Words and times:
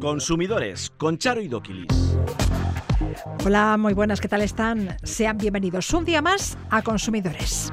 Consumidores 0.00 0.90
con 0.98 1.18
Charo 1.18 1.40
y 1.40 1.48
Doquilis. 1.48 2.16
Hola, 3.44 3.76
muy 3.76 3.94
buenas, 3.94 4.20
¿qué 4.20 4.28
tal 4.28 4.42
están? 4.42 4.96
Sean 5.02 5.38
bienvenidos 5.38 5.92
un 5.92 6.04
día 6.04 6.22
más 6.22 6.58
a 6.70 6.82
Consumidores. 6.82 7.72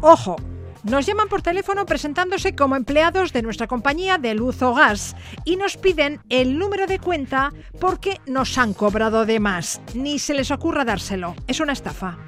Ojo, 0.00 0.36
nos 0.84 1.06
llaman 1.06 1.28
por 1.28 1.42
teléfono 1.42 1.86
presentándose 1.86 2.54
como 2.54 2.76
empleados 2.76 3.32
de 3.32 3.42
nuestra 3.42 3.66
compañía 3.66 4.18
de 4.18 4.34
luz 4.34 4.62
o 4.62 4.74
gas 4.74 5.16
y 5.44 5.56
nos 5.56 5.76
piden 5.76 6.20
el 6.28 6.58
número 6.58 6.86
de 6.86 6.98
cuenta 6.98 7.52
porque 7.80 8.20
nos 8.26 8.58
han 8.58 8.74
cobrado 8.74 9.26
de 9.26 9.40
más. 9.40 9.80
Ni 9.94 10.18
se 10.18 10.34
les 10.34 10.50
ocurra 10.50 10.84
dárselo. 10.84 11.34
Es 11.46 11.60
una 11.60 11.72
estafa. 11.72 12.18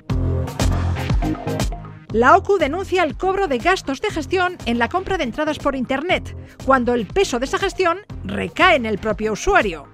La 2.15 2.37
OCU 2.37 2.59
denuncia 2.59 3.03
el 3.03 3.17
cobro 3.17 3.49
de 3.49 3.59
gastos 3.59 4.01
de 4.01 4.09
gestión 4.09 4.57
en 4.67 4.79
la 4.79 4.89
compra 4.89 5.19
de 5.19 5.25
entradas 5.25 5.59
por 5.59 5.75
Internet, 5.75 6.37
cuando 6.65 6.95
el 6.95 7.07
peso 7.07 7.41
de 7.41 7.47
esa 7.47 7.59
gestión 7.59 7.99
recae 8.23 8.77
en 8.77 8.87
el 8.87 8.99
propio 8.99 9.33
usuario. 9.33 9.89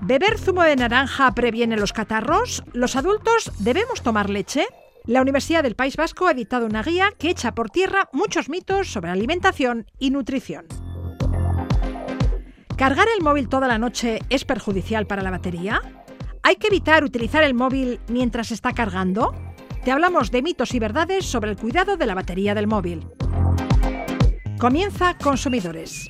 ¿Beber 0.00 0.38
zumo 0.38 0.62
de 0.62 0.74
naranja 0.76 1.34
previene 1.34 1.76
los 1.76 1.92
catarros? 1.92 2.64
¿Los 2.72 2.96
adultos 2.96 3.52
debemos 3.58 4.00
tomar 4.00 4.30
leche? 4.30 4.64
La 5.04 5.20
Universidad 5.20 5.62
del 5.62 5.74
País 5.74 5.98
Vasco 5.98 6.26
ha 6.26 6.32
editado 6.32 6.64
una 6.64 6.82
guía 6.82 7.12
que 7.18 7.28
echa 7.28 7.54
por 7.54 7.68
tierra 7.68 8.08
muchos 8.14 8.48
mitos 8.48 8.90
sobre 8.90 9.10
alimentación 9.10 9.84
y 9.98 10.12
nutrición. 10.12 10.64
¿Cargar 12.78 13.08
el 13.14 13.22
móvil 13.22 13.50
toda 13.50 13.68
la 13.68 13.76
noche 13.76 14.20
es 14.30 14.46
perjudicial 14.46 15.06
para 15.06 15.20
la 15.20 15.30
batería? 15.30 15.82
¿Hay 16.42 16.56
que 16.56 16.68
evitar 16.68 17.04
utilizar 17.04 17.44
el 17.44 17.52
móvil 17.52 18.00
mientras 18.08 18.50
está 18.50 18.72
cargando? 18.72 19.34
Te 19.84 19.90
hablamos 19.90 20.30
de 20.30 20.42
mitos 20.42 20.74
y 20.74 20.78
verdades 20.78 21.26
sobre 21.26 21.50
el 21.50 21.56
cuidado 21.56 21.96
de 21.96 22.06
la 22.06 22.14
batería 22.14 22.54
del 22.54 22.68
móvil. 22.68 23.04
Comienza 24.58 25.18
Consumidores. 25.18 26.08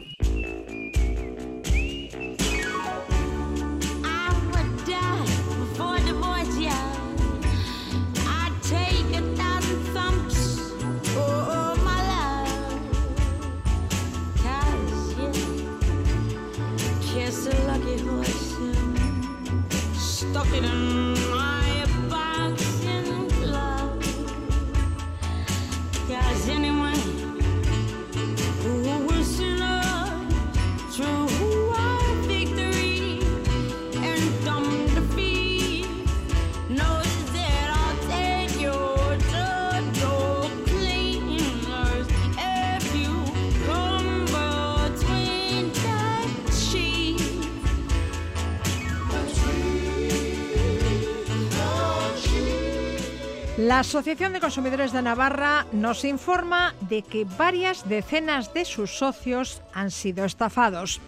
La 53.72 53.78
Asociación 53.78 54.34
de 54.34 54.40
Consumidores 54.40 54.92
de 54.92 55.00
Navarra 55.00 55.66
nos 55.72 56.04
informa 56.04 56.74
de 56.82 57.00
que 57.00 57.24
varias 57.24 57.88
decenas 57.88 58.52
de 58.52 58.66
sus 58.66 58.98
socios 58.98 59.62
han 59.72 59.90
sido 59.90 60.26
estafados. 60.26 61.00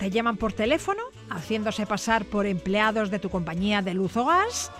Te 0.00 0.10
llaman 0.10 0.36
por 0.36 0.52
teléfono, 0.52 1.00
haciéndose 1.30 1.86
pasar 1.86 2.24
por 2.24 2.46
empleados 2.46 3.12
de 3.12 3.20
tu 3.20 3.30
compañía 3.30 3.82
de 3.82 3.94
luz 3.94 4.16
o 4.16 4.24
gas, 4.24 4.72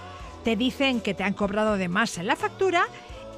te 0.43 0.57
dicen 0.57 1.01
que 1.01 1.15
te 1.15 1.23
han 1.23 1.35
cobrado 1.35 1.77
de 1.77 1.87
más 1.87 2.19
en 2.19 2.27
la 2.27 2.35
factura 2.35 2.89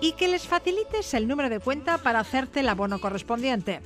y 0.01 0.13
que 0.13 0.29
les 0.29 0.47
facilites 0.49 1.13
el 1.13 1.29
número 1.29 1.51
de 1.51 1.61
cuenta 1.61 1.99
para 1.99 2.21
hacerte 2.21 2.61
el 2.61 2.71
abono 2.71 3.03
correspondiente. 3.03 3.83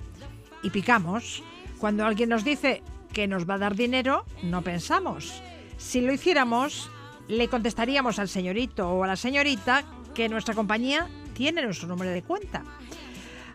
Y 0.62 0.71
picamos. 0.71 1.43
Cuando 1.81 2.06
alguien 2.06 2.28
nos 2.28 2.44
dice 2.44 2.84
que 3.12 3.27
nos 3.27 3.50
va 3.50 3.55
a 3.55 3.59
dar 3.59 3.75
dinero, 3.75 4.25
no 4.44 4.62
pensamos. 4.62 5.43
Si 5.77 6.00
lo 6.00 6.12
hiciéramos, 6.12 6.89
le 7.28 7.49
contestaríamos 7.49 8.19
al 8.19 8.28
señorito 8.28 8.91
o 8.91 9.05
a 9.05 9.06
la 9.06 9.16
señorita 9.16 9.84
que 10.15 10.28
nuestra 10.28 10.55
compañía 10.55 11.06
tiene 11.34 11.62
nuestro 11.62 11.87
número 11.87 12.11
de 12.11 12.22
cuenta. 12.22 12.65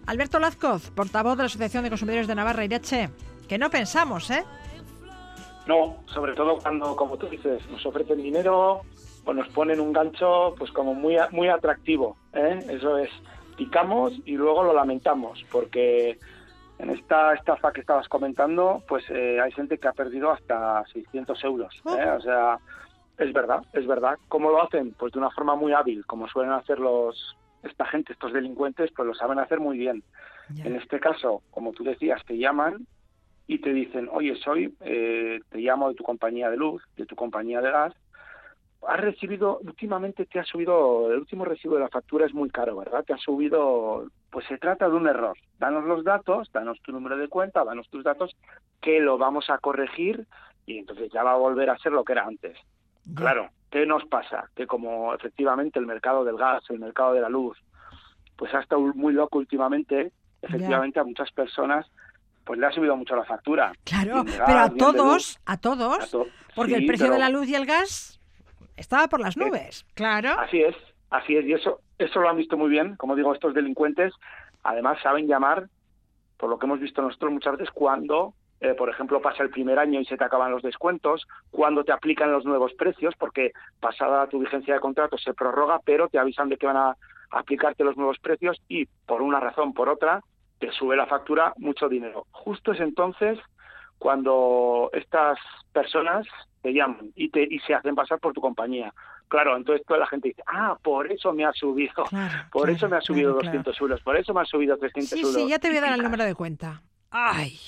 Alberto 0.05 0.39
Lazcoz, 0.39 0.91
portavoz 0.91 1.37
de 1.37 1.43
la 1.43 1.47
Asociación 1.47 1.83
de 1.83 1.89
Consumidores 1.89 2.27
de 2.27 2.35
Navarra, 2.35 2.63
Irache, 2.63 3.09
que 3.47 3.57
no 3.57 3.69
pensamos, 3.69 4.29
¿eh? 4.29 4.43
No, 5.65 6.03
sobre 6.07 6.33
todo 6.33 6.57
cuando, 6.57 6.95
como 6.95 7.17
tú 7.17 7.27
dices, 7.27 7.65
nos 7.69 7.85
ofrecen 7.85 8.21
dinero 8.21 8.81
o 9.25 9.33
nos 9.33 9.47
ponen 9.49 9.79
un 9.79 9.93
gancho 9.93 10.55
pues 10.57 10.71
como 10.71 10.93
muy, 10.93 11.15
muy 11.31 11.47
atractivo. 11.47 12.17
¿eh? 12.33 12.59
Eso 12.69 12.97
es, 12.97 13.09
picamos 13.55 14.13
y 14.25 14.33
luego 14.33 14.63
lo 14.63 14.73
lamentamos, 14.73 15.45
porque 15.49 16.19
en 16.79 16.89
esta 16.89 17.33
estafa 17.33 17.71
que 17.71 17.79
estabas 17.79 18.09
comentando, 18.09 18.83
pues 18.87 19.05
eh, 19.09 19.39
hay 19.41 19.51
gente 19.53 19.77
que 19.77 19.87
ha 19.87 19.93
perdido 19.93 20.31
hasta 20.31 20.83
600 20.91 21.43
euros. 21.45 21.81
¿eh? 21.97 22.09
O 22.17 22.21
sea, 22.21 22.59
es 23.17 23.33
verdad, 23.33 23.63
es 23.73 23.85
verdad. 23.87 24.17
¿Cómo 24.27 24.49
lo 24.49 24.61
hacen? 24.63 24.93
Pues 24.93 25.13
de 25.13 25.19
una 25.19 25.31
forma 25.31 25.55
muy 25.55 25.73
hábil, 25.73 26.05
como 26.05 26.27
suelen 26.27 26.51
hacer 26.51 26.79
los 26.79 27.35
esta 27.63 27.85
gente, 27.85 28.13
estos 28.13 28.33
delincuentes, 28.33 28.91
pues 28.93 29.07
lo 29.07 29.13
saben 29.13 29.39
hacer 29.39 29.59
muy 29.59 29.77
bien. 29.77 30.03
En 30.57 30.75
este 30.75 30.99
caso, 30.99 31.41
como 31.51 31.71
tú 31.71 31.83
decías, 31.83 32.21
te 32.25 32.37
llaman 32.37 32.85
y 33.47 33.59
te 33.59 33.73
dicen, 33.73 34.09
oye, 34.11 34.35
soy, 34.35 34.75
eh, 34.81 35.39
te 35.49 35.59
llamo 35.59 35.87
de 35.89 35.95
tu 35.95 36.03
compañía 36.03 36.49
de 36.49 36.57
luz, 36.57 36.83
de 36.97 37.05
tu 37.05 37.15
compañía 37.15 37.61
de 37.61 37.71
gas, 37.71 37.93
has 38.87 38.99
recibido, 38.99 39.59
últimamente 39.59 40.25
te 40.25 40.39
ha 40.39 40.43
subido, 40.43 41.11
el 41.11 41.19
último 41.19 41.45
recibo 41.45 41.75
de 41.75 41.81
la 41.81 41.89
factura 41.89 42.25
es 42.25 42.33
muy 42.33 42.49
caro, 42.49 42.75
¿verdad? 42.75 43.03
Te 43.05 43.13
ha 43.13 43.17
subido, 43.17 44.07
pues 44.29 44.45
se 44.47 44.57
trata 44.57 44.89
de 44.89 44.95
un 44.95 45.07
error. 45.07 45.37
Danos 45.59 45.85
los 45.85 46.03
datos, 46.03 46.51
danos 46.51 46.81
tu 46.81 46.91
número 46.91 47.17
de 47.17 47.29
cuenta, 47.29 47.63
danos 47.63 47.89
tus 47.89 48.03
datos, 48.03 48.35
que 48.81 48.99
lo 48.99 49.17
vamos 49.17 49.49
a 49.49 49.57
corregir 49.57 50.25
y 50.65 50.77
entonces 50.79 51.11
ya 51.13 51.23
va 51.23 51.33
a 51.33 51.37
volver 51.37 51.69
a 51.69 51.77
ser 51.77 51.93
lo 51.93 52.03
que 52.03 52.13
era 52.13 52.25
antes. 52.25 52.57
Claro, 53.15 53.49
¿qué 53.69 53.85
nos 53.85 54.05
pasa? 54.05 54.49
Que 54.55 54.67
como 54.67 55.13
efectivamente 55.13 55.79
el 55.79 55.85
mercado 55.85 56.23
del 56.23 56.37
gas, 56.37 56.63
el 56.69 56.79
mercado 56.79 57.13
de 57.13 57.21
la 57.21 57.29
luz, 57.29 57.57
pues 58.35 58.53
ha 58.53 58.59
estado 58.59 58.81
muy 58.95 59.13
loco 59.13 59.37
últimamente, 59.37 60.11
efectivamente 60.41 60.99
a 60.99 61.03
muchas 61.03 61.31
personas 61.31 61.85
pues 62.43 62.59
le 62.59 62.65
ha 62.65 62.71
subido 62.71 62.95
mucho 62.95 63.15
la 63.15 63.23
factura. 63.23 63.71
Claro, 63.83 64.25
pero 64.25 64.59
a 64.59 64.69
todos, 64.69 65.39
a 65.45 65.57
todos, 65.57 66.17
porque 66.55 66.75
el 66.75 66.85
precio 66.85 67.09
de 67.11 67.19
la 67.19 67.29
luz 67.29 67.47
y 67.47 67.55
el 67.55 67.65
gas 67.65 68.19
estaba 68.75 69.07
por 69.07 69.21
las 69.21 69.37
nubes, 69.37 69.85
claro. 69.93 70.31
Así 70.39 70.61
es, 70.61 70.75
así 71.09 71.37
es, 71.37 71.45
y 71.45 71.53
eso, 71.53 71.79
eso 71.97 72.19
lo 72.19 72.29
han 72.29 72.37
visto 72.37 72.57
muy 72.57 72.69
bien, 72.69 72.95
como 72.97 73.15
digo, 73.15 73.33
estos 73.33 73.53
delincuentes, 73.53 74.13
además 74.63 74.97
saben 75.01 75.27
llamar, 75.27 75.69
por 76.37 76.49
lo 76.49 76.59
que 76.59 76.65
hemos 76.65 76.79
visto 76.79 77.01
nosotros 77.01 77.31
muchas 77.31 77.57
veces, 77.57 77.71
cuando 77.73 78.33
eh, 78.63 78.75
por 78.75 78.89
ejemplo, 78.89 79.21
pasa 79.21 79.43
el 79.43 79.49
primer 79.49 79.77
año 79.77 79.99
y 79.99 80.05
se 80.05 80.15
te 80.15 80.23
acaban 80.23 80.49
los 80.49 80.63
descuentos, 80.63 81.27
cuando 81.51 81.83
te 81.83 81.91
aplican 81.91 82.31
los 82.31 82.45
nuevos 82.45 82.73
precios, 82.75 83.13
porque 83.19 83.51
pasada 83.81 84.25
tu 84.27 84.39
vigencia 84.39 84.73
de 84.73 84.79
contrato 84.79 85.17
se 85.17 85.33
prorroga, 85.33 85.81
pero 85.83 86.07
te 86.07 86.17
avisan 86.17 86.47
de 86.47 86.55
que 86.55 86.65
van 86.65 86.77
a 86.77 86.95
aplicarte 87.29 87.83
los 87.83 87.97
nuevos 87.97 88.19
precios 88.19 88.61
y 88.69 88.85
por 89.05 89.21
una 89.21 89.41
razón, 89.41 89.73
por 89.73 89.89
otra, 89.89 90.21
te 90.59 90.71
sube 90.71 90.95
la 90.95 91.07
factura 91.07 91.51
mucho 91.57 91.89
dinero. 91.89 92.25
Justo 92.31 92.71
es 92.71 92.79
entonces 92.79 93.37
cuando 93.97 94.89
estas 94.93 95.37
personas 95.73 96.25
te 96.61 96.71
llaman 96.71 97.11
y, 97.15 97.31
te, 97.31 97.43
y 97.43 97.59
se 97.59 97.73
hacen 97.73 97.95
pasar 97.95 98.19
por 98.19 98.31
tu 98.31 98.39
compañía. 98.39 98.93
Claro, 99.27 99.57
entonces 99.57 99.85
toda 99.85 99.99
la 99.99 100.07
gente 100.07 100.29
dice, 100.29 100.43
ah, 100.47 100.77
por 100.81 101.11
eso 101.11 101.33
me 101.33 101.43
ha 101.43 101.51
subido, 101.51 102.05
por 102.49 102.69
eso 102.69 102.87
me 102.87 102.95
ha 102.95 103.01
subido 103.01 103.33
200 103.33 103.81
euros, 103.81 104.01
por 104.03 104.15
eso 104.15 104.33
me 104.33 104.39
ha 104.39 104.45
subido 104.45 104.77
300 104.77 105.11
euros. 105.19 105.33
Sí, 105.33 105.49
ya 105.49 105.59
te 105.59 105.67
voy 105.67 105.79
a 105.79 105.81
dar 105.81 105.93
el 105.95 106.03
número 106.03 106.23
de 106.23 106.33
cuenta. 106.33 106.81
Ay. 107.11 107.59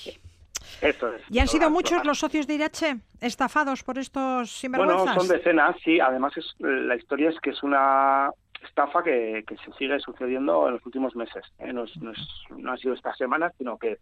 Eso 0.80 1.12
es. 1.12 1.22
¿Y 1.30 1.38
han 1.38 1.48
sido 1.48 1.70
muchos 1.70 2.04
los 2.04 2.18
socios 2.18 2.46
de 2.46 2.54
Irache 2.54 2.96
estafados 3.20 3.82
por 3.82 3.98
estos 3.98 4.50
sinvergüenzas? 4.50 5.04
Bueno, 5.04 5.20
son 5.20 5.28
decenas, 5.28 5.76
sí. 5.82 6.00
Además, 6.00 6.36
es, 6.36 6.54
la 6.58 6.96
historia 6.96 7.30
es 7.30 7.40
que 7.40 7.50
es 7.50 7.62
una 7.62 8.30
estafa 8.62 9.02
que, 9.02 9.44
que 9.46 9.56
se 9.58 9.72
sigue 9.78 9.98
sucediendo 10.00 10.66
en 10.68 10.74
los 10.74 10.86
últimos 10.86 11.14
meses. 11.16 11.44
¿eh? 11.58 11.72
No, 11.72 11.84
no, 12.56 12.72
ha 12.72 12.76
sido 12.76 12.94
estas 12.94 13.16
semanas, 13.16 13.52
sino 13.58 13.78
que 13.78 13.98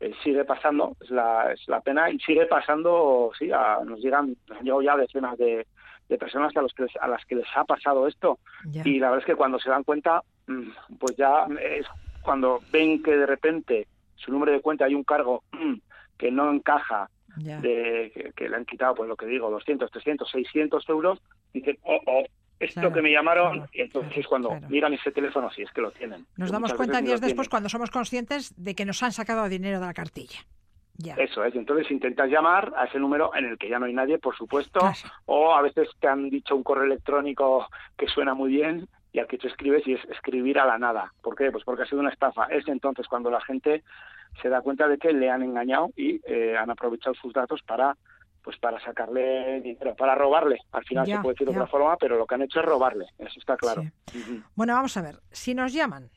eh, 0.00 0.12
sigue 0.24 0.44
pasando, 0.44 0.96
es 1.00 1.10
la, 1.10 1.52
es 1.52 1.60
la 1.68 1.80
pena, 1.80 2.10
y 2.10 2.18
sigue 2.20 2.46
pasando, 2.46 3.30
sí, 3.38 3.48
nos 3.48 4.00
llegan, 4.00 4.36
nos 4.62 4.84
ya 4.84 4.96
decenas 4.96 5.36
de, 5.38 5.66
de 6.08 6.18
personas 6.18 6.56
a, 6.56 6.62
los 6.62 6.74
que 6.74 6.86
a 7.00 7.08
las 7.08 7.24
que 7.24 7.36
les 7.36 7.46
ha 7.54 7.64
pasado 7.64 8.06
esto. 8.08 8.38
Y 8.84 8.98
la 8.98 9.10
verdad 9.10 9.20
es 9.20 9.26
que 9.26 9.36
cuando 9.36 9.58
se 9.58 9.70
dan 9.70 9.84
cuenta, 9.84 10.22
mm, 10.46 10.96
pues 10.98 11.16
ya 11.16 11.46
es 11.60 11.86
cuando 12.22 12.60
ven 12.72 13.02
que 13.02 13.16
de 13.16 13.26
repente 13.26 13.86
su 14.16 14.32
número 14.32 14.52
de 14.52 14.60
cuenta 14.60 14.84
hay 14.84 14.94
un 14.94 15.04
cargo 15.04 15.42
mm, 15.52 15.74
que 16.20 16.30
no 16.30 16.52
encaja, 16.52 17.08
de, 17.36 18.32
que, 18.36 18.48
le 18.48 18.56
han 18.56 18.66
quitado, 18.66 18.94
pues 18.94 19.08
lo 19.08 19.16
que 19.16 19.24
digo, 19.24 19.50
200, 19.50 19.90
300, 19.90 20.30
600 20.30 20.88
euros, 20.90 21.18
dicen, 21.54 21.78
oh, 21.82 21.98
oh, 22.06 22.24
esto 22.58 22.92
que 22.92 23.00
me 23.00 23.10
llamaron, 23.10 23.66
y 23.72 23.80
entonces 23.80 24.26
cuando 24.26 24.50
miran 24.68 24.92
ese 24.92 25.12
teléfono, 25.12 25.50
si 25.50 25.62
es 25.62 25.70
que 25.70 25.80
lo 25.80 25.90
tienen. 25.92 26.26
Nos 26.36 26.50
damos 26.50 26.74
cuenta 26.74 27.00
días 27.00 27.22
después 27.22 27.48
cuando 27.48 27.70
somos 27.70 27.90
conscientes 27.90 28.52
de 28.62 28.74
que 28.74 28.84
nos 28.84 29.02
han 29.02 29.12
sacado 29.12 29.48
dinero 29.48 29.80
de 29.80 29.86
la 29.86 29.94
cartilla. 29.94 30.40
Eso 31.16 31.42
es, 31.42 31.54
entonces 31.54 31.90
intentas 31.90 32.28
llamar 32.28 32.74
a 32.76 32.84
ese 32.84 32.98
número 32.98 33.34
en 33.34 33.46
el 33.46 33.56
que 33.56 33.70
ya 33.70 33.78
no 33.78 33.86
hay 33.86 33.94
nadie, 33.94 34.18
por 34.18 34.36
supuesto, 34.36 34.80
o 35.24 35.54
a 35.54 35.62
veces 35.62 35.88
te 35.98 36.08
han 36.08 36.28
dicho 36.28 36.54
un 36.54 36.62
correo 36.62 36.84
electrónico 36.84 37.66
que 37.96 38.06
suena 38.06 38.34
muy 38.34 38.50
bien 38.50 38.86
y 39.12 39.18
al 39.18 39.26
que 39.26 39.38
tú 39.38 39.48
escribes 39.48 39.86
y 39.86 39.94
es 39.94 40.04
escribir 40.06 40.58
a 40.58 40.66
la 40.66 40.78
nada. 40.78 41.12
¿Por 41.22 41.34
qué? 41.36 41.50
Pues 41.50 41.64
porque 41.64 41.82
ha 41.82 41.86
sido 41.86 42.00
una 42.00 42.10
estafa. 42.10 42.46
Es 42.46 42.66
entonces 42.68 43.06
cuando 43.08 43.30
la 43.30 43.40
gente 43.40 43.82
se 44.40 44.48
da 44.48 44.60
cuenta 44.62 44.88
de 44.88 44.98
que 44.98 45.12
le 45.12 45.30
han 45.30 45.42
engañado 45.42 45.90
y 45.96 46.20
eh, 46.24 46.56
han 46.56 46.70
aprovechado 46.70 47.14
sus 47.14 47.32
datos 47.32 47.60
para 47.62 47.96
pues 48.42 48.56
para 48.56 48.80
sacarle 48.80 49.60
dinero, 49.60 49.94
para 49.94 50.14
robarle. 50.14 50.60
Al 50.72 50.82
final 50.84 51.06
se 51.06 51.18
puede 51.18 51.34
decir 51.34 51.46
de 51.46 51.52
otra 51.52 51.66
forma, 51.66 51.96
pero 51.98 52.16
lo 52.16 52.26
que 52.26 52.36
han 52.36 52.42
hecho 52.42 52.60
es 52.60 52.64
robarle, 52.64 53.04
eso 53.18 53.38
está 53.38 53.54
claro. 53.56 53.82
Bueno, 54.54 54.72
vamos 54.72 54.96
a 54.96 55.02
ver, 55.02 55.20
si 55.30 55.54
nos 55.54 55.74
llaman 55.74 56.08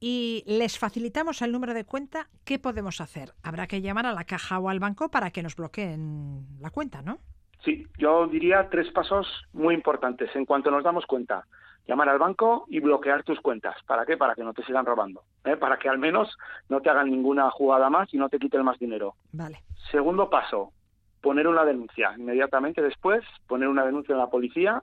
y 0.00 0.42
les 0.46 0.78
facilitamos 0.78 1.42
el 1.42 1.52
número 1.52 1.74
de 1.74 1.84
cuenta, 1.84 2.28
¿qué 2.44 2.58
podemos 2.58 3.02
hacer? 3.02 3.34
Habrá 3.42 3.66
que 3.66 3.82
llamar 3.82 4.06
a 4.06 4.14
la 4.14 4.24
caja 4.24 4.58
o 4.58 4.70
al 4.70 4.80
banco 4.80 5.10
para 5.10 5.30
que 5.30 5.42
nos 5.42 5.54
bloqueen 5.54 6.46
la 6.60 6.70
cuenta, 6.70 7.02
¿no? 7.02 7.18
Sí, 7.62 7.86
yo 7.98 8.26
diría 8.26 8.68
tres 8.70 8.90
pasos 8.90 9.26
muy 9.52 9.74
importantes. 9.74 10.34
En 10.34 10.46
cuanto 10.46 10.70
nos 10.70 10.82
damos 10.82 11.04
cuenta, 11.04 11.44
llamar 11.86 12.08
al 12.08 12.18
banco 12.18 12.66
y 12.68 12.80
bloquear 12.80 13.22
tus 13.22 13.40
cuentas. 13.40 13.76
¿Para 13.86 14.06
qué? 14.06 14.16
Para 14.16 14.34
que 14.34 14.44
no 14.44 14.54
te 14.54 14.64
sigan 14.64 14.86
robando. 14.86 15.22
¿eh? 15.44 15.56
Para 15.56 15.78
que 15.78 15.88
al 15.88 15.98
menos 15.98 16.36
no 16.68 16.80
te 16.80 16.90
hagan 16.90 17.10
ninguna 17.10 17.50
jugada 17.50 17.90
más 17.90 18.12
y 18.14 18.18
no 18.18 18.28
te 18.28 18.38
quiten 18.38 18.64
más 18.64 18.78
dinero. 18.78 19.14
Vale. 19.32 19.60
Segundo 19.90 20.30
paso, 20.30 20.72
poner 21.20 21.48
una 21.48 21.64
denuncia. 21.64 22.14
Inmediatamente 22.16 22.82
después, 22.82 23.24
poner 23.46 23.68
una 23.68 23.84
denuncia 23.84 24.12
en 24.12 24.18
la 24.18 24.30
policía, 24.30 24.82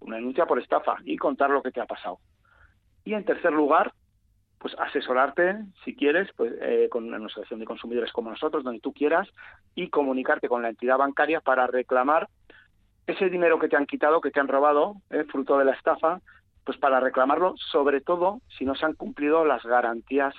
una 0.00 0.16
denuncia 0.16 0.46
por 0.46 0.58
estafa 0.58 0.96
y 1.04 1.16
contar 1.16 1.50
lo 1.50 1.62
que 1.62 1.70
te 1.70 1.80
ha 1.80 1.86
pasado. 1.86 2.18
Y 3.04 3.14
en 3.14 3.24
tercer 3.24 3.52
lugar, 3.52 3.92
pues 4.58 4.76
asesorarte, 4.78 5.56
si 5.84 5.96
quieres, 5.96 6.28
pues 6.36 6.52
eh, 6.60 6.88
con 6.88 7.04
una 7.04 7.16
asociación 7.16 7.58
de 7.58 7.66
consumidores 7.66 8.12
como 8.12 8.30
nosotros, 8.30 8.62
donde 8.62 8.80
tú 8.80 8.92
quieras, 8.92 9.28
y 9.74 9.90
comunicarte 9.90 10.48
con 10.48 10.62
la 10.62 10.68
entidad 10.68 10.98
bancaria 10.98 11.40
para 11.40 11.66
reclamar 11.66 12.28
ese 13.06 13.28
dinero 13.28 13.58
que 13.58 13.68
te 13.68 13.76
han 13.76 13.86
quitado, 13.86 14.20
que 14.20 14.30
te 14.30 14.40
han 14.40 14.48
robado, 14.48 14.96
eh, 15.10 15.24
fruto 15.30 15.58
de 15.58 15.64
la 15.64 15.72
estafa, 15.72 16.20
pues 16.64 16.78
para 16.78 17.00
reclamarlo, 17.00 17.54
sobre 17.56 18.00
todo 18.00 18.40
si 18.56 18.64
no 18.64 18.74
se 18.74 18.86
han 18.86 18.94
cumplido 18.94 19.44
las 19.44 19.62
garantías 19.64 20.34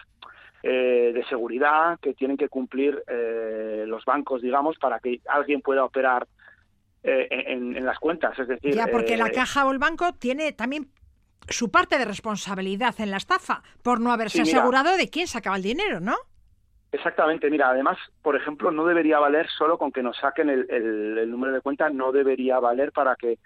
eh, 0.64 1.12
de 1.14 1.26
seguridad 1.26 2.00
que 2.02 2.14
tienen 2.14 2.38
que 2.38 2.48
cumplir 2.48 3.04
los 3.86 4.06
bancos, 4.06 4.42
digamos, 4.42 4.78
para 4.78 5.00
que 5.00 5.20
alguien 5.28 5.62
pueda 5.62 5.84
operar 5.84 6.26
en, 7.04 7.76
en, 7.76 7.86
las 7.86 8.00
cuentas. 8.00 8.40
Es 8.40 8.48
decir, 8.48 8.74
ya 8.74 8.88
porque 8.88 9.18
la 9.18 9.30
caja 9.30 9.66
o 9.66 9.72
el 9.72 9.80
banco 9.80 10.14
tiene 10.14 10.54
también 10.54 10.88
su 11.50 11.70
parte 11.70 11.98
de 11.98 12.06
responsabilidad 12.06 12.96
en 13.00 13.12
la 13.12 13.18
estafa 13.18 13.64
por 13.82 14.00
no 14.00 14.12
haberse 14.12 14.42
asegurado 14.42 14.96
de 14.96 15.10
quién 15.10 15.28
sacaba 15.28 15.58
el 15.58 15.64
dinero, 15.64 16.00
¿no? 16.00 16.16
Exactamente, 16.94 17.50
mira, 17.50 17.70
además, 17.70 17.98
por 18.22 18.36
ejemplo, 18.36 18.70
no 18.70 18.86
debería 18.86 19.18
valer 19.18 19.50
solo 19.50 19.80
con 19.80 19.92
que 19.92 20.04
nos 20.04 20.16
saquen 20.18 20.48
el, 20.52 21.30
número 21.32 21.52
de 21.52 21.62
cuenta, 21.62 21.90
no 21.90 22.12
debería 22.12 22.60
valer 22.60 22.92
para 22.92 23.16
que 23.16 23.40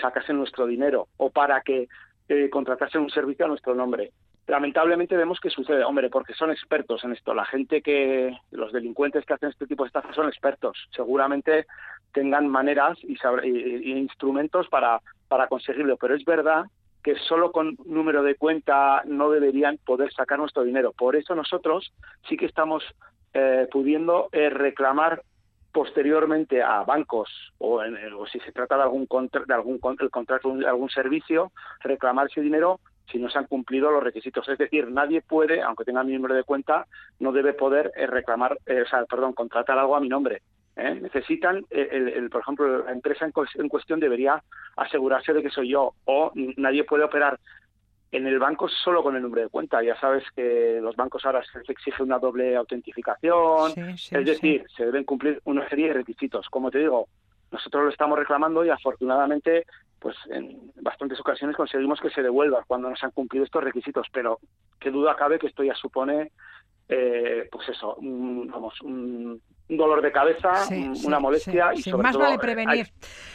sacasen 0.00 0.38
nuestro 0.38 0.68
dinero 0.68 1.08
o 1.16 1.30
para 1.30 1.60
que 1.62 1.88
eh, 2.28 2.48
contratasen 2.50 3.00
un 3.00 3.10
servicio 3.10 3.46
a 3.46 3.48
nuestro 3.48 3.74
nombre. 3.74 4.12
Lamentablemente 4.46 5.16
vemos 5.16 5.40
que 5.40 5.50
sucede, 5.50 5.82
hombre, 5.82 6.08
porque 6.08 6.34
son 6.34 6.52
expertos 6.52 7.02
en 7.02 7.14
esto. 7.14 7.34
La 7.34 7.46
gente 7.46 7.82
que, 7.82 8.32
los 8.52 8.72
delincuentes 8.72 9.26
que 9.26 9.34
hacen 9.34 9.48
este 9.48 9.66
tipo 9.66 9.82
de 9.82 9.88
estafas 9.88 10.14
son 10.14 10.28
expertos. 10.28 10.88
Seguramente 10.94 11.66
tengan 12.12 12.46
maneras 12.46 12.96
y, 13.02 13.18
instrumentos 13.90 14.68
para 14.68 15.00
conseguirlo, 15.48 15.96
pero 15.96 16.14
es 16.14 16.24
verdad 16.24 16.66
que 17.02 17.16
solo 17.16 17.52
con 17.52 17.76
número 17.84 18.22
de 18.22 18.36
cuenta 18.36 19.02
no 19.06 19.30
deberían 19.30 19.78
poder 19.78 20.12
sacar 20.12 20.38
nuestro 20.38 20.62
dinero. 20.62 20.92
Por 20.92 21.16
eso 21.16 21.34
nosotros 21.34 21.92
sí 22.28 22.36
que 22.36 22.46
estamos 22.46 22.84
eh, 23.34 23.66
pudiendo 23.70 24.28
eh, 24.32 24.50
reclamar 24.50 25.22
posteriormente 25.72 26.62
a 26.62 26.82
bancos 26.84 27.30
o, 27.58 27.80
si 28.30 28.38
se 28.40 28.52
trata 28.52 28.76
de 28.76 28.82
algún 28.82 29.08
de 29.46 29.54
algún 29.54 29.80
el 30.00 30.10
contrato 30.10 30.54
de 30.54 30.66
algún 30.66 30.90
servicio 30.90 31.50
reclamar 31.80 32.26
ese 32.30 32.42
dinero 32.42 32.80
si 33.10 33.18
no 33.18 33.30
se 33.30 33.38
han 33.38 33.46
cumplido 33.46 33.90
los 33.90 34.02
requisitos 34.02 34.46
es 34.50 34.58
decir 34.58 34.90
nadie 34.90 35.22
puede 35.22 35.62
aunque 35.62 35.84
tenga 35.84 36.04
mi 36.04 36.12
número 36.12 36.34
de 36.34 36.44
cuenta 36.44 36.86
no 37.20 37.32
debe 37.32 37.54
poder 37.54 37.90
eh, 37.96 38.06
reclamar 38.06 38.52
o 38.52 38.88
sea, 38.90 39.06
perdón 39.06 39.32
contratar 39.32 39.78
algo 39.78 39.96
a 39.96 40.00
mi 40.00 40.10
nombre 40.10 40.42
¿eh? 40.76 40.98
Necesitan, 41.00 41.64
el, 41.70 42.28
por 42.30 42.42
ejemplo, 42.42 42.84
la 42.84 42.92
empresa 42.92 43.26
en, 43.26 43.68
cuestión 43.68 44.00
debería 44.00 44.42
asegurarse 44.76 45.32
de 45.32 45.42
que 45.42 45.50
soy 45.50 45.70
yo 45.70 45.94
o 46.04 46.32
nadie 46.34 46.84
puede 46.84 47.04
operar 47.04 47.38
en 48.10 48.26
el 48.26 48.38
banco 48.38 48.68
solo 48.68 49.02
con 49.02 49.16
el 49.16 49.22
número 49.22 49.42
de 49.42 49.48
cuenta. 49.48 49.82
Ya 49.82 49.98
sabes 49.98 50.24
que 50.34 50.78
los 50.82 50.96
bancos 50.96 51.24
ahora 51.24 51.42
se 51.44 51.58
les 51.58 51.70
exige 51.70 52.02
una 52.02 52.18
doble 52.18 52.56
autentificación, 52.56 53.72
es 53.76 54.24
decir, 54.24 54.64
se 54.76 54.84
deben 54.84 55.04
cumplir 55.04 55.40
una 55.44 55.68
serie 55.68 55.88
de 55.88 55.94
requisitos. 55.94 56.48
Como 56.50 56.70
te 56.70 56.78
digo, 56.78 57.08
nosotros 57.50 57.84
lo 57.84 57.90
estamos 57.90 58.18
reclamando 58.18 58.64
y 58.64 58.70
afortunadamente 58.70 59.64
pues 60.02 60.16
en 60.30 60.72
bastantes 60.80 61.20
ocasiones 61.20 61.56
conseguimos 61.56 62.00
que 62.00 62.10
se 62.10 62.22
devuelva 62.22 62.64
cuando 62.66 62.90
nos 62.90 63.02
han 63.04 63.12
cumplido 63.12 63.44
estos 63.44 63.62
requisitos, 63.62 64.08
pero 64.12 64.40
qué 64.80 64.90
duda 64.90 65.14
cabe 65.14 65.38
que 65.38 65.46
esto 65.46 65.62
ya 65.62 65.76
supone 65.76 66.32
eh, 66.94 67.48
pues 67.50 67.68
eso, 67.70 67.96
vamos, 67.98 68.80
un, 68.82 69.40
dolor 69.68 70.02
de 70.02 70.12
cabeza, 70.12 70.52
una 71.06 71.18
molestia 71.18 71.72
y 71.74 71.80
sobre 71.80 72.02
más 72.02 72.16
vale 72.16 72.38
prevenir. 72.38 72.88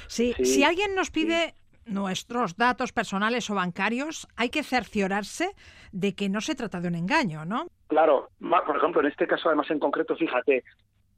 Si 0.07 0.63
alguien 0.63 0.93
nos 0.93 1.09
pide 1.09 1.55
nuestros 1.85 2.55
datos 2.57 2.91
personales 2.91 3.49
o 3.49 3.55
bancarios, 3.55 4.27
hay 4.35 4.49
que 4.49 4.61
cerciorarse 4.61 5.49
de 5.91 6.13
que 6.13 6.29
no 6.29 6.41
se 6.41 6.53
trata 6.53 6.79
de 6.79 6.89
un 6.89 6.95
engaño, 6.95 7.45
¿no? 7.45 7.67
Claro, 7.87 8.29
por 8.39 8.77
ejemplo, 8.77 9.01
en 9.01 9.07
este 9.07 9.25
caso 9.25 9.49
además 9.49 9.71
en 9.71 9.79
concreto, 9.79 10.15
fíjate 10.15 10.63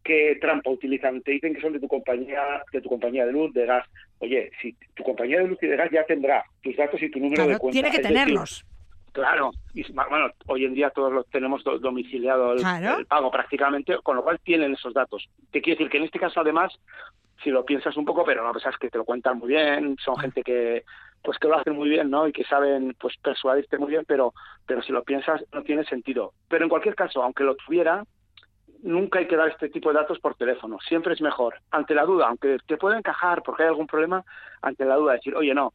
qué 0.01 0.37
trampa 0.39 0.69
utilizan, 0.69 1.21
te 1.21 1.31
dicen 1.31 1.53
que 1.53 1.59
son 1.59 1.73
de 1.73 1.79
tu 1.79 1.87
compañía, 1.87 2.63
de 2.71 2.79
tu 2.79 2.87
compañía 2.87 3.25
de 3.25 3.33
luz, 3.33 3.51
de 3.53 3.65
gas. 3.65 3.85
Oye, 4.19 4.51
si 4.61 4.77
tu 4.95 5.03
compañía 5.03 5.39
de 5.39 5.47
luz 5.47 5.59
y 5.61 5.67
de 5.67 5.75
gas 5.75 5.89
ya 5.91 6.05
tendrá 6.05 6.45
tus 6.63 6.77
datos 6.77 7.01
y 7.01 7.11
tu 7.11 7.19
número 7.19 7.45
de 7.45 7.57
cuenta. 7.57 7.73
Tiene 7.73 7.91
que 7.91 7.99
tenerlos. 7.99 8.65
Claro, 9.11 9.51
y 9.73 9.91
bueno, 9.91 10.27
hoy 10.47 10.65
en 10.65 10.73
día 10.73 10.89
todos 10.89 11.11
los 11.11 11.27
tenemos 11.29 11.63
domiciliado 11.63 12.53
el, 12.53 13.05
pago 13.07 13.31
prácticamente, 13.31 13.97
con 14.03 14.15
lo 14.15 14.23
cual 14.23 14.39
tienen 14.39 14.73
esos 14.73 14.93
datos. 14.93 15.29
Te 15.51 15.61
quiero 15.61 15.77
decir 15.77 15.91
que 15.91 15.97
en 15.97 16.03
este 16.03 16.19
caso 16.19 16.39
además, 16.39 16.73
si 17.43 17.49
lo 17.49 17.65
piensas 17.65 17.95
un 17.97 18.05
poco, 18.05 18.23
pero 18.23 18.43
no 18.43 18.51
pensas 18.51 18.77
que 18.77 18.89
te 18.89 18.97
lo 18.97 19.05
cuentan 19.05 19.39
muy 19.39 19.49
bien, 19.49 19.95
son 20.03 20.17
gente 20.17 20.43
que 20.43 20.83
pues 21.21 21.37
que 21.37 21.47
lo 21.49 21.57
hacen 21.57 21.75
muy 21.75 21.89
bien, 21.89 22.09
¿no? 22.09 22.27
Y 22.27 22.31
que 22.31 22.45
saben 22.45 22.95
pues 22.99 23.15
persuadirte 23.17 23.77
muy 23.77 23.89
bien, 23.89 24.05
pero 24.07 24.33
pero 24.65 24.81
si 24.81 24.91
lo 24.91 25.03
piensas 25.03 25.43
no 25.53 25.63
tiene 25.63 25.83
sentido. 25.85 26.33
Pero 26.47 26.63
en 26.63 26.69
cualquier 26.69 26.95
caso, 26.95 27.21
aunque 27.23 27.43
lo 27.43 27.55
tuviera, 27.55 28.03
nunca 28.83 29.19
hay 29.19 29.27
que 29.27 29.35
dar 29.35 29.49
este 29.49 29.69
tipo 29.69 29.89
de 29.89 29.99
datos 29.99 30.19
por 30.19 30.35
teléfono. 30.35 30.77
Siempre 30.87 31.13
es 31.13 31.21
mejor. 31.21 31.55
Ante 31.71 31.93
la 31.93 32.05
duda, 32.05 32.27
aunque 32.27 32.57
te 32.65 32.77
pueda 32.77 32.97
encajar 32.97 33.43
porque 33.43 33.63
hay 33.63 33.69
algún 33.69 33.87
problema, 33.87 34.23
ante 34.61 34.85
la 34.85 34.95
duda 34.95 35.13
decir, 35.13 35.35
oye, 35.35 35.53
no, 35.53 35.73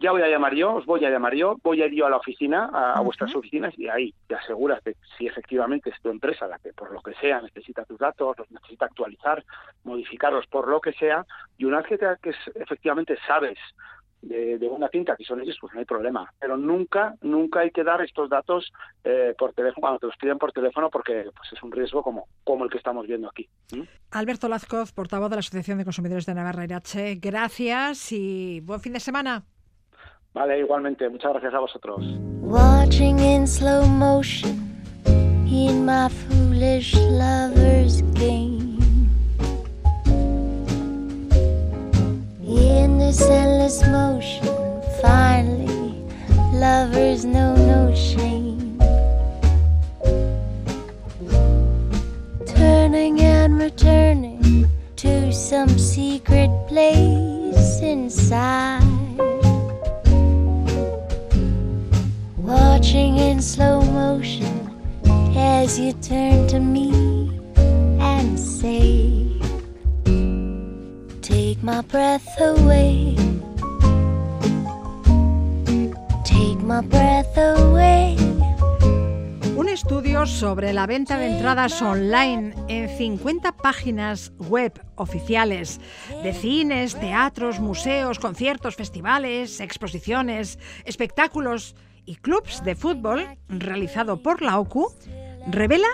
ya 0.00 0.12
voy 0.12 0.22
a 0.22 0.28
llamar 0.28 0.54
yo, 0.54 0.74
os 0.74 0.86
voy 0.86 1.04
a 1.04 1.10
llamar 1.10 1.34
yo, 1.34 1.56
voy 1.62 1.82
a 1.82 1.86
ir 1.86 1.92
yo 1.92 2.06
a 2.06 2.10
la 2.10 2.16
oficina, 2.16 2.70
a, 2.72 3.00
vuestras 3.00 3.34
oficinas 3.34 3.78
y 3.78 3.88
ahí 3.88 4.14
te 4.26 4.34
aseguras 4.34 4.82
de 4.82 4.96
si 5.16 5.26
efectivamente 5.26 5.90
es 5.90 6.00
tu 6.00 6.08
empresa 6.08 6.46
la 6.46 6.58
que 6.58 6.72
por 6.72 6.90
lo 6.90 7.02
que 7.02 7.14
sea 7.14 7.40
necesita 7.42 7.84
tus 7.84 7.98
datos, 7.98 8.38
los 8.38 8.50
necesita 8.50 8.86
actualizar, 8.86 9.44
modificarlos 9.84 10.46
por 10.46 10.68
lo 10.68 10.80
que 10.80 10.92
sea 10.94 11.24
y 11.58 11.66
una 11.66 11.78
vez 11.78 11.86
que, 11.86 11.98
te, 11.98 12.06
que 12.22 12.34
efectivamente 12.54 13.16
sabes 13.26 13.58
de, 14.22 14.68
una 14.70 14.88
tinta 14.88 15.16
que 15.16 15.24
son 15.24 15.40
ellos, 15.40 15.56
pues 15.60 15.72
no 15.72 15.80
hay 15.80 15.86
problema. 15.86 16.30
Pero 16.38 16.56
nunca, 16.56 17.14
nunca 17.22 17.60
hay 17.60 17.70
que 17.70 17.84
dar 17.84 18.02
estos 18.02 18.28
datos 18.28 18.70
eh, 19.04 19.34
por 19.38 19.52
teléfono, 19.52 19.80
cuando 19.80 19.98
te 19.98 20.06
los 20.06 20.16
piden 20.16 20.38
por 20.38 20.52
teléfono, 20.52 20.90
porque 20.90 21.24
pues, 21.34 21.52
es 21.52 21.62
un 21.62 21.72
riesgo 21.72 22.02
como, 22.02 22.28
como 22.44 22.64
el 22.64 22.70
que 22.70 22.78
estamos 22.78 23.06
viendo 23.06 23.28
aquí. 23.28 23.48
Alberto 24.10 24.48
Lazcoz, 24.48 24.92
portavoz 24.92 25.30
de 25.30 25.36
la 25.36 25.40
Asociación 25.40 25.78
de 25.78 25.84
Consumidores 25.84 26.26
de 26.26 26.34
Navarra 26.34 26.64
Irache, 26.64 27.16
gracias 27.16 28.12
y 28.12 28.60
buen 28.60 28.80
fin 28.80 28.92
de 28.92 29.00
semana. 29.00 29.44
Vale, 30.32 30.60
igualmente. 30.60 31.08
Muchas 31.08 31.32
gracias 31.32 31.54
a 31.54 31.58
vosotros. 31.58 32.04
Watching 32.40 33.18
in 33.18 33.46
slow 33.46 33.84
motion 33.86 34.70
in 35.50 35.84
my 35.84 36.08
foolish 36.08 36.94
lover's 36.94 38.02
game. 38.14 38.78
In 42.46 42.98
this 42.98 43.20
endless 43.22 43.82
motion, 43.88 44.46
finally, 45.02 46.04
lovers 46.52 47.24
know 47.24 47.56
no 47.56 47.92
shame. 47.94 48.78
Turning 52.46 53.20
and 53.20 53.58
returning 53.58 54.68
to 54.96 55.32
some 55.32 55.76
secret 55.76 56.50
place 56.68 57.80
inside. 57.80 58.80
Watching 62.50 63.16
in 63.18 63.40
slow 63.40 63.80
motion 63.80 64.54
as 65.36 65.78
you 65.78 65.92
turn 65.94 66.46
to 66.48 66.58
me 66.58 66.90
and 68.00 68.38
say, 68.38 69.40
Take 71.22 71.62
my 71.62 71.80
breath 71.82 72.28
away. 72.40 73.16
my 76.70 76.82
breath 76.82 77.36
away. 77.36 78.16
Un 79.56 79.68
estudio 79.68 80.24
sobre 80.24 80.72
la 80.72 80.86
venta 80.86 81.18
de 81.18 81.26
entradas 81.26 81.82
online 81.82 82.54
en 82.68 82.88
50 82.88 83.56
páginas 83.56 84.32
web 84.38 84.80
oficiales 84.94 85.80
de 86.22 86.32
cines, 86.32 86.94
teatros, 86.94 87.58
museos, 87.58 88.20
conciertos, 88.20 88.76
festivales, 88.76 89.58
exposiciones, 89.58 90.60
espectáculos 90.84 91.74
y 92.06 92.16
clubs 92.16 92.62
de 92.64 92.74
fútbol 92.74 93.26
realizado 93.48 94.22
por 94.22 94.42
la 94.42 94.58
OCU 94.58 94.92
revela 95.48 95.88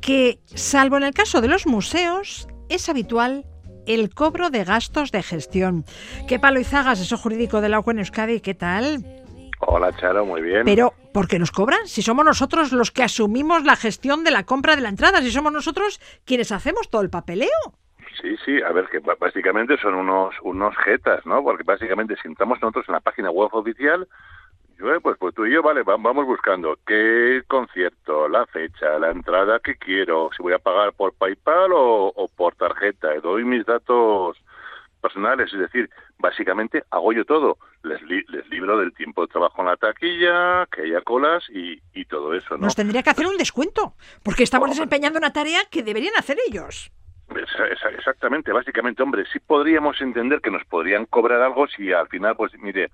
que, 0.00 0.40
salvo 0.46 0.96
en 0.96 1.04
el 1.04 1.14
caso 1.14 1.40
de 1.40 1.48
los 1.48 1.66
museos, 1.66 2.48
es 2.68 2.88
habitual 2.88 3.44
el 3.86 4.14
cobro 4.14 4.50
de 4.50 4.64
gastos 4.64 5.12
de 5.12 5.22
gestión. 5.22 5.84
¿Qué 6.28 6.38
palo 6.38 6.60
Izagas, 6.60 7.00
eso 7.00 7.16
jurídico 7.16 7.60
de 7.60 7.68
la 7.68 7.78
OCU 7.78 7.92
en 7.92 7.98
Euskadi? 8.00 8.40
¿Qué 8.40 8.54
tal? 8.54 9.04
Hola, 9.60 9.94
Charo, 9.96 10.24
muy 10.24 10.40
bien. 10.40 10.62
Pero, 10.64 10.92
¿por 11.12 11.26
qué 11.26 11.38
nos 11.38 11.50
cobran? 11.50 11.86
Si 11.86 12.02
somos 12.02 12.24
nosotros 12.24 12.72
los 12.72 12.90
que 12.90 13.02
asumimos 13.02 13.64
la 13.64 13.76
gestión 13.76 14.22
de 14.22 14.30
la 14.30 14.44
compra 14.44 14.76
de 14.76 14.82
la 14.82 14.88
entrada, 14.88 15.20
si 15.20 15.30
somos 15.30 15.52
nosotros 15.52 16.00
quienes 16.24 16.52
hacemos 16.52 16.88
todo 16.90 17.02
el 17.02 17.10
papeleo. 17.10 17.48
Sí, 18.20 18.36
sí, 18.44 18.60
a 18.62 18.72
ver, 18.72 18.88
que 18.88 18.98
básicamente 18.98 19.76
son 19.78 19.94
unos 19.94 20.34
unos 20.42 20.76
jetas, 20.84 21.24
¿no? 21.24 21.42
Porque 21.42 21.62
básicamente 21.62 22.16
si 22.20 22.28
entramos 22.28 22.60
nosotros 22.60 22.84
en 22.88 22.94
la 22.94 23.00
página 23.00 23.30
web 23.30 23.48
oficial, 23.52 24.08
yo, 24.78 24.94
eh, 24.94 25.00
pues, 25.00 25.16
pues 25.18 25.34
tú 25.34 25.44
y 25.46 25.52
yo, 25.52 25.62
vale, 25.62 25.82
va- 25.82 25.96
vamos 25.98 26.24
buscando 26.26 26.78
qué 26.86 27.42
concierto, 27.48 28.28
la 28.28 28.46
fecha, 28.46 28.98
la 28.98 29.10
entrada 29.10 29.58
que 29.60 29.76
quiero, 29.76 30.30
si 30.36 30.42
voy 30.42 30.52
a 30.52 30.58
pagar 30.58 30.92
por 30.92 31.12
PayPal 31.14 31.72
o, 31.72 32.12
o 32.14 32.28
por 32.28 32.54
tarjeta, 32.54 33.14
y 33.16 33.20
doy 33.20 33.44
mis 33.44 33.66
datos 33.66 34.36
personales, 35.00 35.52
es 35.52 35.58
decir, 35.60 35.88
básicamente 36.18 36.82
hago 36.90 37.12
yo 37.12 37.24
todo. 37.24 37.58
Les, 37.84 38.02
li- 38.02 38.24
les 38.28 38.48
libro 38.48 38.76
del 38.78 38.92
tiempo 38.92 39.22
de 39.22 39.28
trabajo 39.32 39.60
en 39.62 39.66
la 39.68 39.76
taquilla, 39.76 40.66
que 40.72 40.82
haya 40.82 41.00
colas 41.02 41.44
y, 41.50 41.80
y 41.94 42.04
todo 42.06 42.34
eso, 42.34 42.56
¿no? 42.56 42.64
Nos 42.64 42.74
tendría 42.74 43.02
que 43.04 43.10
hacer 43.10 43.26
un 43.26 43.36
descuento, 43.36 43.94
porque 44.24 44.42
estamos 44.42 44.66
Hombre. 44.70 44.76
desempeñando 44.76 45.18
una 45.18 45.32
tarea 45.32 45.60
que 45.70 45.82
deberían 45.84 46.14
hacer 46.16 46.36
ellos. 46.48 46.90
Exactamente, 47.92 48.52
básicamente, 48.52 49.02
hombre, 49.02 49.24
sí 49.32 49.38
podríamos 49.38 50.00
entender 50.00 50.40
que 50.40 50.50
nos 50.50 50.64
podrían 50.64 51.04
cobrar 51.06 51.40
algo 51.42 51.66
si 51.68 51.92
al 51.92 52.08
final, 52.08 52.34
pues 52.36 52.52
mire, 52.58 52.90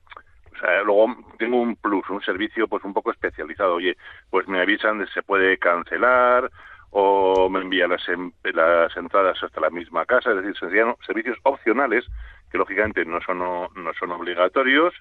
sea, 0.64 0.82
luego 0.82 1.14
tengo 1.38 1.60
un 1.60 1.76
plus, 1.76 2.08
un 2.10 2.22
servicio 2.22 2.68
pues 2.68 2.84
un 2.84 2.92
poco 2.94 3.10
especializado. 3.10 3.74
Oye, 3.74 3.96
pues 4.30 4.46
me 4.48 4.60
avisan 4.60 4.98
de 4.98 5.06
se 5.08 5.22
puede 5.22 5.58
cancelar 5.58 6.50
o 6.90 7.48
me 7.50 7.60
envían 7.60 7.90
las, 7.90 8.08
em- 8.08 8.32
las 8.44 8.96
entradas 8.96 9.42
hasta 9.42 9.60
la 9.60 9.70
misma 9.70 10.06
casa, 10.06 10.30
es 10.30 10.36
decir, 10.36 10.56
serían 10.58 10.94
servicios 11.04 11.36
opcionales 11.42 12.04
que 12.50 12.58
lógicamente 12.58 13.04
no 13.04 13.20
son 13.20 13.38
no, 13.40 13.68
no 13.74 13.92
son 13.98 14.12
obligatorios, 14.12 14.94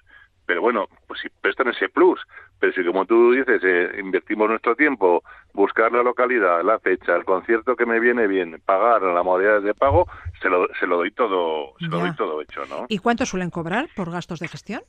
pero 0.46 0.60
bueno, 0.60 0.88
pues 1.06 1.20
si 1.20 1.28
prestan 1.40 1.68
ese 1.68 1.88
plus, 1.88 2.20
pero 2.58 2.72
si 2.72 2.84
como 2.84 3.06
tú 3.06 3.32
dices, 3.32 3.62
eh, 3.64 3.96
invertimos 3.98 4.48
nuestro 4.48 4.74
tiempo, 4.76 5.22
buscar 5.52 5.92
la 5.92 6.02
localidad, 6.02 6.62
la 6.62 6.78
fecha, 6.80 7.14
el 7.14 7.24
concierto 7.24 7.76
que 7.76 7.86
me 7.86 8.00
viene 8.00 8.26
bien, 8.26 8.60
pagar 8.64 9.02
la 9.02 9.22
modalidad 9.22 9.62
de 9.62 9.72
pago, 9.72 10.06
se 10.42 10.50
lo, 10.50 10.66
se 10.78 10.86
lo 10.86 10.96
doy 10.96 11.12
todo, 11.12 11.74
se 11.78 11.86
lo 11.86 11.98
doy 12.00 12.12
todo 12.16 12.42
hecho, 12.42 12.66
¿no? 12.66 12.86
¿Y 12.88 12.98
cuánto 12.98 13.24
suelen 13.24 13.50
cobrar 13.50 13.86
por 13.94 14.10
gastos 14.10 14.40
de 14.40 14.48
gestión? 14.48 14.82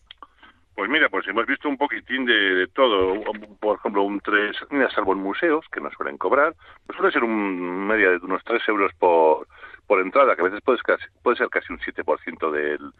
Pues 0.75 0.89
mira, 0.89 1.08
pues 1.10 1.25
hemos 1.27 1.46
visto 1.46 1.70
un 1.70 1.77
poquitín 1.77 2.25
de, 2.25 2.34
de 2.34 2.67
todo. 2.67 3.22
Por 3.60 3.77
ejemplo, 3.77 4.03
un 4.03 4.20
3, 4.20 4.55
mira, 4.72 4.89
salvo 4.91 5.13
en 5.13 5.20
museos, 5.20 5.65
que 5.72 5.79
no 5.82 5.89
suelen 5.91 6.17
cobrar, 6.17 6.53
pues 6.86 6.98
suele 6.98 7.13
ser 7.13 7.24
un 7.24 7.88
media 7.88 8.10
de 8.12 8.17
unos 8.17 8.44
3 8.44 8.62
euros 8.67 8.91
por, 9.00 9.48
por 9.88 10.01
entrada, 10.01 10.36
que 10.36 10.41
a 10.41 10.46
veces 10.46 10.60
puede, 10.62 10.77
ser 10.79 10.98
casi- 10.98 11.10
puede 11.24 11.38
ser 11.38 11.48
casi 11.50 11.72
un 11.72 11.79
7% 11.79 12.51
del, 12.51 12.91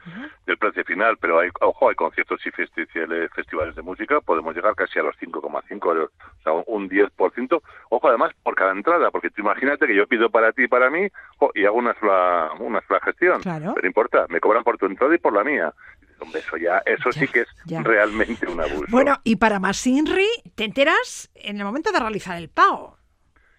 del 0.46 0.58
precio 0.58 0.86
final, 0.86 1.18
pero 1.20 1.40
hay, 1.40 1.50
ojo, 1.60 1.90
hay 1.90 1.96
conciertos 1.96 2.40
y 2.46 2.52
festivales, 2.52 3.30
festivales 3.34 3.76
de 3.76 3.82
música, 3.82 4.22
podemos 4.22 4.56
llegar 4.56 4.74
casi 4.76 5.00
a 5.00 5.04
los 5.04 5.16
5,5 5.18 5.86
euros, 5.90 6.12
o 6.40 6.42
sea, 6.44 6.54
un 6.68 6.88
10%. 6.90 7.62
Ojo, 7.90 8.08
además, 8.08 8.32
por 8.44 8.56
cada 8.56 8.72
entrada, 8.72 9.12
porque 9.12 9.32
tú 9.32 9.42
imagínate 9.42 9.86
que 9.88 9.96
yo 9.96 10.08
pido 10.08 10.30
para 10.30 10.54
ti 10.54 10.64
y 10.64 10.68
para 10.68 10.90
mí 10.90 11.08
y 11.56 11.66
hago 11.66 11.78
una 11.78 11.94
sola, 12.00 12.52
una 12.60 12.80
sola 12.88 13.00
gestión. 13.02 13.42
Claro. 13.42 13.74
Pero 13.76 13.82
no 13.84 13.88
importa, 13.88 14.26
me 14.30 14.40
cobran 14.40 14.64
por 14.64 14.78
tu 14.78 14.86
entrada 14.86 15.14
y 15.14 15.18
por 15.20 15.34
la 15.34 15.44
mía. 15.44 15.74
Hombre, 16.20 16.40
eso 16.40 16.58
ya, 16.58 16.82
eso 16.86 17.12
sí 17.12 17.28
que 17.28 17.42
es 17.42 17.48
ya. 17.66 17.82
realmente 17.84 18.48
un 18.48 18.60
abuso. 18.62 18.86
Bueno, 18.90 19.20
y 19.24 19.36
para 19.36 19.60
más 19.60 19.86
INRI, 19.86 20.28
te 20.56 20.64
enteras 20.64 21.30
en 21.36 21.58
el 21.58 21.66
momento 21.66 21.92
de 21.92 22.00
realizar 22.00 22.38
el 22.38 22.50
pago. 22.50 22.98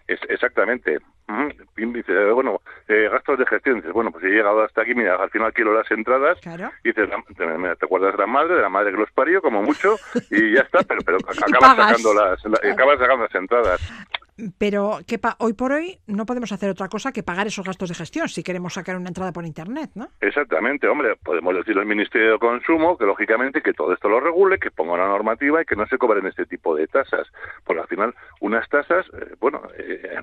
Es- 0.07 0.19
exactamente. 0.29 0.97
Dice, 1.75 2.13
eh, 2.13 2.31
bueno, 2.31 2.61
eh, 2.87 3.09
gastos 3.11 3.37
de 3.37 3.45
gestión. 3.45 3.75
Dices, 3.75 3.91
bueno, 3.91 4.11
pues 4.11 4.23
he 4.23 4.29
llegado 4.29 4.63
hasta 4.63 4.81
aquí, 4.81 4.95
mira, 4.95 5.15
al 5.15 5.29
final 5.29 5.51
quiero 5.53 5.73
las 5.73 5.89
entradas. 5.91 6.39
Claro. 6.41 6.71
Y 6.85 6.89
dices, 6.89 7.09
mira, 7.57 7.75
te 7.75 7.85
acuerdas 7.85 8.13
de 8.13 8.19
la 8.19 8.27
madre, 8.27 8.55
de 8.55 8.61
la 8.61 8.69
madre 8.69 8.91
que 8.91 8.97
los 8.97 9.11
parió, 9.11 9.41
como 9.41 9.61
mucho, 9.61 9.97
y 10.31 10.53
ya 10.55 10.61
está, 10.61 10.83
pero, 10.83 11.01
pero 11.05 11.17
acabas 11.27 11.75
sacando 11.75 12.13
las, 12.13 12.43
la- 12.45 12.71
acabas 12.73 12.99
sacando 12.99 13.23
las 13.25 13.35
entradas. 13.35 13.93
Pero 14.57 14.99
que 15.07 15.19
hoy 15.39 15.53
por 15.53 15.71
hoy 15.71 15.99
no 16.07 16.25
podemos 16.25 16.51
hacer 16.51 16.69
otra 16.69 16.87
cosa 16.89 17.11
que 17.11 17.23
pagar 17.23 17.47
esos 17.47 17.65
gastos 17.65 17.89
de 17.89 17.95
gestión 17.95 18.29
si 18.29 18.43
queremos 18.43 18.73
sacar 18.73 18.95
una 18.95 19.09
entrada 19.09 19.31
por 19.31 19.45
internet, 19.45 19.91
¿no? 19.95 20.07
Exactamente, 20.21 20.87
hombre, 20.87 21.15
podemos 21.15 21.55
decirle 21.55 21.81
al 21.81 21.87
Ministerio 21.87 22.33
de 22.33 22.39
Consumo 22.39 22.97
que 22.97 23.05
lógicamente 23.05 23.61
que 23.61 23.73
todo 23.73 23.93
esto 23.93 24.09
lo 24.09 24.19
regule, 24.19 24.59
que 24.59 24.71
ponga 24.71 24.93
una 24.93 25.07
normativa 25.07 25.61
y 25.61 25.65
que 25.65 25.75
no 25.75 25.87
se 25.87 25.97
cobren 25.97 26.27
este 26.27 26.45
tipo 26.45 26.75
de 26.75 26.87
tasas, 26.87 27.27
porque 27.63 27.81
al 27.81 27.87
final 27.87 28.13
unas 28.41 28.67
tasas, 28.69 29.05
eh, 29.13 29.35
bueno, 29.39 29.61
eh, 29.77 30.15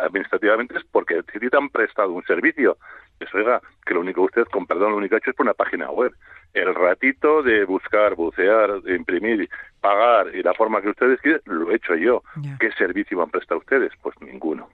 administrativamente 0.00 0.76
es 0.76 0.84
porque 0.90 1.22
si 1.32 1.48
te 1.48 1.56
han 1.56 1.70
prestado 1.70 2.12
un 2.12 2.24
servicio, 2.24 2.76
pues 3.18 3.34
oiga, 3.34 3.60
que 3.86 3.94
lo 3.94 4.00
único 4.00 4.26
que 4.26 4.40
usted, 4.40 4.52
con 4.52 4.66
perdón, 4.66 4.90
lo 4.90 4.96
único 4.98 5.10
que 5.10 5.16
ha 5.16 5.18
hecho 5.18 5.30
es 5.30 5.36
por 5.36 5.46
una 5.46 5.54
página 5.54 5.90
web. 5.90 6.12
El 6.54 6.74
ratito 6.74 7.42
de 7.42 7.64
buscar, 7.64 8.14
bucear, 8.14 8.82
imprimir, 8.86 9.48
pagar 9.80 10.34
y 10.34 10.42
la 10.42 10.52
forma 10.54 10.82
que 10.82 10.90
ustedes 10.90 11.20
quieren, 11.20 11.40
lo 11.46 11.70
he 11.70 11.76
hecho 11.76 11.94
yo. 11.94 12.22
¿Qué 12.60 12.70
servicio 12.72 13.16
me 13.16 13.24
han 13.24 13.30
prestado 13.30 13.60
ustedes? 13.60 13.92
Pues 14.02 14.14
ninguno. 14.20 14.68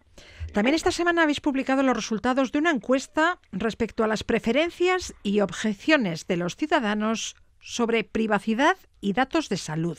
También 0.53 0.75
esta 0.75 0.91
semana 0.91 1.23
habéis 1.23 1.41
publicado 1.41 1.83
los 1.83 1.97
resultados 1.97 2.53
de 2.53 2.59
una 2.59 2.71
encuesta 2.71 3.39
respecto 3.53 4.03
a 4.03 4.09
las 4.09 4.25
preferencias 4.25 5.15
y 5.23 5.41
objeciones 5.41 6.27
de 6.27 6.37
los 6.37 6.57
ciudadanos 6.57 7.37
sobre 7.61 8.05
privacidad 8.05 8.77
y 9.01 9.13
datos 9.13 9.49
de 9.49 9.57
salud. 9.57 9.99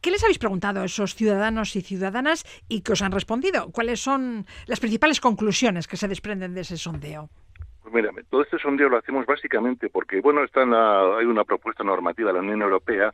¿Qué 0.00 0.10
les 0.10 0.22
habéis 0.22 0.38
preguntado 0.38 0.80
a 0.80 0.84
esos 0.84 1.14
ciudadanos 1.14 1.74
y 1.74 1.80
ciudadanas 1.80 2.44
y 2.68 2.82
qué 2.82 2.92
os 2.92 3.02
han 3.02 3.12
respondido? 3.12 3.70
¿Cuáles 3.70 4.00
son 4.00 4.46
las 4.66 4.80
principales 4.80 5.20
conclusiones 5.20 5.88
que 5.88 5.96
se 5.96 6.08
desprenden 6.08 6.54
de 6.54 6.60
ese 6.60 6.76
sondeo? 6.76 7.30
Pues 7.82 7.94
mira, 7.94 8.10
todo 8.30 8.42
este 8.42 8.58
sondeo 8.58 8.88
lo 8.88 8.98
hacemos 8.98 9.26
básicamente 9.26 9.88
porque, 9.88 10.20
bueno, 10.20 10.44
está 10.44 10.62
en 10.62 10.70
la- 10.70 11.18
hay 11.18 11.26
una 11.26 11.44
propuesta 11.44 11.82
normativa 11.84 12.28
de 12.30 12.34
la 12.34 12.40
Unión 12.40 12.62
Europea 12.62 13.12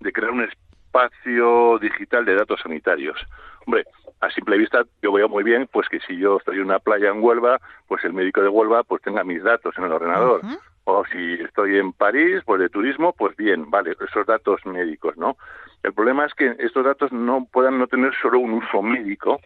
de 0.00 0.12
crear 0.12 0.30
un 0.30 0.42
espacio 0.42 1.78
digital 1.78 2.24
de 2.24 2.34
datos 2.34 2.60
sanitarios. 2.62 3.18
Hombre, 3.66 3.84
a 4.20 4.30
simple 4.30 4.56
vista 4.56 4.84
yo 5.02 5.12
veo 5.12 5.28
muy 5.28 5.44
bien 5.44 5.68
pues 5.70 5.88
que 5.88 6.00
si 6.00 6.16
yo 6.16 6.38
estoy 6.38 6.56
en 6.56 6.64
una 6.64 6.78
playa 6.78 7.10
en 7.10 7.22
Huelva, 7.22 7.60
pues 7.86 8.02
el 8.04 8.14
médico 8.14 8.40
de 8.40 8.48
Huelva 8.48 8.82
pues 8.84 9.02
tenga 9.02 9.22
mis 9.24 9.42
datos 9.42 9.74
en 9.76 9.84
el 9.84 9.92
ordenador. 9.92 10.40
O 10.84 11.04
si 11.06 11.34
estoy 11.34 11.78
en 11.78 11.92
París, 11.92 12.42
pues 12.46 12.60
de 12.60 12.68
turismo, 12.68 13.12
pues 13.12 13.36
bien, 13.36 13.70
vale, 13.70 13.96
esos 14.08 14.24
datos 14.24 14.64
médicos, 14.64 15.16
¿no? 15.16 15.36
El 15.82 15.92
problema 15.92 16.24
es 16.24 16.32
que 16.34 16.54
estos 16.60 16.84
datos 16.84 17.10
no 17.12 17.46
puedan 17.52 17.78
no 17.78 17.88
tener 17.88 18.14
solo 18.22 18.38
un 18.38 18.52
uso 18.52 18.82
médico, 18.82 19.40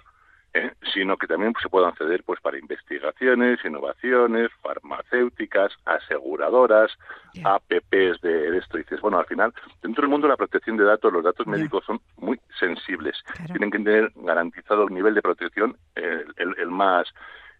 ¿eh? 0.54 0.72
sino 0.92 1.16
que 1.16 1.26
también 1.26 1.52
se 1.62 1.68
puedan 1.68 1.94
ceder 1.96 2.22
pues 2.24 2.40
para 2.40 2.58
investigaciones, 2.58 3.58
innovaciones, 3.64 4.50
farmacéuticas, 4.62 5.72
aseguradoras, 5.84 6.90
Ya. 7.34 7.54
APPs 7.54 8.20
de, 8.22 8.50
de 8.50 8.58
esto. 8.58 8.78
Y 8.78 8.82
dices, 8.82 9.00
bueno, 9.00 9.18
al 9.18 9.26
final, 9.26 9.52
dentro 9.82 10.02
del 10.02 10.10
mundo 10.10 10.26
de 10.26 10.32
la 10.32 10.36
protección 10.36 10.76
de 10.76 10.84
datos, 10.84 11.12
los 11.12 11.22
datos 11.24 11.46
médicos 11.46 11.84
son 11.84 12.00
muy 12.16 12.40
sensibles. 12.58 13.16
Claro. 13.34 13.46
Tienen 13.54 13.70
que 13.70 13.78
tener 13.78 14.12
garantizado 14.16 14.84
el 14.88 14.94
nivel 14.94 15.14
de 15.14 15.22
protección 15.22 15.76
eh, 15.96 16.24
el, 16.36 16.54
el 16.58 16.68
más 16.70 17.06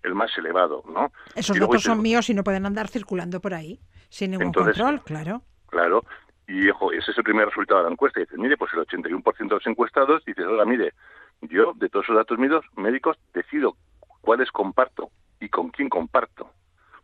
el 0.02 0.14
más 0.14 0.30
elevado, 0.38 0.82
¿no? 0.88 1.12
Esos 1.34 1.58
datos 1.60 1.82
son 1.82 2.00
míos 2.00 2.30
y 2.30 2.34
no 2.34 2.42
pueden 2.42 2.64
andar 2.64 2.88
circulando 2.88 3.38
por 3.38 3.52
ahí 3.52 3.78
sin 4.08 4.30
ningún 4.30 4.46
Entonces- 4.46 4.78
control, 4.78 5.02
claro. 5.04 5.42
Claro. 5.68 6.04
Y 6.48 6.68
ojo, 6.70 6.90
ese 6.90 7.10
es 7.12 7.18
el 7.18 7.22
primer 7.22 7.46
resultado 7.46 7.80
de 7.80 7.86
la 7.88 7.92
encuesta. 7.92 8.18
Y 8.18 8.22
dices, 8.24 8.38
mire, 8.38 8.56
pues 8.56 8.72
el 8.72 8.80
81% 8.80 9.36
de 9.38 9.54
los 9.54 9.66
encuestados 9.66 10.24
dices, 10.24 10.44
oiga, 10.46 10.64
mire, 10.64 10.94
yo 11.42 11.72
de 11.74 11.88
todos 11.88 12.06
esos 12.06 12.16
datos 12.16 12.38
médicos, 12.38 12.64
médicos 12.76 13.16
decido 13.32 13.76
cuáles 14.20 14.50
comparto 14.50 15.10
y 15.40 15.48
con 15.48 15.70
quién 15.70 15.88
comparto. 15.88 16.50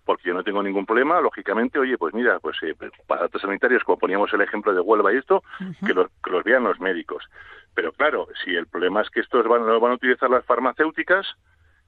Porque 0.05 0.29
yo 0.29 0.35
no 0.35 0.45
tengo 0.45 0.63
ningún 0.63 0.87
problema, 0.87 1.21
lógicamente, 1.21 1.81
oye, 1.81 1.99
pues 1.99 2.15
mira, 2.15 2.39
pues 2.39 2.57
eh, 2.63 2.77
para 3.09 3.23
datos 3.23 3.43
sanitarios, 3.43 3.83
como 3.83 3.99
poníamos 3.99 4.33
el 4.33 4.41
ejemplo 4.41 4.73
de 4.73 4.81
Huelva 4.81 5.13
y 5.13 5.17
esto, 5.17 5.43
que, 5.85 5.95
los, 5.95 6.09
que 6.23 6.31
los 6.31 6.45
vean 6.45 6.63
los 6.63 6.79
médicos. 6.79 7.25
Pero 7.75 7.93
claro, 7.93 8.29
si 8.45 8.55
el 8.55 8.69
problema 8.69 9.01
es 9.01 9.11
que 9.11 9.21
estos 9.21 9.47
van, 9.49 9.67
lo 9.67 9.81
van 9.81 9.93
a 9.93 9.97
utilizar 9.97 10.31
las 10.31 10.45
farmacéuticas, 10.45 11.27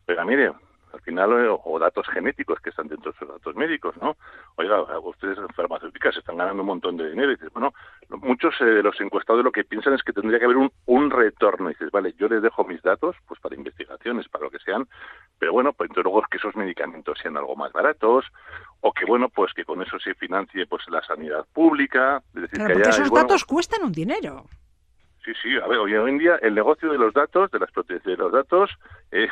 oiga, 0.08 0.24
mire, 0.24 0.52
al 0.92 1.00
final, 1.00 1.32
eh, 1.32 1.48
o 1.50 1.78
datos 1.78 2.06
genéticos 2.08 2.60
que 2.60 2.70
están 2.70 2.88
dentro 2.88 3.12
de 3.12 3.16
esos 3.16 3.28
datos 3.28 3.54
médicos, 3.54 3.96
¿no? 4.00 4.16
Oiga, 4.56 4.82
ustedes 5.00 5.38
en 5.38 5.48
farmacéuticas 5.48 6.16
están 6.16 6.36
ganando 6.36 6.62
un 6.62 6.68
montón 6.68 6.96
de 6.96 7.10
dinero. 7.10 7.32
Y 7.32 7.36
dices, 7.36 7.52
bueno, 7.52 7.72
muchos 8.08 8.54
eh, 8.60 8.64
de 8.64 8.82
los 8.82 9.00
encuestados 9.00 9.44
lo 9.44 9.52
que 9.52 9.64
piensan 9.64 9.94
es 9.94 10.02
que 10.02 10.12
tendría 10.12 10.38
que 10.38 10.44
haber 10.46 10.56
un, 10.56 10.72
un 10.86 11.10
retorno. 11.10 11.70
Y 11.70 11.74
dices, 11.74 11.90
vale, 11.90 12.14
yo 12.18 12.28
les 12.28 12.42
dejo 12.42 12.64
mis 12.64 12.82
datos, 12.82 13.16
pues 13.26 13.40
para 13.40 13.54
investigaciones, 13.54 14.28
para 14.28 14.44
lo 14.44 14.50
que 14.50 14.58
sean, 14.58 14.88
pero 15.38 15.52
bueno, 15.52 15.72
pues 15.72 15.90
entonces 15.90 16.04
luego 16.04 16.22
es 16.22 16.28
que 16.30 16.38
esos 16.38 16.56
medicamentos 16.56 17.18
sean 17.22 17.36
algo 17.36 17.56
más 17.56 17.72
baratos, 17.72 18.24
o 18.80 18.92
que 18.92 19.04
bueno, 19.04 19.28
pues 19.28 19.52
que 19.54 19.64
con 19.64 19.82
eso 19.82 19.98
se 19.98 20.14
financie 20.14 20.66
pues 20.66 20.82
la 20.88 21.02
sanidad 21.02 21.46
pública. 21.52 22.22
Es 22.34 22.42
decir, 22.42 22.58
Claro, 22.58 22.68
que 22.68 22.74
porque 22.74 22.88
haya, 22.88 22.96
esos 22.96 23.10
bueno, 23.10 23.26
datos 23.26 23.44
cuestan 23.44 23.84
un 23.84 23.92
dinero. 23.92 24.46
Sí, 25.24 25.32
sí, 25.42 25.56
a 25.58 25.66
ver, 25.66 25.78
hoy 25.78 25.92
en 25.94 26.18
día 26.18 26.36
el 26.40 26.54
negocio 26.54 26.90
de 26.90 26.98
los 26.98 27.12
datos, 27.12 27.50
de 27.50 27.58
las 27.58 27.70
de 27.86 28.16
los 28.16 28.32
datos, 28.32 28.70
eh, 29.10 29.28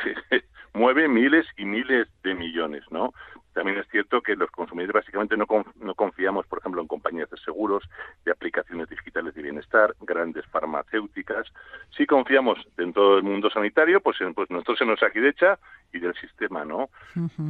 mueve 0.73 1.07
miles 1.07 1.45
y 1.57 1.65
miles 1.65 2.07
de 2.23 2.33
millones, 2.33 2.83
¿no? 2.91 3.13
También 3.57 3.79
es 3.79 3.87
cierto 3.87 4.21
que 4.21 4.35
los 4.35 4.51
consumidores 4.51 5.01
básicamente 5.01 5.35
no, 5.35 5.47
no 5.81 5.95
confiamos, 5.95 6.45
por 6.45 6.59
ejemplo, 6.59 6.79
en 6.79 6.87
compañías 6.87 7.27
de 7.31 7.37
seguros, 7.37 7.83
de 8.23 8.31
aplicaciones 8.31 8.87
digitales 8.87 9.33
de 9.33 9.41
bienestar, 9.41 9.95
grandes 10.01 10.45
farmacéuticas. 10.45 11.47
Sí 11.97 12.05
confiamos 12.05 12.59
dentro 12.77 13.15
del 13.15 13.23
mundo 13.23 13.49
sanitario, 13.49 13.99
pues, 13.99 14.21
en, 14.21 14.35
pues 14.35 14.51
nosotros 14.51 14.81
en 14.81 14.91
Osakidecha 14.91 15.57
y 15.91 15.97
del 15.97 16.13
sistema, 16.15 16.65
¿no? 16.65 16.89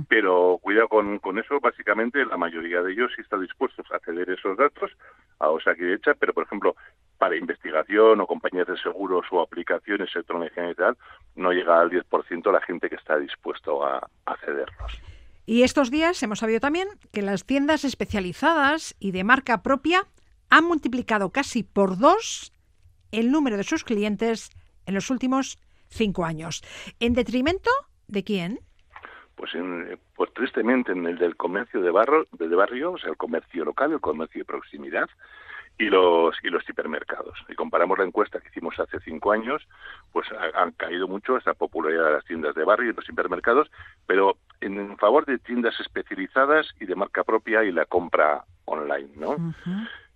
Pero 0.08 0.60
cuidado 0.62 0.88
con, 0.88 1.20
con 1.20 1.40
eso, 1.40 1.60
básicamente 1.60 2.26
la 2.26 2.38
mayoría 2.38 2.82
de 2.82 2.94
ellos 2.94 3.12
sí 3.14 3.22
está 3.22 3.38
dispuestos 3.38 3.86
a 3.92 4.00
ceder 4.00 4.30
esos 4.30 4.56
datos 4.56 4.90
a 5.40 5.50
Osakidecha, 5.50 6.14
pero 6.14 6.34
por 6.34 6.46
ejemplo, 6.46 6.78
para 7.18 7.36
investigación 7.36 8.22
o 8.22 8.28
compañías 8.28 8.68
de 8.68 8.78
seguros 8.78 9.26
o 9.32 9.42
aplicaciones 9.42 10.10
electrónicas 10.14 10.72
y 10.72 10.76
tal, 10.76 10.98
no 11.36 11.52
llega 11.52 11.80
al 11.80 11.90
10% 11.90 12.52
la 12.52 12.62
gente 12.62 12.90
que 12.90 12.96
está 12.96 13.18
dispuesto 13.18 13.86
a, 13.86 14.08
a 14.26 14.38
cederlos. 14.38 15.02
Y 15.46 15.64
estos 15.64 15.90
días 15.92 16.22
hemos 16.24 16.40
sabido 16.40 16.60
también 16.60 16.88
que 17.14 17.22
las 17.22 17.46
tiendas 17.46 17.86
especializadas 17.86 18.96
y 19.00 19.12
de 19.12 19.24
marca 19.24 19.64
propia 19.64 20.04
han 20.50 20.66
multiplicado 20.66 21.32
casi 21.32 21.64
por 21.64 21.98
dos 21.98 22.54
el 23.12 23.32
número 23.32 23.58
de 23.58 23.64
sus 23.64 23.84
clientes 23.84 24.50
en 24.86 24.94
los 24.94 25.10
últimos 25.10 25.58
cinco 25.90 26.26
años. 26.26 26.64
¿En 27.00 27.14
detrimento 27.14 27.70
de 28.08 28.24
quién? 28.24 28.60
Pues, 29.36 29.54
en, 29.56 30.00
pues 30.16 30.34
tristemente 30.34 30.92
en 30.92 31.06
el 31.06 31.18
del 31.18 31.36
comercio 31.36 31.82
de, 31.82 31.92
barro, 31.92 32.26
de 32.32 32.56
barrio, 32.56 32.94
o 32.94 32.98
sea, 32.98 33.12
el 33.12 33.18
comercio 33.18 33.66
local, 33.66 33.92
el 33.92 34.00
comercio 34.00 34.42
de 34.42 34.46
proximidad, 34.46 35.08
y 35.78 35.86
los 35.86 36.36
y 36.44 36.50
los 36.50 36.68
hipermercados. 36.68 37.38
Y 37.50 37.56
comparamos 37.56 37.98
la 37.98 38.06
encuesta 38.06 38.40
que 38.40 38.50
hicimos 38.50 38.80
hace 38.80 39.00
cinco 39.02 39.32
años, 39.32 39.68
pues 40.12 40.28
han 40.56 40.72
caído 40.72 41.08
mucho 41.08 41.38
esa 41.38 41.54
popularidad 41.54 42.06
de 42.06 42.12
las 42.14 42.26
tiendas 42.26 42.56
de 42.56 42.64
barrio 42.64 42.92
y 42.92 42.94
los 42.94 43.08
hipermercados, 43.08 43.70
pero 44.06 44.38
en 44.62 44.98
favor 44.98 45.26
de 45.26 45.38
tiendas 45.38 45.80
especializadas 45.80 46.68
y 46.80 46.86
de 46.86 46.96
marca 46.96 47.24
propia 47.24 47.64
y 47.64 47.72
la 47.72 47.86
compra 47.86 48.44
online, 48.66 49.10
¿no? 49.16 49.36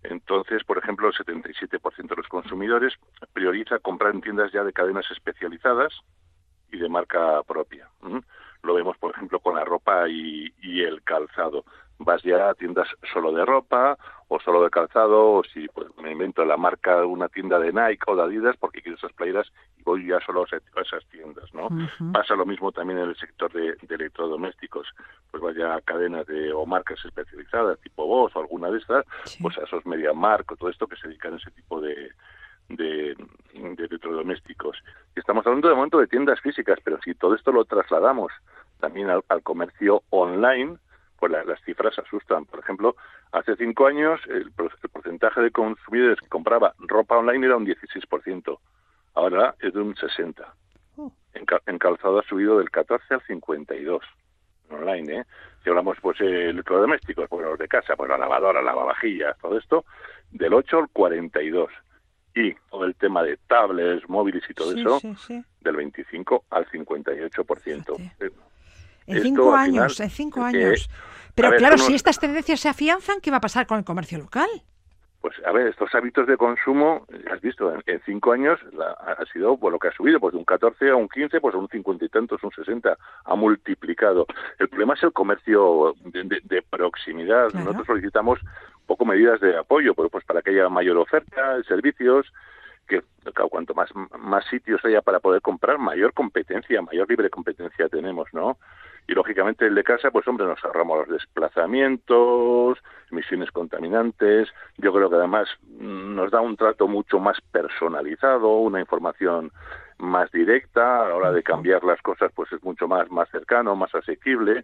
Entonces, 0.03 0.63
por 0.63 0.79
ejemplo, 0.79 1.07
el 1.07 1.13
77% 1.13 2.07
de 2.07 2.15
los 2.15 2.27
consumidores 2.27 2.93
prioriza 3.33 3.77
comprar 3.79 4.15
en 4.15 4.21
tiendas 4.21 4.51
ya 4.51 4.63
de 4.63 4.73
cadenas 4.73 5.05
especializadas 5.11 5.93
y 6.71 6.79
de 6.79 6.89
marca 6.89 7.43
propia. 7.43 7.87
Lo 8.63 8.73
vemos, 8.73 8.97
por 8.97 9.11
ejemplo, 9.11 9.39
con 9.39 9.55
la 9.55 9.63
ropa 9.63 10.07
y, 10.09 10.51
y 10.61 10.81
el 10.81 11.03
calzado 11.03 11.65
vas 12.03 12.21
ya 12.23 12.49
a 12.49 12.53
tiendas 12.53 12.87
solo 13.13 13.31
de 13.31 13.45
ropa 13.45 13.97
o 14.27 14.39
solo 14.39 14.63
de 14.63 14.69
calzado 14.69 15.31
o 15.33 15.43
si 15.43 15.67
pues, 15.67 15.87
me 16.01 16.11
invento 16.11 16.45
la 16.45 16.57
marca 16.57 17.01
de 17.01 17.05
una 17.05 17.27
tienda 17.27 17.59
de 17.59 17.73
Nike 17.73 18.03
o 18.07 18.15
de 18.15 18.23
Adidas 18.23 18.55
porque 18.57 18.81
quiero 18.81 18.97
esas 18.97 19.11
playeras 19.13 19.51
y 19.77 19.83
voy 19.83 20.07
ya 20.07 20.19
solo 20.25 20.43
a 20.43 20.81
esas 20.81 21.05
tiendas, 21.09 21.53
¿no? 21.53 21.67
Pasa 22.13 22.35
lo 22.35 22.45
mismo 22.45 22.71
también 22.71 22.99
en 22.99 23.09
el 23.09 23.17
sector 23.17 23.51
de, 23.51 23.75
electrodomésticos, 23.89 24.87
pues 25.29 25.43
vaya 25.43 25.75
a 25.75 25.81
cadenas 25.81 26.25
de 26.27 26.53
o 26.53 26.65
marcas 26.65 27.03
especializadas 27.03 27.79
tipo 27.81 28.07
Bosch 28.07 28.35
o 28.35 28.39
alguna 28.39 28.69
de 28.69 28.77
estas, 28.77 29.05
pues 29.41 29.57
a 29.57 29.63
esos 29.63 29.85
MediaMark 29.85 30.51
o 30.51 30.55
todo 30.55 30.69
esto 30.69 30.87
que 30.87 30.95
se 30.95 31.07
dedican 31.09 31.33
a 31.33 31.37
ese 31.37 31.51
tipo 31.51 31.81
de, 31.81 32.11
de, 32.69 33.17
electrodomésticos. 33.53 34.77
Y 35.15 35.19
estamos 35.19 35.45
hablando 35.45 35.67
de 35.67 35.75
momento 35.75 35.99
de 35.99 36.07
tiendas 36.07 36.39
físicas, 36.39 36.79
pero 36.83 36.99
si 37.03 37.13
todo 37.15 37.35
esto 37.35 37.51
lo 37.51 37.65
trasladamos 37.65 38.31
también 38.79 39.09
al 39.09 39.43
comercio 39.43 40.03
online, 40.09 40.77
pues 41.21 41.31
las 41.45 41.61
cifras 41.61 41.97
asustan. 41.99 42.45
Por 42.45 42.59
ejemplo, 42.59 42.95
hace 43.31 43.55
cinco 43.55 43.85
años 43.85 44.19
el, 44.27 44.51
porcentaje 44.51 45.39
de 45.39 45.51
consumidores 45.51 46.19
que 46.19 46.27
compraba 46.27 46.73
ropa 46.79 47.15
online 47.15 47.45
era 47.45 47.57
un 47.57 47.65
16%, 47.65 48.57
ahora 49.13 49.53
es 49.59 49.71
de 49.71 49.79
un 49.79 49.93
60%. 49.93 50.43
En, 51.33 51.77
calzado 51.77 52.19
ha 52.19 52.23
subido 52.23 52.57
del 52.57 52.71
14 52.71 53.13
al 53.13 53.21
52 53.21 54.03
online, 54.71 55.19
¿eh? 55.19 55.25
Si 55.63 55.69
hablamos 55.69 55.97
pues 56.01 56.19
electrodomésticos, 56.19 57.29
pues 57.29 57.45
los 57.45 57.59
de 57.59 57.67
casa, 57.67 57.95
pues 57.95 58.09
la 58.09 58.17
lavadora, 58.17 58.61
la 58.61 58.71
lavavajillas, 58.71 59.37
todo 59.37 59.59
esto, 59.59 59.85
del 60.31 60.53
8 60.55 60.77
al 60.79 60.89
42. 60.89 61.69
Y 62.33 62.53
todo 62.71 62.85
el 62.85 62.95
tema 62.95 63.21
de 63.23 63.37
tablets, 63.47 64.09
móviles 64.09 64.43
y 64.49 64.53
todo 64.53 64.73
eso, 64.73 64.99
del 65.61 65.75
25 65.75 66.45
al 66.49 66.65
58%. 66.65 68.50
En 69.07 69.21
cinco 69.21 69.55
años, 69.55 69.99
en 69.99 70.09
cinco 70.09 70.41
años. 70.41 70.89
Pero 71.35 71.51
claro, 71.57 71.77
si 71.77 71.93
estas 71.93 72.19
tendencias 72.19 72.59
se 72.59 72.69
afianzan, 72.69 73.21
¿qué 73.21 73.31
va 73.31 73.37
a 73.37 73.41
pasar 73.41 73.65
con 73.65 73.77
el 73.77 73.85
comercio 73.85 74.17
local? 74.17 74.49
Pues 75.21 75.35
a 75.45 75.51
ver, 75.51 75.67
estos 75.67 75.93
hábitos 75.93 76.25
de 76.25 76.35
consumo, 76.35 77.05
has 77.31 77.39
visto, 77.41 77.71
en, 77.85 78.01
cinco 78.05 78.31
años 78.31 78.59
ha 78.79 79.23
sido 79.31 79.55
por 79.55 79.71
lo 79.71 79.77
que 79.77 79.89
ha 79.89 79.91
subido, 79.91 80.19
pues 80.19 80.33
de 80.33 80.39
un 80.39 80.45
14 80.45 80.89
a 80.89 80.95
un 80.95 81.07
15, 81.07 81.39
pues 81.39 81.53
a 81.53 81.59
un 81.59 81.67
50 81.67 82.05
y 82.05 82.09
tantos, 82.09 82.43
un 82.43 82.51
60, 82.51 82.97
ha 83.25 83.35
multiplicado. 83.35 84.25
El 84.57 84.67
problema 84.67 84.95
es 84.95 85.03
el 85.03 85.13
comercio 85.13 85.93
de, 86.05 86.63
proximidad. 86.67 87.53
Nosotros 87.53 87.85
solicitamos 87.85 88.39
poco 88.87 89.05
medidas 89.05 89.39
de 89.41 89.55
apoyo, 89.55 89.93
pues, 89.93 90.09
pues 90.11 90.25
para 90.25 90.41
que 90.41 90.49
haya 90.49 90.69
mayor 90.69 90.97
oferta 90.97 91.57
de 91.57 91.63
servicios, 91.65 92.33
que 92.87 93.03
cuanto 93.49 93.75
más, 93.75 93.89
más 94.19 94.43
sitios 94.49 94.83
haya 94.83 95.03
para 95.03 95.19
poder 95.19 95.43
comprar, 95.43 95.77
mayor 95.77 96.13
competencia, 96.13 96.81
mayor 96.81 97.07
libre 97.07 97.29
competencia 97.29 97.87
tenemos, 97.89 98.27
¿no? 98.33 98.57
Y 99.11 99.13
lógicamente 99.13 99.65
el 99.67 99.75
de 99.75 99.83
casa, 99.83 100.09
pues 100.09 100.25
hombre, 100.29 100.47
nos 100.47 100.63
ahorramos 100.63 100.99
los 100.99 101.09
desplazamientos, 101.09 102.77
emisiones 103.11 103.51
contaminantes. 103.51 104.47
Yo 104.77 104.93
creo 104.93 105.09
que 105.09 105.17
además 105.17 105.49
nos 105.77 106.31
da 106.31 106.39
un 106.39 106.55
trato 106.55 106.87
mucho 106.87 107.19
más 107.19 107.37
personalizado, 107.51 108.55
una 108.59 108.79
información 108.79 109.51
más 109.97 110.31
directa 110.31 111.03
a 111.03 111.09
la 111.09 111.15
hora 111.15 111.31
de 111.33 111.43
cambiar 111.43 111.83
las 111.83 112.01
cosas, 112.01 112.31
pues 112.33 112.53
es 112.53 112.63
mucho 112.63 112.87
más 112.87 113.11
más 113.11 113.29
cercano, 113.29 113.75
más 113.75 113.93
asequible. 113.93 114.63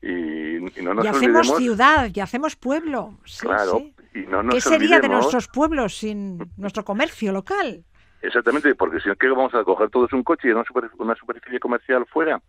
Y, 0.00 0.60
no 0.80 0.94
nos 0.94 1.04
y 1.04 1.08
hacemos 1.08 1.56
ciudad, 1.56 2.08
y 2.14 2.20
hacemos 2.20 2.54
pueblo. 2.54 3.14
claro, 3.40 3.82
y 4.14 4.20
no 4.20 4.44
nos 4.44 4.54
¿Qué 4.54 4.60
sería 4.60 5.00
de 5.00 5.08
nuestros 5.08 5.48
pueblos 5.48 5.96
sin 5.96 6.38
nuestro 6.56 6.84
comercio 6.84 7.32
local? 7.32 7.82
Exactamente, 8.22 8.72
porque 8.76 9.00
si 9.00 9.08
no, 9.08 9.16
¿qué 9.16 9.28
vamos 9.28 9.52
a 9.54 9.64
coger 9.64 9.90
todos 9.90 10.12
un 10.12 10.22
coche 10.22 10.46
y 10.46 10.52
una, 10.52 10.62
una 10.98 11.16
superficie 11.16 11.58
comercial 11.58 12.06
fuera? 12.06 12.40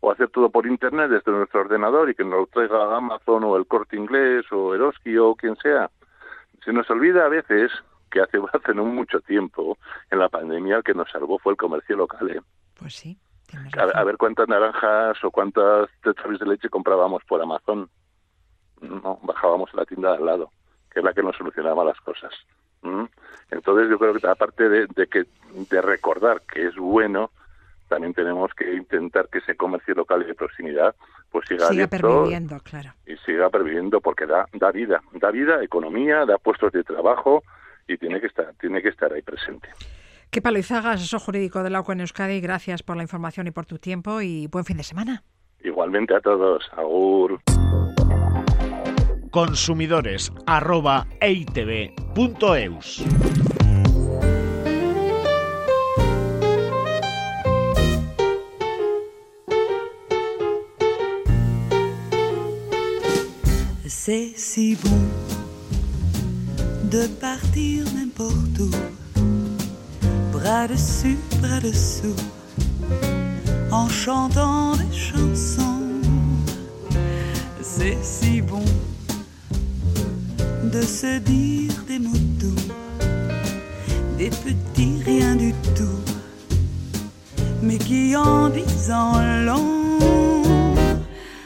O 0.00 0.10
hacer 0.10 0.28
todo 0.30 0.50
por 0.50 0.66
internet 0.66 1.10
desde 1.10 1.32
nuestro 1.32 1.60
ordenador 1.60 2.10
y 2.10 2.14
que 2.14 2.24
nos 2.24 2.40
lo 2.40 2.46
traiga 2.46 2.96
Amazon 2.96 3.44
o 3.44 3.56
el 3.56 3.66
Corte 3.66 3.96
Inglés 3.96 4.46
o 4.50 4.74
Eroski 4.74 5.16
o 5.18 5.34
quien 5.34 5.56
sea. 5.56 5.90
Se 6.64 6.72
nos 6.72 6.88
olvida 6.90 7.26
a 7.26 7.28
veces 7.28 7.70
que 8.10 8.20
hace, 8.20 8.38
hace 8.52 8.74
no 8.74 8.84
mucho 8.84 9.20
tiempo, 9.20 9.78
en 10.10 10.18
la 10.18 10.28
pandemia, 10.28 10.78
el 10.78 10.82
que 10.82 10.94
nos 10.94 11.10
salvó 11.10 11.38
fue 11.38 11.52
el 11.52 11.58
comercio 11.58 11.96
local. 11.96 12.30
¿eh? 12.30 12.40
Pues 12.78 12.94
sí. 12.94 13.18
A, 13.76 14.04
ver 14.04 14.16
cuántas 14.16 14.48
naranjas 14.48 15.22
o 15.24 15.30
cuántas 15.32 15.88
de 16.04 16.46
leche 16.46 16.68
comprábamos 16.68 17.24
por 17.24 17.42
Amazon. 17.42 17.90
No, 18.80 19.18
bajábamos 19.22 19.70
a 19.74 19.78
la 19.78 19.84
tienda 19.84 20.12
de 20.12 20.18
al 20.18 20.26
lado, 20.26 20.52
que 20.90 21.00
es 21.00 21.04
la 21.04 21.12
que 21.12 21.22
nos 21.22 21.36
solucionaba 21.36 21.84
las 21.84 22.00
cosas. 22.00 22.32
Entonces 23.50 23.90
yo 23.90 23.98
creo 23.98 24.14
que 24.14 24.26
aparte 24.26 24.68
de, 24.68 24.86
de 24.86 25.06
que 25.08 25.24
de 25.52 25.82
recordar 25.82 26.42
que 26.42 26.66
es 26.66 26.76
bueno 26.76 27.30
también 27.90 28.14
tenemos 28.14 28.54
que 28.54 28.72
intentar 28.72 29.28
que 29.28 29.38
ese 29.38 29.56
comercio 29.56 29.94
local 29.94 30.22
y 30.22 30.26
de 30.26 30.34
proximidad 30.34 30.94
pues 31.30 31.46
siga, 31.48 31.66
siga 31.68 31.88
perviviendo, 31.88 32.58
claro. 32.60 32.94
Y 33.04 33.16
siga 33.26 33.50
perviviendo 33.50 34.00
porque 34.00 34.26
da, 34.26 34.46
da 34.52 34.70
vida, 34.70 35.02
da 35.12 35.30
vida, 35.30 35.62
economía, 35.62 36.24
da 36.24 36.38
puestos 36.38 36.72
de 36.72 36.84
trabajo 36.84 37.42
y 37.86 37.98
tiene 37.98 38.20
que 38.20 38.28
estar, 38.28 38.54
tiene 38.60 38.80
que 38.80 38.88
estar 38.88 39.12
ahí 39.12 39.22
presente. 39.22 39.68
Qué 40.30 40.40
Izaga, 40.56 40.92
asesor 40.92 41.20
jurídico 41.20 41.62
de 41.64 41.70
la 41.70 41.84
en 41.86 42.00
Euskadi, 42.00 42.40
gracias 42.40 42.84
por 42.84 42.96
la 42.96 43.02
información 43.02 43.48
y 43.48 43.50
por 43.50 43.66
tu 43.66 43.78
tiempo 43.78 44.20
y 44.20 44.46
buen 44.46 44.64
fin 44.64 44.76
de 44.76 44.84
semana. 44.84 45.24
Igualmente 45.62 46.14
a 46.14 46.20
todos, 46.20 46.70
agur. 46.76 47.40
Consumidores 49.32 50.32
arroba, 50.46 51.06
C'est 64.52 64.62
si 64.62 64.76
bon 64.82 64.98
de 66.90 67.06
partir 67.06 67.84
n'importe 67.94 68.58
où, 68.58 68.70
bras 70.32 70.66
dessus, 70.66 71.18
bras 71.40 71.60
dessous, 71.60 72.16
en 73.70 73.88
chantant 73.88 74.74
des 74.74 74.92
chansons. 74.92 75.84
C'est 77.62 77.96
si 78.02 78.42
bon 78.42 78.64
de 80.64 80.82
se 80.82 81.20
dire 81.20 81.72
des 81.86 82.00
mots 82.00 82.26
doux, 82.40 82.72
des 84.18 84.30
petits 84.30 85.00
riens 85.04 85.36
du 85.36 85.52
tout, 85.76 86.02
mais 87.62 87.78
qui 87.78 88.16
en 88.16 88.48
disant 88.48 89.12
long. 89.44 90.00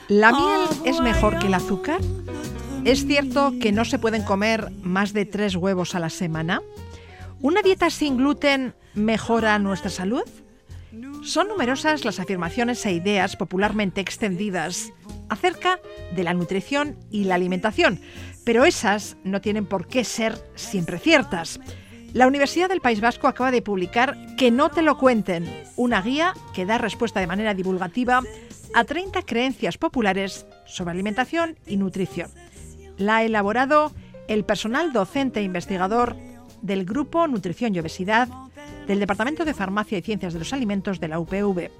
La 0.09 0.33
miel 0.33 0.69
es 0.87 1.03
mejor 1.03 1.38
que 1.38 1.49
el 1.49 1.55
azúcar 1.55 1.99
¿Es 2.85 3.07
cierto 3.07 3.55
que 3.62 3.73
no 3.73 3.87
se 3.87 3.99
pueden 3.99 4.23
comer 4.25 4.70
más 4.83 5.14
de 5.14 5.25
tres 5.25 5.57
huevos 5.57 5.94
a 5.94 5.99
la 6.01 6.11
semana? 6.11 6.61
¿Una 7.40 7.62
dieta 7.62 7.88
sin 7.88 8.18
gluten 8.18 8.75
mejora 8.92 9.59
nuestra 9.59 9.88
salud? 9.88 10.25
Son 11.23 11.49
numerosas 11.49 12.05
las 12.05 12.20
afirmaciones 12.20 12.85
e 12.85 12.92
ideas 12.92 13.37
popularmente 13.37 14.03
extendidas 14.03 14.92
acerca 15.31 15.81
de 16.14 16.25
la 16.25 16.35
nutrición 16.35 16.99
y 17.11 17.25
la 17.25 17.37
alimentación, 17.37 18.03
pero 18.44 18.66
esas 18.66 19.16
no 19.25 19.40
tienen 19.40 19.64
por 19.64 19.87
qué 19.87 20.05
ser 20.05 20.37
siempre 20.55 20.99
ciertas. 20.99 21.61
La 22.12 22.27
Universidad 22.27 22.68
del 22.68 22.83
País 22.83 23.01
Vasco 23.01 23.29
acaba 23.29 23.51
de 23.51 23.62
publicar 23.62 24.14
Que 24.37 24.51
no 24.51 24.68
te 24.68 24.83
lo 24.83 24.99
cuenten, 24.99 25.51
una 25.77 26.03
guía 26.03 26.35
que 26.53 26.66
da 26.66 26.77
respuesta 26.77 27.18
de 27.18 27.29
manera 27.29 27.55
divulgativa 27.55 28.20
a 28.75 28.85
30 28.85 29.23
creencias 29.23 29.79
populares 29.79 30.47
sobre 30.66 30.90
alimentación 30.90 31.57
y 31.66 31.79
nutrición. 31.79 32.31
La 32.98 33.16
ha 33.16 33.24
elaborado 33.24 33.92
el 34.28 34.44
personal 34.44 34.92
docente 34.92 35.40
e 35.40 35.42
investigador 35.42 36.16
del 36.62 36.85
Grupo 36.85 37.26
Nutrición 37.26 37.74
y 37.74 37.78
Obesidad 37.78 38.28
del 38.87 39.00
Departamento 39.00 39.44
de 39.44 39.54
Farmacia 39.54 39.98
y 39.98 40.02
Ciencias 40.02 40.33
de 40.33 40.38
los 40.38 40.52
Alimentos 40.52 41.00
de 41.00 41.09
la 41.09 41.18
UPV. 41.18 41.70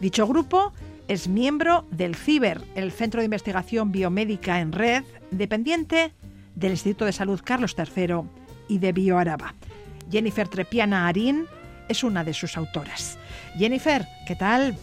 Dicho 0.00 0.26
grupo 0.26 0.72
es 1.08 1.28
miembro 1.28 1.84
del 1.90 2.14
CIBER, 2.14 2.62
el 2.74 2.92
Centro 2.92 3.20
de 3.20 3.26
Investigación 3.26 3.92
Biomédica 3.92 4.60
en 4.60 4.72
Red, 4.72 5.04
dependiente 5.30 6.12
del 6.54 6.72
Instituto 6.72 7.04
de 7.04 7.12
Salud 7.12 7.40
Carlos 7.42 7.76
III 7.76 8.22
y 8.68 8.78
de 8.78 8.92
BioAraba. 8.92 9.54
Jennifer 10.10 10.48
Trepiana 10.48 11.08
Arín 11.08 11.46
es 11.88 12.04
una 12.04 12.24
de 12.24 12.34
sus 12.34 12.56
autoras. 12.56 13.18
Jennifer, 13.56 14.06
¿qué 14.26 14.36
tal? 14.36 14.76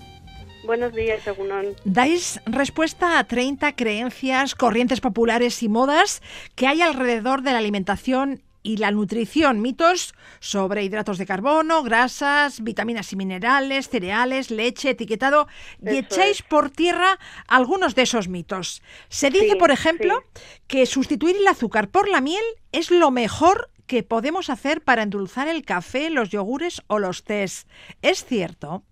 Buenos 0.69 0.93
días, 0.93 1.27
Agunón. 1.27 1.73
Dais 1.83 2.39
respuesta 2.45 3.17
a 3.17 3.23
30 3.23 3.75
creencias, 3.75 4.53
corrientes 4.53 5.01
populares 5.01 5.63
y 5.63 5.67
modas 5.67 6.21
que 6.53 6.67
hay 6.67 6.83
alrededor 6.83 7.41
de 7.41 7.53
la 7.53 7.57
alimentación 7.57 8.43
y 8.61 8.77
la 8.77 8.91
nutrición, 8.91 9.63
mitos 9.63 10.13
sobre 10.39 10.83
hidratos 10.83 11.17
de 11.17 11.25
carbono, 11.25 11.81
grasas, 11.81 12.63
vitaminas 12.63 13.11
y 13.11 13.15
minerales, 13.15 13.89
cereales, 13.89 14.51
leche, 14.51 14.91
etiquetado, 14.91 15.47
y 15.81 15.97
echáis 15.97 16.43
por 16.43 16.69
tierra 16.69 17.17
algunos 17.47 17.95
de 17.95 18.03
esos 18.03 18.27
mitos. 18.27 18.83
Se 19.07 19.31
dice, 19.31 19.55
por 19.55 19.71
ejemplo, 19.71 20.21
que 20.67 20.85
sustituir 20.85 21.35
el 21.37 21.47
azúcar 21.47 21.89
por 21.89 22.07
la 22.07 22.21
miel 22.21 22.45
es 22.71 22.91
lo 22.91 23.09
mejor 23.09 23.71
que 23.87 24.03
podemos 24.03 24.51
hacer 24.51 24.81
para 24.83 25.01
endulzar 25.01 25.47
el 25.47 25.65
café, 25.65 26.11
los 26.11 26.29
yogures 26.29 26.83
o 26.85 26.99
los 26.99 27.23
tés. 27.23 27.65
¿Es 28.03 28.23
cierto? 28.23 28.83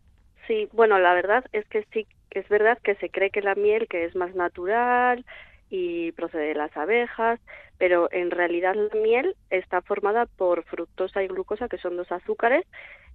Sí, 0.47 0.69
bueno, 0.71 0.97
la 0.97 1.13
verdad 1.13 1.45
es 1.51 1.67
que 1.67 1.86
sí, 1.91 2.07
es 2.31 2.47
verdad 2.47 2.77
que 2.83 2.95
se 2.95 3.10
cree 3.10 3.29
que 3.29 3.41
la 3.41 3.55
miel, 3.55 3.88
que 3.88 4.05
es 4.05 4.15
más 4.15 4.33
natural 4.33 5.25
y 5.69 6.13
procede 6.13 6.47
de 6.47 6.55
las 6.55 6.75
abejas, 6.77 7.39
pero 7.77 8.07
en 8.12 8.31
realidad 8.31 8.75
la 8.75 8.99
miel 8.99 9.36
está 9.49 9.81
formada 9.81 10.25
por 10.25 10.63
fructosa 10.63 11.21
y 11.21 11.27
glucosa, 11.27 11.67
que 11.67 11.77
son 11.77 11.97
dos 11.97 12.12
azúcares, 12.12 12.65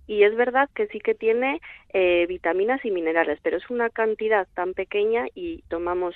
y 0.06 0.24
es 0.24 0.36
verdad 0.36 0.68
que 0.74 0.88
sí 0.88 1.00
que 1.00 1.14
tiene 1.14 1.60
eh, 1.94 2.26
vitaminas 2.28 2.84
y 2.84 2.90
minerales, 2.90 3.38
pero 3.42 3.56
es 3.56 3.70
una 3.70 3.88
cantidad 3.88 4.46
tan 4.54 4.74
pequeña 4.74 5.26
y 5.34 5.62
tomamos 5.68 6.14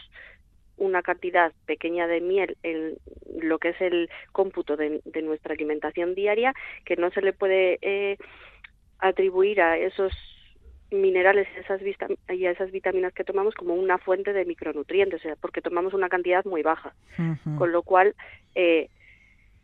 una 0.76 1.02
cantidad 1.02 1.52
pequeña 1.64 2.06
de 2.06 2.20
miel 2.20 2.58
en 2.62 2.98
lo 3.40 3.58
que 3.58 3.70
es 3.70 3.80
el 3.80 4.10
cómputo 4.32 4.76
de, 4.76 5.00
nuestra 5.22 5.54
alimentación 5.54 6.14
diaria 6.14 6.52
que 6.84 6.96
no 6.96 7.10
se 7.10 7.22
le 7.22 7.32
puede 7.32 7.78
eh, 7.80 8.18
atribuir 8.98 9.62
a 9.62 9.78
esos 9.78 10.12
minerales 10.90 11.48
esas 11.58 11.80
y 12.28 12.46
a 12.46 12.50
esas 12.50 12.70
vitaminas 12.70 13.12
que 13.12 13.24
tomamos 13.24 13.54
como 13.54 13.74
una 13.74 13.98
fuente 13.98 14.32
de 14.32 14.44
micronutrientes, 14.44 15.20
o 15.20 15.22
sea, 15.22 15.36
porque 15.36 15.62
tomamos 15.62 15.94
una 15.94 16.08
cantidad 16.08 16.44
muy 16.44 16.62
baja, 16.62 16.94
con 17.58 17.72
lo 17.72 17.82
cual 17.82 18.14
eh, 18.54 18.88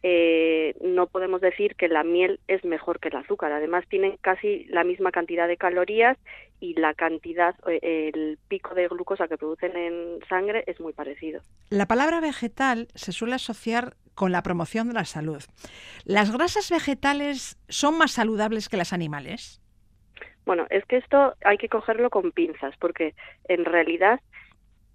eh, 0.02 0.74
no 0.80 1.06
podemos 1.06 1.40
decir 1.40 1.76
que 1.76 1.86
la 1.86 2.02
miel 2.02 2.40
es 2.48 2.64
mejor 2.64 2.98
que 2.98 3.08
el 3.08 3.16
azúcar. 3.16 3.52
Además, 3.52 3.84
tienen 3.88 4.16
casi 4.20 4.64
la 4.64 4.82
misma 4.82 5.12
cantidad 5.12 5.46
de 5.46 5.56
calorías 5.56 6.18
y 6.58 6.74
la 6.74 6.92
cantidad, 6.94 7.54
eh, 7.68 8.10
el 8.12 8.38
pico 8.48 8.74
de 8.74 8.88
glucosa 8.88 9.28
que 9.28 9.38
producen 9.38 9.76
en 9.76 10.18
sangre 10.28 10.64
es 10.66 10.80
muy 10.80 10.92
parecido. 10.92 11.40
La 11.70 11.86
palabra 11.86 12.20
vegetal 12.20 12.88
se 12.94 13.12
suele 13.12 13.34
asociar 13.34 13.94
con 14.14 14.32
la 14.32 14.42
promoción 14.42 14.88
de 14.88 14.94
la 14.94 15.04
salud. 15.04 15.42
¿Las 16.04 16.32
grasas 16.32 16.70
vegetales 16.70 17.56
son 17.68 17.96
más 17.96 18.10
saludables 18.12 18.68
que 18.68 18.76
las 18.76 18.92
animales? 18.92 19.61
Bueno, 20.44 20.66
es 20.70 20.84
que 20.86 20.96
esto 20.96 21.34
hay 21.44 21.58
que 21.58 21.68
cogerlo 21.68 22.10
con 22.10 22.32
pinzas, 22.32 22.74
porque 22.78 23.14
en 23.48 23.64
realidad 23.64 24.20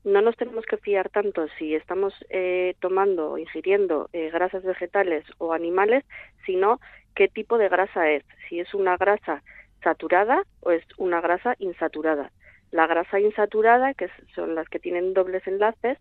no 0.04 0.22
nos 0.22 0.38
tenemos 0.38 0.66
que 0.66 0.78
fiar 0.78 1.10
tanto 1.10 1.48
si 1.58 1.76
estamos 1.76 2.14
eh, 2.30 2.76
tomando 2.80 3.32
o 3.32 3.38
ingiriendo 3.38 4.10
eh, 4.14 4.30
grasas 4.32 4.64
vegetales 4.64 5.26
o 5.38 5.54
animales, 5.54 6.06
sino 6.46 6.80
qué 7.16 7.28
tipo 7.28 7.58
de 7.58 7.70
grasa 7.70 8.10
es, 8.12 8.24
si 8.48 8.60
es 8.60 8.74
una 8.74 8.96
grasa 8.98 9.44
saturada 9.84 10.44
o 10.62 10.72
es 10.72 10.84
una 10.98 11.22
grasa 11.22 11.56
insaturada. 11.60 12.32
La 12.72 12.88
grasa 12.88 13.20
insaturada, 13.20 13.94
que 13.94 14.10
son 14.36 14.56
las 14.56 14.68
que 14.70 14.80
tienen 14.80 15.14
dobles 15.14 15.46
enlaces, 15.48 15.98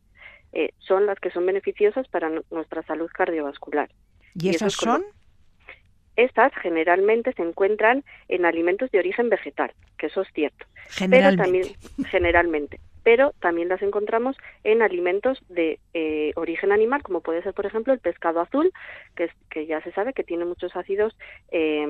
eh, 0.52 0.72
son 0.78 1.06
las 1.06 1.18
que 1.18 1.30
son 1.30 1.46
beneficiosas 1.46 2.08
para 2.08 2.30
nuestra 2.50 2.82
salud 2.82 3.10
cardiovascular. 3.12 3.90
¿Y, 4.34 4.50
esas 4.50 4.74
son? 4.74 5.04
Estas 6.16 6.52
generalmente 6.62 7.32
se 7.34 7.42
encuentran 7.42 8.04
en 8.28 8.46
alimentos 8.46 8.90
de 8.90 8.98
origen 8.98 9.28
vegetal, 9.28 9.72
que 9.98 10.06
eso 10.06 10.22
es 10.22 10.28
cierto. 10.32 10.66
Generalmente. 10.88 11.36
Pero 11.36 11.42
también, 11.42 12.10
generalmente. 12.10 12.80
Pero 13.02 13.32
también 13.40 13.68
las 13.68 13.82
encontramos 13.82 14.36
en 14.64 14.82
alimentos 14.82 15.40
de 15.48 15.78
eh, 15.94 16.32
origen 16.34 16.72
animal, 16.72 17.02
como 17.02 17.20
puede 17.20 17.42
ser, 17.42 17.54
por 17.54 17.66
ejemplo, 17.66 17.92
el 17.92 18.00
pescado 18.00 18.40
azul, 18.40 18.72
que, 19.14 19.24
es, 19.24 19.32
que 19.50 19.66
ya 19.66 19.80
se 19.82 19.92
sabe 19.92 20.12
que 20.12 20.24
tiene 20.24 20.44
muchos 20.44 20.74
ácidos 20.74 21.16
eh, 21.52 21.86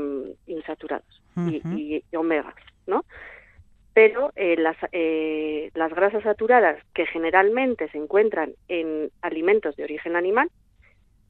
insaturados 0.47 1.23
y, 1.37 2.03
omega, 2.15 2.55
¿no? 2.87 3.05
Pero 3.95 4.31
eh, 4.37 4.57
las, 4.59 4.77
eh, 4.93 5.71
las 5.75 5.91
grasas 5.95 6.23
saturadas 6.23 6.79
que 6.93 7.07
generalmente 7.07 7.89
se 7.89 7.97
encuentran 7.97 8.53
en 8.69 9.11
alimentos 9.23 9.75
de 9.77 9.85
origen 9.85 10.17
animal, 10.17 10.51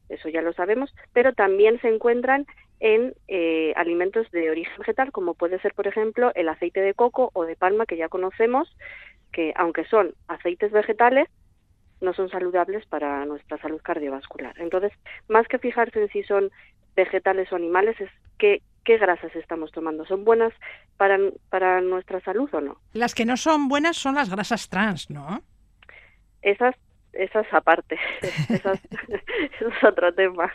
eso 0.09 0.29
ya 0.29 0.43
lo 0.43 0.53
sabemos, 0.53 0.95
pero 1.13 1.33
también 1.33 1.81
se 1.81 1.89
encuentran 1.89 2.47
en 2.81 3.15
eh, 3.29 3.73
alimentos 3.77 4.31
de 4.31 4.51
origen 4.51 4.75
vegetal, 4.79 5.13
como 5.13 5.35
puede 5.35 5.59
ser, 5.61 5.75
por 5.75 5.87
ejemplo, 5.87 6.33
el 6.35 6.49
aceite 6.49 6.81
de 6.81 6.95
coco 6.95 7.31
o 7.33 7.45
de 7.45 7.57
palma, 7.57 7.87
que 7.87 7.97
ya 7.97 8.09
conocemos, 8.09 8.69
que 9.33 9.53
aunque 9.57 9.85
son 9.87 10.15
aceites 10.29 10.73
vegetales, 10.73 11.29
no 12.01 12.13
son 12.13 12.29
saludables 12.29 12.85
para 12.87 13.25
nuestra 13.25 13.59
salud 13.59 13.81
cardiovascular. 13.83 14.55
Entonces, 14.59 14.93
más 15.29 15.49
que 15.49 15.59
fijarse 15.59 16.03
en 16.03 16.09
si 16.09 16.23
son 16.25 16.51
vegetales 16.95 17.51
o 17.53 17.57
animales, 17.57 17.99
es 18.01 18.11
qué, 18.39 18.63
qué 18.85 18.99
grasas 18.99 19.35
estamos 19.35 19.73
tomando. 19.73 20.05
¿Son 20.07 20.25
buenas 20.25 20.53
para, 20.97 21.19
para 21.49 21.81
nuestra 21.81 22.21
salud 22.21 22.49
o 22.53 22.61
no? 22.61 22.79
Las 22.93 23.15
que 23.15 23.25
no 23.25 23.37
son 23.37 23.69
buenas 23.69 23.97
son 23.97 24.15
las 24.15 24.31
grasas 24.31 24.69
trans, 24.69 25.11
¿no? 25.11 25.43
Esas, 26.43 26.75
esas 27.19 27.47
aparte, 27.53 27.99
esas, 28.49 28.81
eso 29.59 29.69
es 29.69 29.85
otro 29.85 30.13
tema. 30.13 30.53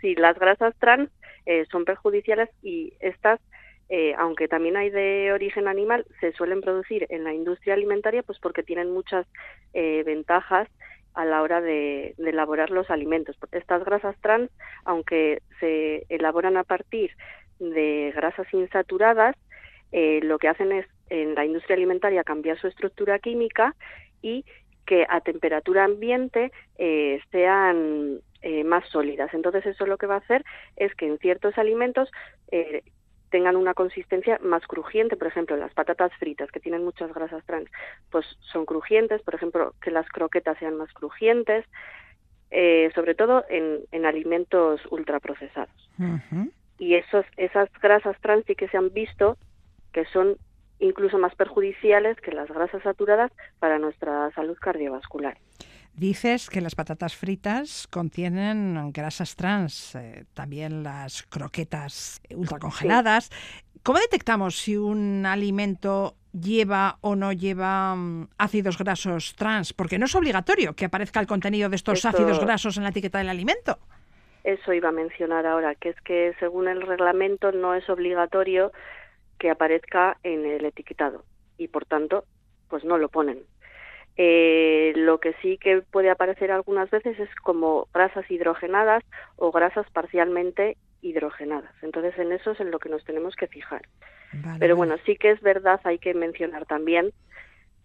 Sí, 0.00 0.14
las 0.14 0.38
grasas 0.38 0.74
trans 0.78 1.10
eh, 1.46 1.64
son 1.70 1.84
perjudiciales 1.84 2.50
y 2.62 2.92
estas, 3.00 3.40
eh, 3.88 4.14
aunque 4.18 4.48
también 4.48 4.76
hay 4.76 4.90
de 4.90 5.32
origen 5.32 5.68
animal, 5.68 6.04
se 6.20 6.32
suelen 6.32 6.60
producir 6.60 7.06
en 7.08 7.24
la 7.24 7.32
industria 7.32 7.74
alimentaria 7.74 8.22
pues 8.22 8.38
porque 8.40 8.62
tienen 8.62 8.90
muchas 8.90 9.26
eh, 9.72 10.02
ventajas 10.04 10.68
a 11.14 11.24
la 11.24 11.40
hora 11.40 11.60
de, 11.60 12.14
elaborar 12.18 12.70
los 12.70 12.90
alimentos. 12.90 13.36
Estas 13.52 13.84
grasas 13.84 14.16
trans, 14.20 14.50
aunque 14.84 15.40
se 15.60 16.04
elaboran 16.08 16.56
a 16.56 16.64
partir 16.64 17.10
de 17.58 18.12
grasas 18.14 18.46
insaturadas, 18.52 19.34
lo 19.92 20.38
que 20.38 20.48
hacen 20.48 20.72
es 20.72 20.86
en 21.08 21.34
la 21.34 21.46
industria 21.46 21.76
alimentaria 21.76 22.22
cambiar 22.22 22.60
su 22.60 22.66
estructura 22.66 23.18
química 23.18 23.74
y 24.20 24.44
que 24.86 25.06
a 25.08 25.20
temperatura 25.20 25.84
ambiente 25.84 26.52
sean 27.30 28.20
eh, 28.48 28.62
más 28.62 28.88
sólidas. 28.90 29.34
Entonces 29.34 29.66
eso 29.66 29.86
lo 29.86 29.98
que 29.98 30.06
va 30.06 30.14
a 30.14 30.18
hacer 30.18 30.44
es 30.76 30.94
que 30.94 31.06
en 31.06 31.18
ciertos 31.18 31.58
alimentos 31.58 32.08
eh, 32.52 32.84
tengan 33.28 33.56
una 33.56 33.74
consistencia 33.74 34.38
más 34.40 34.64
crujiente, 34.68 35.16
por 35.16 35.26
ejemplo, 35.26 35.56
las 35.56 35.74
patatas 35.74 36.12
fritas 36.20 36.48
que 36.52 36.60
tienen 36.60 36.84
muchas 36.84 37.12
grasas 37.12 37.44
trans, 37.44 37.68
pues 38.08 38.24
son 38.52 38.64
crujientes, 38.64 39.20
por 39.22 39.34
ejemplo, 39.34 39.74
que 39.82 39.90
las 39.90 40.06
croquetas 40.10 40.56
sean 40.58 40.76
más 40.76 40.92
crujientes, 40.92 41.64
eh, 42.52 42.92
sobre 42.94 43.16
todo 43.16 43.44
en, 43.48 43.80
en 43.90 44.06
alimentos 44.06 44.80
ultraprocesados. 44.90 45.90
Y 46.78 46.94
esos, 46.94 47.26
esas 47.36 47.68
grasas 47.82 48.16
trans 48.20 48.44
sí 48.46 48.54
que 48.54 48.68
se 48.68 48.76
han 48.76 48.92
visto 48.92 49.38
que 49.92 50.04
son 50.04 50.36
incluso 50.78 51.18
más 51.18 51.34
perjudiciales 51.34 52.20
que 52.20 52.32
las 52.32 52.48
grasas 52.48 52.82
saturadas 52.82 53.32
para 53.58 53.78
nuestra 53.78 54.30
salud 54.32 54.56
cardiovascular. 54.60 55.36
Dices 55.94 56.50
que 56.50 56.60
las 56.60 56.74
patatas 56.74 57.16
fritas 57.16 57.86
contienen 57.88 58.92
grasas 58.92 59.34
trans, 59.34 59.94
eh, 59.94 60.24
también 60.34 60.82
las 60.82 61.22
croquetas 61.22 62.20
ultracongeladas. 62.34 63.30
¿Cómo 63.82 63.98
detectamos 63.98 64.56
si 64.58 64.76
un 64.76 65.24
alimento 65.24 66.16
lleva 66.32 66.98
o 67.00 67.16
no 67.16 67.32
lleva 67.32 67.94
mm, 67.94 68.28
ácidos 68.36 68.76
grasos 68.76 69.36
trans? 69.36 69.72
Porque 69.72 69.98
no 69.98 70.04
es 70.04 70.14
obligatorio 70.14 70.74
que 70.74 70.84
aparezca 70.84 71.18
el 71.18 71.26
contenido 71.26 71.70
de 71.70 71.76
estos 71.76 72.04
ácidos 72.04 72.40
grasos 72.40 72.76
en 72.76 72.82
la 72.82 72.90
etiqueta 72.90 73.16
del 73.18 73.30
alimento. 73.30 73.78
eso 74.44 74.74
iba 74.74 74.90
a 74.90 74.92
mencionar 74.92 75.46
ahora, 75.46 75.74
que 75.76 75.88
es 75.88 76.00
que 76.02 76.34
según 76.38 76.68
el 76.68 76.82
reglamento 76.82 77.52
no 77.52 77.74
es 77.74 77.88
obligatorio 77.88 78.70
que 79.38 79.50
aparezca 79.50 80.18
en 80.22 80.46
el 80.46 80.64
etiquetado 80.64 81.24
y 81.58 81.68
por 81.68 81.84
tanto 81.84 82.24
pues 82.68 82.84
no 82.84 82.98
lo 82.98 83.08
ponen. 83.08 83.42
Eh, 84.18 84.94
lo 84.96 85.18
que 85.20 85.34
sí 85.42 85.58
que 85.58 85.82
puede 85.82 86.10
aparecer 86.10 86.50
algunas 86.50 86.90
veces 86.90 87.18
es 87.18 87.28
como 87.42 87.88
grasas 87.92 88.30
hidrogenadas 88.30 89.04
o 89.36 89.52
grasas 89.52 89.88
parcialmente 89.90 90.78
hidrogenadas. 91.02 91.72
Entonces 91.82 92.18
en 92.18 92.32
eso 92.32 92.52
es 92.52 92.60
en 92.60 92.70
lo 92.70 92.78
que 92.78 92.88
nos 92.88 93.04
tenemos 93.04 93.36
que 93.36 93.46
fijar. 93.46 93.82
Vale, 94.32 94.58
Pero 94.58 94.76
bueno, 94.76 94.96
sí 95.04 95.16
que 95.16 95.30
es 95.30 95.40
verdad, 95.40 95.80
hay 95.84 95.98
que 95.98 96.14
mencionar 96.14 96.66
también 96.66 97.12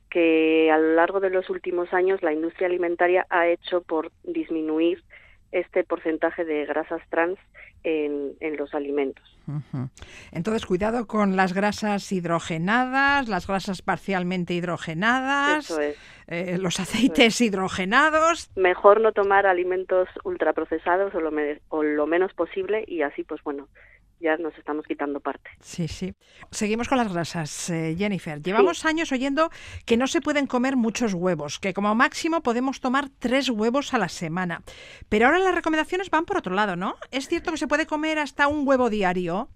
que 0.09 0.69
a 0.71 0.77
lo 0.77 0.95
largo 0.95 1.19
de 1.19 1.29
los 1.29 1.49
últimos 1.49 1.93
años 1.93 2.21
la 2.21 2.33
industria 2.33 2.67
alimentaria 2.67 3.25
ha 3.29 3.47
hecho 3.47 3.81
por 3.81 4.11
disminuir 4.23 5.03
este 5.51 5.83
porcentaje 5.83 6.45
de 6.45 6.65
grasas 6.65 7.01
trans 7.09 7.37
en, 7.83 8.33
en 8.39 8.57
los 8.57 8.73
alimentos. 8.73 9.25
Entonces, 10.31 10.65
cuidado 10.65 11.07
con 11.07 11.35
las 11.35 11.53
grasas 11.53 12.11
hidrogenadas, 12.11 13.27
las 13.27 13.47
grasas 13.47 13.81
parcialmente 13.81 14.53
hidrogenadas, 14.53 15.65
Eso 15.69 15.81
es. 15.81 15.97
eh, 16.27 16.57
los 16.59 16.79
aceites 16.79 17.41
hidrogenados. 17.41 18.49
Mejor 18.55 19.01
no 19.01 19.11
tomar 19.11 19.45
alimentos 19.47 20.07
ultraprocesados 20.23 21.13
o 21.15 21.19
lo, 21.19 21.31
me- 21.31 21.59
o 21.69 21.83
lo 21.83 22.05
menos 22.07 22.33
posible 22.33 22.83
y 22.87 23.01
así, 23.01 23.23
pues 23.23 23.41
bueno, 23.43 23.67
ya 24.21 24.37
nos 24.37 24.57
estamos 24.57 24.85
quitando 24.85 25.19
parte. 25.19 25.49
Sí, 25.59 25.87
sí. 25.87 26.13
Seguimos 26.51 26.87
con 26.87 26.97
las 26.97 27.11
grasas, 27.11 27.69
eh, 27.69 27.95
Jennifer. 27.97 28.41
Llevamos 28.41 28.85
años 28.85 29.11
oyendo 29.11 29.49
que 29.85 29.97
no 29.97 30.07
se 30.07 30.21
pueden 30.21 30.47
comer 30.47 30.75
muchos 30.75 31.13
huevos, 31.13 31.59
que 31.59 31.73
como 31.73 31.93
máximo 31.95 32.41
podemos 32.41 32.79
tomar 32.79 33.09
tres 33.19 33.49
huevos 33.49 33.93
a 33.93 33.97
la 33.97 34.09
semana. 34.09 34.61
Pero 35.09 35.25
ahora 35.25 35.39
las 35.39 35.55
recomendaciones 35.55 36.09
van 36.09 36.25
por 36.25 36.37
otro 36.37 36.53
lado, 36.53 36.75
¿no? 36.75 36.95
Es 37.11 37.27
cierto 37.27 37.51
que 37.51 37.57
se 37.57 37.67
puede 37.67 37.87
comer 37.87 38.19
hasta 38.19 38.47
un 38.47 38.67
huevo 38.67 38.89
diario. 38.89 39.49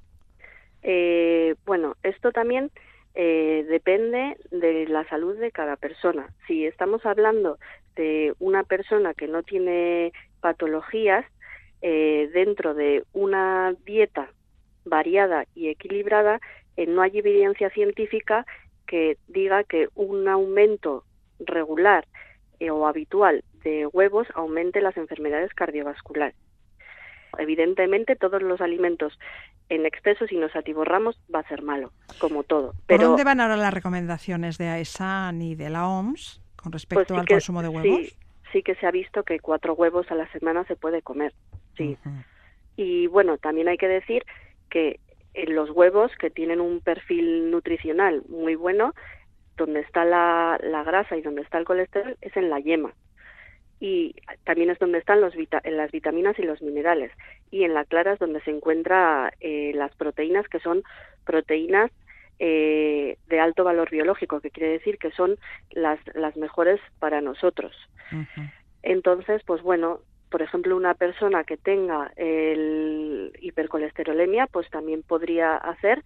Eh, 0.82 1.56
bueno, 1.66 1.96
esto 2.04 2.32
también 2.32 2.72
eh, 3.16 3.66
depende 3.70 4.38
de 4.52 4.88
la 4.88 5.08
salud 5.08 5.38
de 5.38 5.52
cada 5.52 5.78
persona. 5.78 6.28
Si 6.48 6.66
estamos 6.66 7.06
hablando 7.06 7.58
de 7.96 8.34
una 8.40 8.64
persona 8.64 9.14
que 9.14 9.28
no 9.28 9.42
tiene 9.44 10.12
patologías, 10.42 11.26
eh, 11.82 12.30
dentro 12.34 12.74
de 12.74 13.04
una 13.14 13.76
dieta 13.86 14.30
variada 14.86 15.46
y 15.56 15.68
equilibrada, 15.70 16.40
eh, 16.78 16.86
no 16.88 17.02
hay 17.02 17.18
evidencia 17.18 17.70
científica 17.72 18.46
que 18.88 19.18
diga 19.28 19.64
que 19.64 19.88
un 19.96 20.28
aumento 20.28 21.04
regular 21.40 22.06
eh, 22.60 22.70
o 22.72 22.88
habitual 22.88 23.44
de 23.64 23.88
huevos 23.88 24.28
aumente 24.36 24.80
las 24.82 24.96
enfermedades 24.98 25.54
cardiovasculares. 25.54 26.36
Evidentemente, 27.38 28.16
todos 28.16 28.42
los 28.42 28.62
alimentos 28.62 29.18
en 29.68 29.86
exceso, 29.86 30.26
si 30.28 30.38
nos 30.38 30.56
atiborramos, 30.56 31.20
va 31.34 31.40
a 31.40 31.48
ser 31.50 31.64
malo, 31.64 31.92
como 32.20 32.44
todo. 32.44 32.68
¿Por 32.72 32.82
Pero 32.88 33.08
dónde 33.08 33.24
van 33.24 33.42
ahora 33.42 33.58
las 33.58 33.74
recomendaciones 33.74 34.58
de 34.58 34.68
AESAN 34.70 35.42
y 35.42 35.56
de 35.56 35.70
la 35.70 35.88
OMS 35.88 36.42
con 36.56 36.72
pues 36.72 36.84
respecto 36.84 37.16
sí 37.16 37.20
al 37.20 37.26
que- 37.26 37.34
consumo 37.34 37.62
de 37.62 37.68
huevos? 37.70 37.84
Sí, 38.08 38.16
sí 38.54 38.64
que 38.64 38.76
se 38.76 38.86
ha 38.88 38.92
visto 38.92 39.24
que 39.24 39.40
cuatro 39.40 39.74
huevos 39.74 40.10
a 40.12 40.16
la 40.16 40.32
semana 40.32 40.64
se 40.66 40.76
puede 40.78 41.02
comer. 41.02 41.34
Sí. 41.76 41.98
Y 42.78 43.08
bueno, 43.08 43.38
también 43.38 43.68
hay 43.68 43.78
que 43.78 43.88
decir 43.88 44.24
que 44.70 45.00
eh, 45.34 45.48
los 45.48 45.70
huevos 45.72 46.12
que 46.20 46.30
tienen 46.30 46.62
un 46.62 46.80
perfil 46.82 47.52
nutricional 47.52 48.24
muy 48.30 48.56
bueno, 48.56 48.94
donde 49.58 49.80
está 49.82 50.04
la, 50.06 50.60
la 50.62 50.84
grasa 50.84 51.16
y 51.18 51.22
donde 51.22 51.42
está 51.42 51.58
el 51.58 51.66
colesterol, 51.66 52.18
es 52.22 52.36
en 52.36 52.50
la 52.50 52.60
yema. 52.60 52.94
Y 53.80 54.16
también 54.46 54.70
es 54.70 54.80
donde 54.80 55.00
están 55.00 55.22
los 55.22 55.36
vita- 55.36 55.62
las 55.66 55.92
vitaminas 55.92 56.38
y 56.40 56.44
los 56.44 56.62
minerales. 56.62 57.12
Y 57.52 57.64
en 57.64 57.74
la 57.74 57.84
clara 57.86 58.14
es 58.14 58.20
donde 58.20 58.42
se 58.42 58.52
encuentran 58.52 59.32
las 59.42 59.94
proteínas, 59.96 60.48
que 60.48 60.60
son 60.60 60.84
proteínas 61.26 61.92
eh, 62.40 63.18
de 63.28 63.40
alto 63.40 63.64
valor 63.64 63.90
biológico, 63.90 64.40
que 64.42 64.52
quiere 64.52 64.72
decir 64.72 64.98
que 64.98 65.12
son 65.12 65.38
las, 65.72 66.00
las 66.16 66.36
mejores 66.38 66.80
para 67.00 67.22
nosotros. 67.22 67.74
Entonces, 68.84 69.42
pues 69.46 69.62
bueno, 69.62 70.00
por 70.30 70.42
ejemplo, 70.42 70.76
una 70.76 70.94
persona 70.94 71.44
que 71.44 71.58
tenga 71.58 72.12
el 72.16 73.32
hipercolesterolemia, 73.42 74.48
pues 74.48 74.70
también 74.70 75.04
podría 75.04 75.56
hacer, 75.56 76.04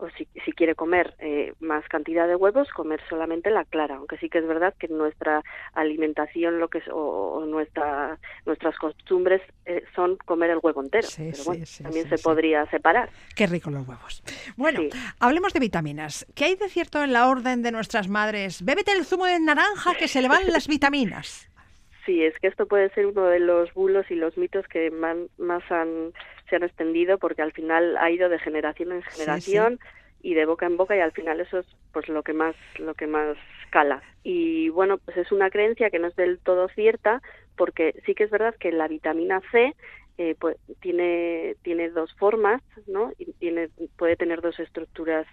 o 0.00 0.08
si, 0.16 0.26
si 0.44 0.52
quiere 0.52 0.74
comer 0.74 1.14
eh, 1.18 1.52
más 1.60 1.86
cantidad 1.88 2.26
de 2.26 2.34
huevos, 2.34 2.68
comer 2.70 3.00
solamente 3.08 3.50
la 3.50 3.64
clara, 3.64 3.96
aunque 3.96 4.16
sí 4.16 4.28
que 4.28 4.38
es 4.38 4.46
verdad 4.46 4.74
que 4.78 4.88
nuestra 4.88 5.42
alimentación 5.74 6.58
lo 6.58 6.68
que 6.68 6.78
es, 6.78 6.88
o, 6.88 6.94
o 6.96 7.44
nuestra, 7.44 8.18
nuestras 8.46 8.76
costumbres 8.78 9.42
eh, 9.66 9.84
son 9.94 10.16
comer 10.24 10.50
el 10.50 10.58
huevo 10.62 10.82
entero. 10.82 11.06
Sí, 11.06 11.24
Pero 11.24 11.36
sí, 11.36 11.42
bueno, 11.44 11.66
sí, 11.66 11.82
también 11.82 12.04
sí, 12.04 12.10
se 12.10 12.16
sí. 12.16 12.24
podría 12.24 12.66
separar. 12.70 13.10
Qué 13.36 13.46
rico 13.46 13.70
los 13.70 13.86
huevos. 13.86 14.22
Bueno, 14.56 14.80
hablemos 15.18 15.52
de 15.52 15.60
vitaminas. 15.60 16.26
¿Qué 16.34 16.46
hay 16.46 16.56
de 16.56 16.68
cierto 16.68 17.02
en 17.02 17.12
la 17.12 17.28
orden 17.28 17.62
de 17.62 17.70
nuestras 17.70 18.08
madres? 18.08 18.64
Bébete 18.64 18.92
el 18.92 19.04
zumo 19.04 19.26
de 19.26 19.38
naranja 19.38 19.94
que 19.98 20.08
se 20.08 20.22
le 20.22 20.28
van 20.28 20.46
las 20.46 20.66
vitaminas. 20.66 21.49
Sí, 22.10 22.24
es 22.24 22.38
que 22.40 22.48
esto 22.48 22.66
puede 22.66 22.90
ser 22.90 23.06
uno 23.06 23.26
de 23.26 23.38
los 23.38 23.72
bulos 23.74 24.10
y 24.10 24.14
los 24.16 24.36
mitos 24.36 24.66
que 24.68 24.90
man- 24.90 25.28
más 25.38 25.62
han, 25.70 26.12
se 26.48 26.56
han 26.56 26.64
extendido 26.64 27.18
porque 27.18 27.42
al 27.42 27.52
final 27.52 27.96
ha 27.98 28.10
ido 28.10 28.28
de 28.28 28.38
generación 28.40 28.92
en 28.92 29.02
Sí, 29.02 29.12
generación 29.12 29.78
y 30.20 30.34
de 30.34 30.44
boca 30.46 30.66
en 30.66 30.76
boca 30.76 30.96
y 30.96 31.00
al 31.00 31.12
final 31.12 31.40
eso 31.40 31.58
es 31.60 31.66
pues 31.92 32.08
lo 32.08 32.22
que 32.22 32.32
más 32.32 32.56
lo 32.78 32.94
que 32.94 33.06
más 33.06 33.36
cala. 33.70 34.02
Y 34.24 34.70
bueno, 34.70 34.98
pues 34.98 35.16
es 35.18 35.30
una 35.32 35.50
creencia 35.50 35.90
que 35.90 35.98
no 36.00 36.08
es 36.08 36.16
del 36.16 36.40
todo 36.40 36.68
cierta 36.70 37.22
porque 37.56 37.94
sí 38.06 38.14
que 38.14 38.24
es 38.24 38.30
verdad 38.30 38.54
que 38.58 38.72
la 38.72 38.88
vitamina 38.88 39.40
C 39.52 39.74
eh, 40.18 40.34
pues 40.40 40.56
tiene 40.80 41.56
tiene 41.62 41.90
dos 41.90 42.12
formas, 42.18 42.60
¿no? 42.86 43.12
Y 43.18 43.32
tiene 43.34 43.70
puede 43.96 44.16
tener 44.16 44.40
dos 44.42 44.58
estructuras 44.60 45.26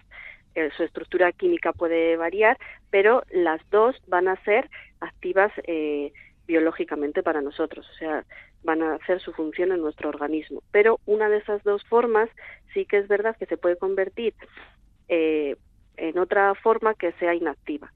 eh, 0.54 0.70
su 0.76 0.82
estructura 0.84 1.32
química 1.32 1.72
puede 1.72 2.16
variar, 2.16 2.56
pero 2.90 3.22
las 3.30 3.60
dos 3.70 3.96
van 4.06 4.28
a 4.28 4.36
ser 4.44 4.68
activas 5.00 5.52
eh, 5.66 6.12
biológicamente 6.48 7.22
para 7.22 7.42
nosotros, 7.42 7.88
o 7.88 7.94
sea, 7.94 8.24
van 8.64 8.82
a 8.82 8.94
hacer 8.94 9.20
su 9.20 9.32
función 9.32 9.70
en 9.70 9.82
nuestro 9.82 10.08
organismo. 10.08 10.62
Pero 10.72 10.98
una 11.06 11.28
de 11.28 11.36
esas 11.36 11.62
dos 11.62 11.84
formas 11.84 12.28
sí 12.72 12.86
que 12.86 12.96
es 12.96 13.06
verdad 13.06 13.36
que 13.36 13.46
se 13.46 13.58
puede 13.58 13.76
convertir 13.76 14.34
eh, 15.08 15.56
en 15.98 16.18
otra 16.18 16.54
forma 16.54 16.94
que 16.94 17.12
sea 17.12 17.34
inactiva. 17.34 17.92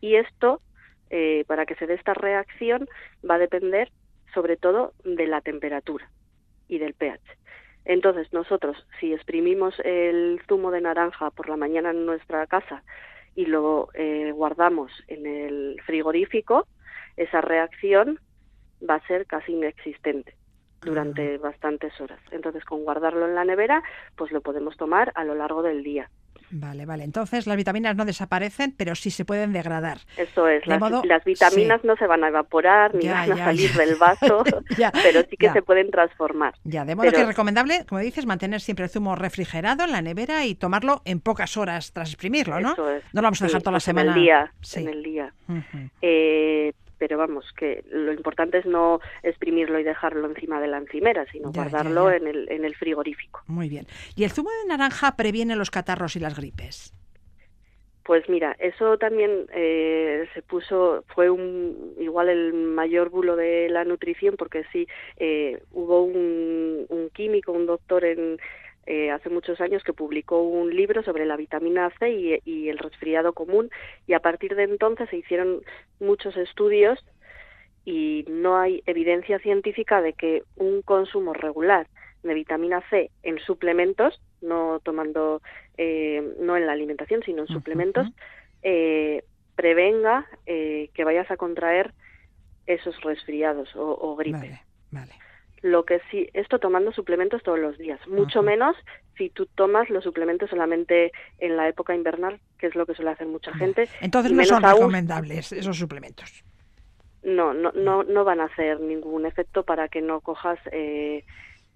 Y 0.00 0.14
esto, 0.14 0.62
eh, 1.10 1.44
para 1.48 1.66
que 1.66 1.74
se 1.74 1.86
dé 1.86 1.94
esta 1.94 2.14
reacción, 2.14 2.88
va 3.28 3.34
a 3.34 3.38
depender 3.38 3.90
sobre 4.32 4.56
todo 4.56 4.92
de 5.04 5.26
la 5.26 5.40
temperatura 5.40 6.08
y 6.68 6.78
del 6.78 6.94
pH. 6.94 7.20
Entonces, 7.84 8.32
nosotros, 8.32 8.76
si 9.00 9.12
exprimimos 9.12 9.74
el 9.84 10.40
zumo 10.48 10.70
de 10.70 10.80
naranja 10.80 11.30
por 11.30 11.48
la 11.48 11.56
mañana 11.56 11.90
en 11.90 12.06
nuestra 12.06 12.46
casa 12.46 12.82
y 13.34 13.46
lo 13.46 13.88
eh, 13.94 14.32
guardamos 14.32 14.92
en 15.08 15.26
el 15.26 15.80
frigorífico, 15.84 16.66
esa 17.16 17.40
reacción 17.40 18.20
va 18.88 18.96
a 18.96 19.06
ser 19.06 19.26
casi 19.26 19.52
inexistente 19.52 20.34
durante 20.82 21.38
bastantes 21.38 21.98
horas. 22.00 22.20
Entonces, 22.30 22.64
con 22.64 22.84
guardarlo 22.84 23.26
en 23.26 23.34
la 23.34 23.44
nevera, 23.44 23.82
pues 24.16 24.30
lo 24.30 24.40
podemos 24.40 24.76
tomar 24.76 25.10
a 25.14 25.24
lo 25.24 25.34
largo 25.34 25.62
del 25.62 25.82
día. 25.82 26.10
Vale, 26.48 26.86
vale. 26.86 27.02
Entonces 27.02 27.48
las 27.48 27.56
vitaminas 27.56 27.96
no 27.96 28.04
desaparecen, 28.04 28.72
pero 28.76 28.94
sí 28.94 29.10
se 29.10 29.24
pueden 29.24 29.52
degradar. 29.52 29.98
Eso 30.16 30.46
es, 30.46 30.60
De 30.62 30.68
las, 30.68 30.78
modo- 30.78 31.02
las 31.04 31.24
vitaminas 31.24 31.82
no 31.82 31.96
se 31.96 32.06
van 32.06 32.22
a 32.22 32.28
evaporar 32.28 32.94
ni 32.94 33.02
Ya, 33.06 33.14
van 33.14 33.32
a 33.32 33.36
ya, 33.36 33.44
salir 33.46 33.70
ya. 33.72 33.78
del 33.84 33.96
vaso, 33.96 34.44
pero 35.02 35.22
sí 35.28 35.36
que 35.36 35.50
se 35.50 35.62
pueden 35.62 35.90
transformar. 35.90 36.54
Ya, 36.62 36.84
de 36.84 36.94
modo 36.94 37.06
Pero- 37.06 37.16
que 37.16 37.22
es 37.22 37.26
recomendable, 37.28 37.84
como 37.88 38.00
dices, 38.00 38.26
mantener 38.26 38.60
siempre 38.60 38.84
el 38.84 38.90
zumo 38.92 39.16
refrigerado 39.16 39.82
en 39.84 39.90
la 39.90 40.02
nevera 40.02 40.44
y 40.46 40.54
tomarlo 40.54 41.02
en 41.04 41.18
pocas 41.18 41.56
horas 41.56 41.92
tras 41.92 42.10
exprimirlo, 42.10 42.60
¿no? 42.60 42.74
Eso 42.74 42.90
es. 42.92 43.02
No 43.12 43.22
lo 43.22 43.26
vamos 43.26 43.42
a 43.42 43.46
Sí, 43.46 43.48
dejar 43.48 43.62
toda 43.62 43.72
la 43.72 43.76
pues 43.78 43.88
en 43.88 43.94
semana. 43.96 44.14
el 44.14 44.22
día, 44.22 44.52
Sí. 44.60 44.80
en 44.82 44.88
el 44.88 45.02
día. 45.02 45.32
Eh, 46.00 46.72
pero 46.98 47.18
vamos, 47.18 47.52
que 47.56 47.84
lo 47.90 48.12
importante 48.12 48.58
es 48.58 48.66
no 48.66 49.00
exprimirlo 49.22 49.78
y 49.78 49.84
dejarlo 49.84 50.26
encima 50.26 50.60
de 50.60 50.68
la 50.68 50.78
encimera, 50.78 51.26
sino 51.30 51.52
Ya, 51.52 51.64
ya, 51.64 51.70
guardarlo 51.70 52.10
ya. 52.10 52.16
En, 52.16 52.26
el, 52.26 52.50
en 52.50 52.64
el 52.64 52.74
frigorífico. 52.74 53.42
Muy 53.46 53.68
bien. 53.68 53.86
¿Y 54.14 54.24
el 54.24 54.30
zumo 54.30 54.50
de 54.62 54.68
naranja 54.68 55.16
previene 55.16 55.56
los 55.56 55.70
catarros 55.70 56.16
y 56.16 56.20
las 56.20 56.36
gripes? 56.36 56.92
Pues 58.04 58.28
mira, 58.28 58.54
eso 58.60 58.98
también 58.98 59.46
eh, 59.52 60.28
se 60.32 60.40
puso, 60.40 61.02
fue 61.08 61.28
un, 61.28 61.94
igual 61.98 62.28
el 62.28 62.52
mayor 62.52 63.10
bulo 63.10 63.34
de 63.34 63.68
la 63.68 63.84
nutrición, 63.84 64.36
porque 64.36 64.62
sí, 64.72 64.86
eh, 65.16 65.60
hubo 65.72 66.04
un, 66.04 66.86
un 66.88 67.10
químico, 67.10 67.50
un 67.50 67.66
doctor 67.66 68.04
en, 68.04 68.38
eh, 68.86 69.10
hace 69.10 69.28
muchos 69.30 69.60
años 69.60 69.82
que 69.82 69.92
publicó 69.92 70.42
un 70.42 70.74
libro 70.74 71.02
sobre 71.02 71.26
la 71.26 71.36
vitamina 71.36 71.90
C 71.98 72.10
y, 72.10 72.40
y 72.44 72.68
el 72.68 72.78
resfriado 72.78 73.32
común, 73.32 73.70
y 74.06 74.14
a 74.14 74.20
partir 74.20 74.54
de 74.54 74.64
entonces 74.64 75.08
se 75.10 75.16
hicieron 75.16 75.62
muchos 76.00 76.36
estudios 76.36 77.04
y 77.84 78.24
no 78.28 78.58
hay 78.58 78.82
evidencia 78.86 79.38
científica 79.38 80.02
de 80.02 80.12
que 80.12 80.42
un 80.56 80.82
consumo 80.82 81.32
regular 81.32 81.86
de 82.22 82.34
vitamina 82.34 82.82
C 82.90 83.10
en 83.22 83.38
suplementos, 83.38 84.20
no 84.40 84.80
tomando, 84.82 85.40
eh, 85.78 86.22
no 86.40 86.56
en 86.56 86.66
la 86.66 86.72
alimentación, 86.72 87.22
sino 87.22 87.42
en 87.42 87.48
suplementos, 87.48 88.08
eh, 88.62 89.22
prevenga 89.54 90.26
eh, 90.44 90.90
que 90.94 91.04
vayas 91.04 91.30
a 91.30 91.36
contraer 91.36 91.92
esos 92.66 93.00
resfriados 93.02 93.74
o, 93.76 93.96
o 94.00 94.16
gripe. 94.16 94.38
Vale, 94.38 94.62
vale. 94.90 95.12
Lo 95.62 95.84
que 95.84 96.00
sí, 96.10 96.28
esto 96.34 96.58
tomando 96.58 96.92
suplementos 96.92 97.42
todos 97.42 97.58
los 97.58 97.78
días, 97.78 97.98
mucho 98.06 98.42
menos 98.42 98.76
si 99.16 99.30
tú 99.30 99.46
tomas 99.46 99.88
los 99.90 100.04
suplementos 100.04 100.50
solamente 100.50 101.12
en 101.38 101.56
la 101.56 101.66
época 101.68 101.94
invernal, 101.94 102.38
que 102.58 102.66
es 102.66 102.74
lo 102.74 102.84
que 102.84 102.94
suele 102.94 103.12
hacer 103.12 103.26
mucha 103.26 103.52
gente. 103.54 103.88
Entonces 104.00 104.32
no 104.32 104.44
son 104.44 104.64
aún- 104.64 104.74
recomendables 104.80 105.52
esos 105.52 105.78
suplementos. 105.78 106.44
no, 107.22 107.54
no, 107.54 107.72
no, 107.72 108.04
no 108.04 108.24
van 108.24 108.40
a 108.40 108.44
hacer 108.44 108.80
ningún 108.80 109.24
efecto 109.26 109.62
para 109.64 109.88
que 109.88 110.02
no 110.02 110.20
cojas 110.20 110.58
eh, 110.70 111.24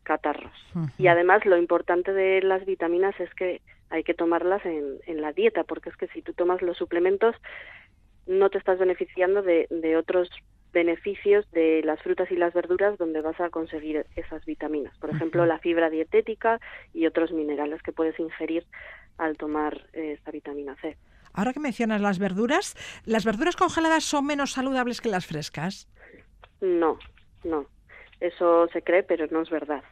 catarros. 0.03 0.53
Y 0.99 1.07
además 1.09 1.45
lo 1.47 1.57
importante 1.57 2.12
de 2.12 2.43
las 2.43 2.64
vitaminas 2.66 3.19
es 3.19 3.33
que 3.35 3.61
hay 3.88 4.05
que 4.05 4.14
tomarlas 4.14 4.64
en, 4.66 4.99
en 5.07 5.21
la 5.23 5.33
dieta, 5.33 5.64
porque 5.64 5.88
es 5.88 5.97
que 5.97 6.07
si 6.09 6.23
tú 6.23 6.33
tomas 6.35 6.62
los 6.62 6.77
suplementos 6.77 7.35
no 8.27 8.51
te 8.51 8.59
estás 8.59 8.79
beneficiando 8.79 9.43
de, 9.43 9.66
de 9.71 9.97
otros 9.97 10.29
beneficios 10.73 11.51
de 11.53 11.83
las 11.85 12.01
frutas 12.03 12.31
y 12.31 12.37
las 12.37 12.55
verduras 12.55 12.99
donde 12.99 13.21
vas 13.21 13.41
a 13.41 13.51
conseguir 13.51 14.07
esas 14.17 14.45
vitaminas. 14.45 14.97
Por 14.99 15.11
ejemplo, 15.11 15.47
la 15.47 15.59
fibra 15.59 15.91
dietética 15.91 16.61
y 16.93 17.07
otros 17.07 17.33
minerales 17.33 17.83
que 17.83 17.93
puedes 17.93 18.19
ingerir 18.19 18.67
al 19.19 19.37
tomar 19.37 19.87
eh, 19.93 20.13
esta 20.13 20.31
vitamina 20.31 20.77
C. 20.81 20.97
Ahora 21.33 21.53
que 21.53 21.61
mencionas 21.61 22.01
las 22.01 22.19
verduras, 22.19 22.75
¿las 23.05 23.25
verduras 23.25 23.57
congeladas 23.57 24.05
son 24.05 24.27
menos 24.27 24.53
saludables 24.53 25.01
que 25.01 25.09
las 25.09 25.27
frescas? 25.27 25.89
No, 26.61 26.99
no. 27.45 27.67
Eso 28.21 28.69
se 28.69 28.83
cree, 28.83 29.03
pero 29.03 29.27
no 29.31 29.43
es 29.43 29.51
verdad. 29.51 29.83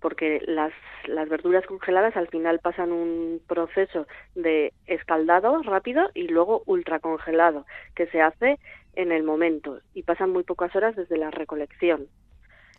Porque 0.00 0.40
las, 0.46 0.72
las 1.06 1.28
verduras 1.28 1.64
congeladas 1.66 2.16
al 2.16 2.28
final 2.28 2.60
pasan 2.60 2.92
un 2.92 3.40
proceso 3.46 4.06
de 4.34 4.72
escaldado 4.86 5.62
rápido 5.62 6.10
y 6.14 6.28
luego 6.28 6.62
ultracongelado, 6.66 7.64
que 7.94 8.06
se 8.08 8.20
hace 8.20 8.58
en 8.96 9.12
el 9.12 9.22
momento 9.22 9.80
y 9.94 10.02
pasan 10.02 10.30
muy 10.30 10.42
pocas 10.42 10.74
horas 10.74 10.96
desde 10.96 11.16
la 11.16 11.30
recolección. 11.30 12.06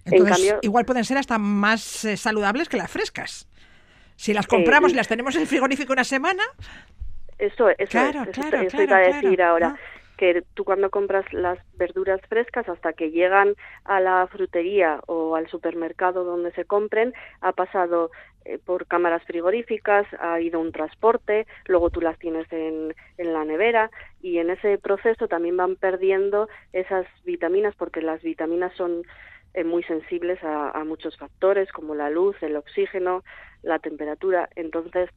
Entonces, 0.06 0.36
cambio- 0.38 0.60
igual 0.62 0.86
pueden 0.86 1.04
ser 1.06 1.18
hasta 1.18 1.38
más 1.38 2.06
eh, 2.06 2.18
saludables 2.18 2.70
que 2.70 2.78
las 2.78 2.92
frescas. 2.92 3.48
Si 4.16 4.34
las 4.34 4.48
compramos 4.48 4.92
Eh, 4.92 4.94
y 4.94 4.98
las 4.98 5.08
tenemos 5.08 5.36
en 5.36 5.42
el 5.42 5.48
frigorífico 5.48 5.94
una 5.94 6.04
semana, 6.04 6.44
Eso, 7.38 7.70
eso, 7.70 7.92
Claro, 7.92 8.24
es, 8.24 8.30
eso, 8.30 8.42
claro, 8.42 8.62
eso 8.66 8.78
claro, 8.78 8.84
iba 8.84 8.96
a 8.98 9.00
decir 9.16 9.36
claro. 9.36 9.52
ahora. 9.52 9.76
Que 10.18 10.44
tú 10.56 10.66
cuando 10.66 10.90
compras 10.90 11.32
las 11.32 11.60
verduras 11.78 12.20
frescas 12.28 12.68
hasta 12.68 12.94
que 12.94 13.12
llegan 13.12 13.56
a 13.86 14.00
la 14.00 14.28
frutería 14.28 15.00
o 15.06 15.36
al 15.36 15.48
supermercado 15.48 16.24
donde 16.24 16.52
se 16.54 16.66
compren, 16.66 17.14
ha 17.42 17.52
pasado 17.52 18.10
eh, 18.46 18.58
por 18.58 18.88
cámaras 18.88 19.24
frigoríficas, 19.26 20.08
ha 20.20 20.42
ido 20.42 20.60
un 20.60 20.72
transporte, 20.72 21.46
luego 21.68 21.90
tú 21.90 22.02
las 22.02 22.18
tienes 22.18 22.52
en, 22.52 22.96
en 23.18 23.34
la 23.34 23.46
nevera 23.46 23.92
y 24.22 24.40
en 24.40 24.50
ese 24.50 24.78
proceso 24.78 25.28
también 25.28 25.56
van 25.56 25.76
perdiendo 25.76 26.50
esas 26.74 27.06
vitaminas 27.24 27.76
porque 27.76 28.02
las 28.02 28.22
vitaminas 28.24 28.74
son 28.74 29.04
eh, 29.54 29.64
muy 29.64 29.84
sensibles 29.84 30.44
a, 30.44 30.72
a 30.72 30.84
muchos 30.84 31.18
factores 31.18 31.72
como 31.72 31.94
la 31.94 32.10
luz, 32.10 32.36
el 32.42 32.56
oxígeno, 32.56 33.24
la 33.64 33.80
temperatura. 33.80 34.50
Entonces, 34.56 35.10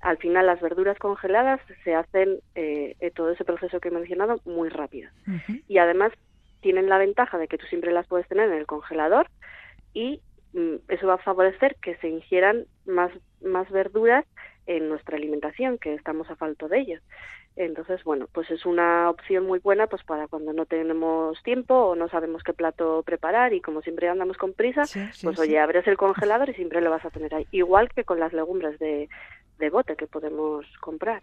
al 0.00 0.18
final 0.18 0.46
las 0.46 0.60
verduras 0.60 0.98
congeladas 0.98 1.60
se 1.84 1.94
hacen 1.94 2.40
eh, 2.54 2.96
eh, 3.00 3.10
todo 3.10 3.30
ese 3.30 3.44
proceso 3.44 3.80
que 3.80 3.88
he 3.88 3.92
mencionado 3.92 4.40
muy 4.44 4.68
rápido. 4.68 5.10
Y 5.68 5.78
además 5.78 6.12
tienen 6.60 6.88
la 6.88 6.98
ventaja 6.98 7.38
de 7.38 7.48
que 7.48 7.58
tú 7.58 7.66
siempre 7.66 7.92
las 7.92 8.06
puedes 8.06 8.28
tener 8.28 8.50
en 8.50 8.58
el 8.58 8.66
congelador 8.66 9.28
y 9.92 10.20
mm, 10.52 10.76
eso 10.88 11.06
va 11.06 11.14
a 11.14 11.18
favorecer 11.18 11.76
que 11.82 11.96
se 11.96 12.08
ingieran 12.08 12.64
más, 12.86 13.10
más 13.42 13.70
verduras 13.70 14.24
en 14.66 14.88
nuestra 14.88 15.16
alimentación, 15.16 15.78
que 15.78 15.94
estamos 15.94 16.30
a 16.30 16.36
falto 16.36 16.68
de 16.68 16.80
ellas. 16.80 17.02
Entonces, 17.56 18.02
bueno, 18.04 18.26
pues 18.32 18.50
es 18.50 18.64
una 18.64 19.10
opción 19.10 19.44
muy 19.44 19.58
buena 19.58 19.86
pues 19.88 20.02
para 20.04 20.28
cuando 20.28 20.52
no 20.52 20.66
tenemos 20.66 21.42
tiempo 21.42 21.74
o 21.74 21.96
no 21.96 22.08
sabemos 22.08 22.42
qué 22.42 22.52
plato 22.52 23.02
preparar 23.04 23.52
y 23.52 23.60
como 23.60 23.82
siempre 23.82 24.08
andamos 24.08 24.36
con 24.36 24.52
prisa, 24.52 24.84
Sí, 24.84 25.04
sí, 25.12 25.26
pues 25.26 25.36
sí. 25.36 25.42
oye, 25.42 25.58
abres 25.58 25.86
el 25.88 25.96
congelador 25.96 26.48
y 26.48 26.54
siempre 26.54 26.80
lo 26.80 26.90
vas 26.90 27.04
a 27.04 27.10
tener 27.10 27.34
ahí. 27.34 27.46
Igual 27.50 27.88
que 27.90 28.04
con 28.04 28.20
las 28.20 28.32
legumbres 28.32 28.78
de, 28.78 29.08
de 29.60 29.70
bote 29.70 29.94
que 29.96 30.06
podemos 30.06 30.66
comprar. 30.80 31.22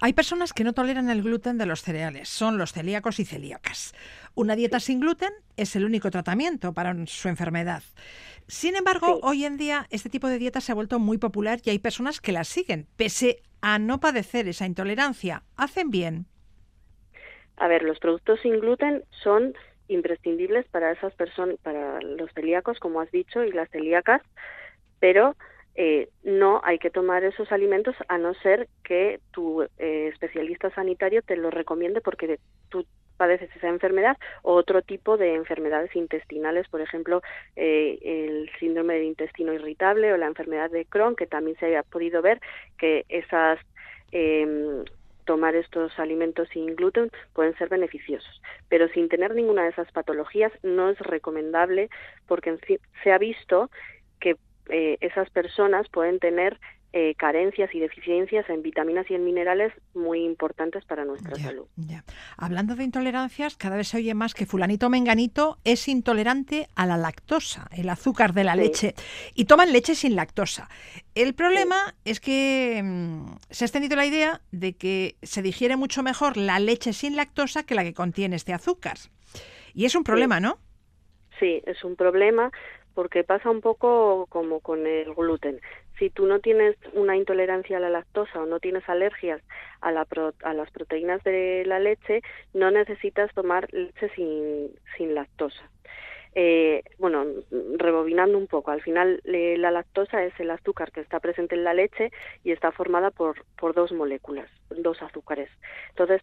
Hay 0.00 0.12
personas 0.12 0.52
que 0.52 0.62
no 0.64 0.72
toleran 0.72 1.10
el 1.10 1.22
gluten 1.22 1.58
de 1.58 1.66
los 1.66 1.82
cereales, 1.82 2.28
son 2.28 2.58
los 2.58 2.72
celíacos 2.72 3.18
y 3.18 3.24
celíacas. 3.24 3.92
Una 4.34 4.54
dieta 4.56 4.78
sin 4.80 5.00
gluten 5.00 5.32
es 5.56 5.74
el 5.76 5.84
único 5.84 6.10
tratamiento 6.10 6.72
para 6.72 6.94
su 7.06 7.28
enfermedad. 7.28 7.82
Sin 8.46 8.76
embargo, 8.76 9.06
Sí. 9.14 9.20
hoy 9.22 9.44
en 9.44 9.56
día 9.56 9.86
este 9.90 10.08
tipo 10.08 10.28
de 10.28 10.38
dieta 10.38 10.60
se 10.60 10.72
ha 10.72 10.76
vuelto 10.76 10.98
muy 10.98 11.18
popular 11.18 11.58
y 11.64 11.70
hay 11.70 11.78
personas 11.78 12.20
que 12.20 12.32
la 12.32 12.44
siguen, 12.44 12.86
pese 12.96 13.42
a 13.62 13.78
no 13.78 14.00
padecer 14.00 14.48
esa 14.48 14.64
intolerancia. 14.64 15.42
¿Hacen 15.56 15.90
bien? 15.90 16.26
A 17.56 17.68
ver, 17.68 17.82
los 17.82 17.98
productos 17.98 18.40
sin 18.40 18.58
gluten 18.60 19.04
son 19.22 19.54
imprescindibles 19.88 20.66
para 20.68 20.92
esas 20.92 21.12
personas, 21.14 21.56
para 21.62 22.00
los 22.00 22.30
celíacos, 22.32 22.78
como 22.78 23.00
has 23.00 23.10
dicho, 23.10 23.42
y 23.44 23.50
las 23.52 23.68
celíacas, 23.70 24.22
pero 25.00 25.36
eh, 25.74 26.08
no 26.24 26.60
hay 26.64 26.78
que 26.78 26.90
tomar 26.90 27.24
esos 27.24 27.52
alimentos 27.52 27.94
a 28.08 28.18
no 28.18 28.34
ser 28.34 28.68
que 28.84 29.20
tu 29.30 29.62
eh, 29.62 30.08
especialista 30.12 30.70
sanitario 30.70 31.22
te 31.22 31.36
lo 31.36 31.50
recomiende 31.50 32.00
porque 32.00 32.38
tú 32.68 32.84
padeces 33.16 33.54
esa 33.54 33.68
enfermedad 33.68 34.16
o 34.42 34.54
otro 34.54 34.80
tipo 34.80 35.18
de 35.18 35.34
enfermedades 35.34 35.94
intestinales, 35.94 36.66
por 36.68 36.80
ejemplo, 36.80 37.20
eh, 37.54 37.98
el 38.02 38.50
síndrome 38.58 38.94
del 38.94 39.04
intestino 39.04 39.52
irritable 39.52 40.12
o 40.12 40.16
la 40.16 40.26
enfermedad 40.26 40.70
de 40.70 40.86
Crohn, 40.86 41.16
que 41.16 41.26
también 41.26 41.56
se 41.58 41.76
ha 41.76 41.82
podido 41.82 42.22
ver 42.22 42.40
que 42.78 43.04
esas 43.10 43.58
em, 44.10 44.84
tomar 45.26 45.54
estos 45.54 45.96
alimentos 45.98 46.48
sin 46.48 46.74
gluten 46.74 47.10
pueden 47.34 47.56
ser 47.58 47.68
beneficiosos, 47.68 48.40
pero 48.68 48.88
sin 48.88 49.08
tener 49.08 49.34
ninguna 49.34 49.64
de 49.64 49.68
esas 49.68 49.92
patologías 49.92 50.50
no 50.62 50.88
es 50.88 50.98
recomendable 50.98 51.90
porque 52.26 52.56
se 53.04 53.12
ha 53.12 53.18
visto 53.18 53.70
que 54.18 54.36
eh, 54.70 54.98
esas 55.00 55.28
personas 55.30 55.88
pueden 55.88 56.18
tener 56.18 56.58
eh, 56.92 57.14
carencias 57.14 57.72
y 57.72 57.78
deficiencias 57.78 58.50
en 58.50 58.62
vitaminas 58.62 59.08
y 59.08 59.14
en 59.14 59.24
minerales 59.24 59.72
muy 59.94 60.24
importantes 60.24 60.84
para 60.84 61.04
nuestra 61.04 61.36
Ya, 61.36 61.44
salud. 61.44 61.66
ya. 61.76 62.02
Hablando 62.36 62.74
de 62.74 62.82
intolerancias, 62.82 63.56
cada 63.56 63.76
vez 63.76 63.86
se 63.88 63.98
oye 63.98 64.12
más 64.12 64.34
que 64.34 64.44
fulanito 64.44 64.90
menganito 64.90 65.58
es 65.62 65.86
intolerante 65.86 66.66
a 66.74 66.86
la 66.86 66.96
lactosa, 66.96 67.68
el 67.76 67.88
azúcar 67.90 68.32
de 68.32 68.42
la 68.42 68.54
Sí. 68.54 68.60
leche, 68.60 68.94
y 69.36 69.44
toman 69.44 69.72
leche 69.72 69.94
sin 69.94 70.16
lactosa. 70.16 70.68
El 71.14 71.34
problema 71.34 71.94
es 72.04 72.18
que 72.18 72.80
mm, 72.82 73.36
se 73.50 73.64
ha 73.64 73.66
extendido 73.66 73.94
la 73.94 74.06
idea 74.06 74.40
de 74.50 74.72
que 74.76 75.14
se 75.22 75.42
digiere 75.42 75.76
mucho 75.76 76.02
mejor 76.02 76.36
la 76.36 76.58
leche 76.58 76.92
sin 76.92 77.14
lactosa 77.14 77.64
que 77.64 77.76
la 77.76 77.84
que 77.84 77.94
contiene 77.94 78.34
este 78.34 78.52
azúcar. 78.52 78.96
Y 79.74 79.84
es 79.84 79.94
un 79.94 80.02
problema, 80.02 80.40
¿no? 80.40 80.58
Sí, 81.38 81.62
es 81.66 81.84
un 81.84 81.94
problema 81.96 82.50
porque 83.00 83.24
pasa 83.24 83.48
un 83.48 83.62
poco 83.62 84.26
como 84.28 84.60
con 84.60 84.86
el 84.86 85.14
gluten. 85.14 85.58
Si 85.98 86.10
tú 86.10 86.26
no 86.26 86.40
tienes 86.40 86.76
una 86.92 87.16
intolerancia 87.16 87.78
a 87.78 87.80
la 87.80 87.88
lactosa 87.88 88.42
o 88.42 88.44
no 88.44 88.60
tienes 88.60 88.86
alergias 88.90 89.40
a, 89.80 89.90
la 89.90 90.04
pro- 90.04 90.34
a 90.42 90.52
las 90.52 90.70
proteínas 90.70 91.24
de 91.24 91.62
la 91.64 91.78
leche, 91.78 92.20
no 92.52 92.70
necesitas 92.70 93.32
tomar 93.32 93.72
leche 93.72 94.10
sin, 94.14 94.68
sin 94.98 95.14
lactosa. 95.14 95.62
Eh, 96.34 96.82
bueno, 96.98 97.24
rebobinando 97.78 98.36
un 98.36 98.46
poco, 98.48 98.70
al 98.70 98.82
final 98.82 99.22
eh, 99.24 99.56
la 99.56 99.70
lactosa 99.70 100.22
es 100.22 100.38
el 100.38 100.50
azúcar 100.50 100.92
que 100.92 101.00
está 101.00 101.20
presente 101.20 101.54
en 101.54 101.64
la 101.64 101.72
leche 101.72 102.10
y 102.44 102.52
está 102.52 102.70
formada 102.70 103.10
por, 103.10 103.46
por 103.58 103.72
dos 103.72 103.92
moléculas, 103.92 104.50
dos 104.68 105.00
azúcares. 105.00 105.48
Entonces, 105.88 106.20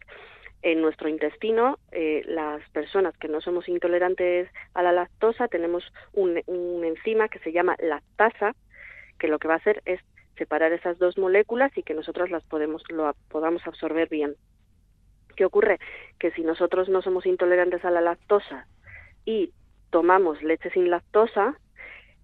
en 0.62 0.80
nuestro 0.80 1.08
intestino, 1.08 1.78
eh, 1.92 2.22
las 2.26 2.68
personas 2.70 3.16
que 3.16 3.28
no 3.28 3.40
somos 3.40 3.68
intolerantes 3.68 4.48
a 4.74 4.82
la 4.82 4.92
lactosa, 4.92 5.48
tenemos 5.48 5.84
un, 6.12 6.42
enzima 6.84 7.28
que 7.28 7.38
se 7.40 7.52
llama 7.52 7.76
lactasa, 7.78 8.54
que 9.18 9.28
lo 9.28 9.38
que 9.38 9.48
va 9.48 9.54
a 9.54 9.58
hacer 9.58 9.82
es 9.84 10.00
separar 10.36 10.72
esas 10.72 10.98
dos 10.98 11.18
moléculas 11.18 11.76
y 11.76 11.82
que 11.82 11.94
nosotros 11.94 12.30
las 12.30 12.44
podemos, 12.44 12.82
lo, 12.88 13.14
podamos 13.28 13.66
absorber 13.66 14.08
bien. 14.08 14.34
¿Qué 15.36 15.44
ocurre? 15.44 15.78
Que 16.18 16.32
si 16.32 16.42
nosotros 16.42 16.88
no 16.88 17.02
somos 17.02 17.26
intolerantes 17.26 17.84
a 17.84 17.90
la 17.90 18.00
lactosa 18.00 18.66
y 19.24 19.52
tomamos 19.90 20.42
leche 20.42 20.70
sin 20.70 20.90
lactosa, 20.90 21.56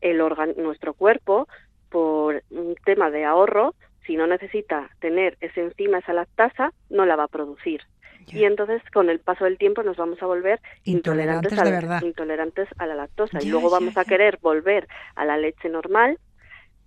el 0.00 0.18
nuestro 0.56 0.94
cuerpo, 0.94 1.48
por 1.88 2.42
un 2.50 2.74
tema 2.84 3.10
de 3.10 3.24
ahorro, 3.24 3.74
si 4.06 4.16
no 4.16 4.26
necesita 4.26 4.90
tener 5.00 5.36
esa 5.40 5.60
enzima, 5.60 5.98
esa 5.98 6.12
lactasa, 6.12 6.72
no 6.90 7.06
la 7.06 7.16
va 7.16 7.24
a 7.24 7.28
producir. 7.28 7.82
Y 8.28 8.44
entonces, 8.44 8.82
con 8.92 9.10
el 9.10 9.20
paso 9.20 9.44
del 9.44 9.58
tiempo, 9.58 9.82
nos 9.82 9.96
vamos 9.96 10.22
a 10.22 10.26
volver 10.26 10.60
Intolerantes 10.84 11.52
intolerantes, 11.52 11.58
a 11.58 11.64
de 11.64 11.70
la, 11.70 11.76
verdad. 11.76 12.02
intolerantes 12.02 12.68
a 12.78 12.86
la 12.86 12.94
lactosa. 12.94 13.38
Y 13.42 13.48
luego 13.48 13.70
vamos 13.70 13.96
a 13.96 14.04
querer 14.04 14.38
volver 14.40 14.88
a 15.14 15.24
la 15.24 15.36
leche 15.36 15.68
normal 15.68 16.18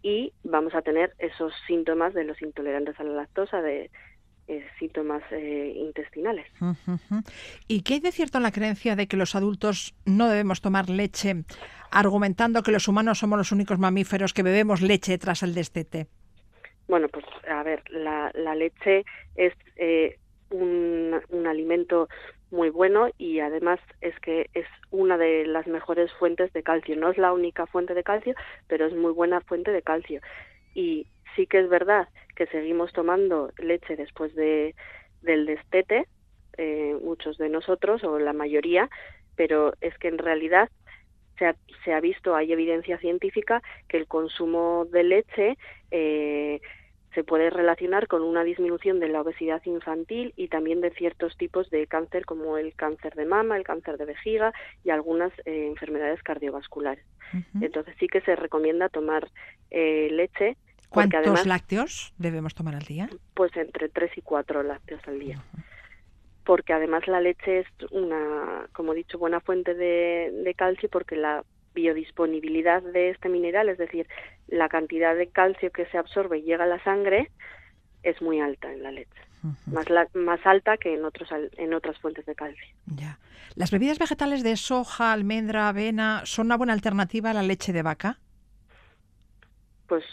y 0.02 0.34
vamos 0.44 0.74
a 0.76 0.82
tener 0.82 1.14
esos 1.20 1.54
síntomas 1.68 2.14
de 2.14 2.24
los 2.24 2.42
intolerantes 2.42 3.00
a 3.00 3.04
la 3.04 3.14
lactosa, 3.14 3.62
de 3.62 3.90
eh, 4.48 4.66
síntomas 4.80 5.22
eh, 5.32 5.74
intestinales. 5.76 6.48
¿Y 7.68 7.82
qué 7.82 7.96
hay 7.96 8.00
de 8.00 8.12
cierto 8.12 8.38
en 8.38 8.44
la 8.44 8.52
creencia 8.52 8.96
de 8.96 9.08
que 9.08 9.18
los 9.18 9.36
adultos 9.36 9.94
no 10.06 10.30
debemos 10.30 10.62
tomar 10.62 10.90
leche, 10.90 11.44
argumentando 11.92 12.64
que 12.64 12.72
los 12.72 12.88
humanos 12.88 13.20
somos 13.20 13.38
los 13.38 13.52
únicos 13.52 13.80
mamíferos 13.80 14.34
que 14.34 14.44
bebemos 14.44 14.82
leche 14.82 15.18
tras 15.18 15.44
el 15.44 15.54
destete? 15.54 16.08
Bueno, 16.88 17.10
pues 17.10 17.26
a 17.50 17.64
ver, 17.64 17.84
la, 17.90 18.32
la 18.36 18.56
leche 18.56 19.04
es 19.36 19.54
eh, 19.76 20.18
un, 20.50 21.20
un 21.30 21.48
alimento 21.48 22.08
muy 22.52 22.70
bueno 22.70 23.10
y 23.18 23.40
además 23.40 23.80
es 24.02 24.18
que 24.20 24.50
es 24.54 24.66
una 24.92 25.18
de 25.18 25.46
las 25.46 25.68
mejores 25.68 26.12
fuentes 26.14 26.52
de 26.54 26.64
calcio. 26.64 26.96
No 26.96 27.12
es 27.12 27.18
la 27.18 27.34
única 27.34 27.66
fuente 27.68 27.94
de 27.94 28.04
calcio, 28.04 28.34
pero 28.68 28.86
es 28.86 28.94
muy 28.94 29.12
buena 29.12 29.42
fuente 29.42 29.72
de 29.72 29.82
calcio. 29.82 30.22
Y 30.74 31.08
sí 31.36 31.48
que 31.48 31.60
es 31.60 31.70
verdad 31.70 32.08
que 32.36 32.48
seguimos 32.48 32.94
tomando 32.94 33.52
leche 33.58 33.96
después 33.96 34.34
de, 34.36 34.76
del 35.22 35.46
destete, 35.46 36.08
eh, 36.58 36.98
muchos 37.04 37.38
de 37.38 37.50
nosotros 37.50 38.04
o 38.04 38.20
la 38.20 38.34
mayoría, 38.34 38.90
pero 39.36 39.74
es 39.82 39.98
que 39.98 40.08
en 40.08 40.18
realidad 40.18 40.70
se 41.38 41.46
ha, 41.46 41.56
se 41.84 41.94
ha 41.94 42.00
visto, 42.00 42.36
hay 42.36 42.52
evidencia 42.52 42.98
científica 42.98 43.62
que 43.88 43.98
el 43.98 44.08
consumo 44.08 44.86
de 44.92 45.04
leche 45.04 45.58
eh, 45.92 46.62
se 47.18 47.24
puede 47.24 47.50
relacionar 47.50 48.08
con 48.08 48.22
una 48.22 48.44
disminución 48.44 49.00
de 49.00 49.08
la 49.08 49.22
obesidad 49.22 49.60
infantil 49.66 50.34
y 50.36 50.50
también 50.50 50.82
de 50.82 50.92
ciertos 50.92 51.36
tipos 51.36 51.68
de 51.72 51.88
cáncer 51.88 52.28
como 52.28 52.60
el 52.60 52.76
cáncer 52.76 53.16
de 53.16 53.26
mama, 53.26 53.58
el 53.58 53.64
cáncer 53.64 53.98
de 53.98 54.06
vejiga 54.06 54.54
y 54.84 54.92
algunas 54.92 55.34
eh, 55.46 55.66
enfermedades 55.66 56.22
cardiovasculares. 56.22 57.04
Entonces 57.60 57.96
sí 58.00 58.08
que 58.08 58.22
se 58.22 58.36
recomienda 58.36 58.88
tomar 58.90 59.32
eh, 59.72 60.10
leche. 60.12 60.58
¿Cuántos 60.90 61.48
lácteos 61.48 62.14
debemos 62.20 62.54
tomar 62.54 62.76
al 62.76 62.84
día? 62.84 63.10
Pues 63.34 63.52
entre 63.58 63.90
3 63.90 64.16
y 64.16 64.22
4 64.22 64.62
lácteos 64.62 65.02
al 65.08 65.18
día. 65.18 65.44
Porque 66.46 66.74
además 66.74 67.08
la 67.08 67.20
leche 67.20 67.62
es 67.62 67.68
una, 67.90 68.68
como 68.74 68.94
he 68.94 68.98
dicho, 68.98 69.18
buena 69.18 69.40
fuente 69.40 69.74
de, 69.74 70.32
de 70.44 70.54
calcio 70.54 70.88
porque 70.88 71.16
la 71.16 71.44
biodisponibilidad 71.78 72.82
de 72.82 73.12
este 73.12 73.30
mineral, 73.30 73.70
es 73.70 73.78
decir, 73.78 74.08
la 74.48 74.68
cantidad 74.68 75.16
de 75.16 75.28
calcio 75.28 75.70
que 75.72 75.86
se 75.86 75.98
absorbe 76.00 76.40
y 76.40 76.42
llega 76.42 76.64
a 76.64 76.68
la 76.68 76.84
sangre, 76.84 77.30
es 78.02 78.20
muy 78.20 78.40
alta 78.40 78.74
en 78.74 78.82
la 78.82 78.92
leche. 78.92 79.22
Más, 79.68 79.88
la, 79.90 80.08
más 80.14 80.44
alta 80.46 80.78
que 80.78 80.96
en 80.96 81.06
otros 81.06 81.30
en 81.32 81.74
otras 81.74 81.98
fuentes 82.00 82.26
de 82.26 82.34
calcio. 82.34 82.66
Ya. 82.96 83.20
¿Las 83.56 83.70
bebidas 83.70 84.00
vegetales 84.00 84.44
de 84.44 84.58
soja, 84.58 85.14
almendra, 85.14 85.70
avena 85.70 86.24
son 86.26 86.48
una 86.48 86.58
buena 86.58 86.74
alternativa 86.74 87.30
a 87.30 87.34
la 87.34 87.44
leche 87.44 87.72
de 87.72 87.84
vaca? 87.84 88.18
Pues 89.88 90.04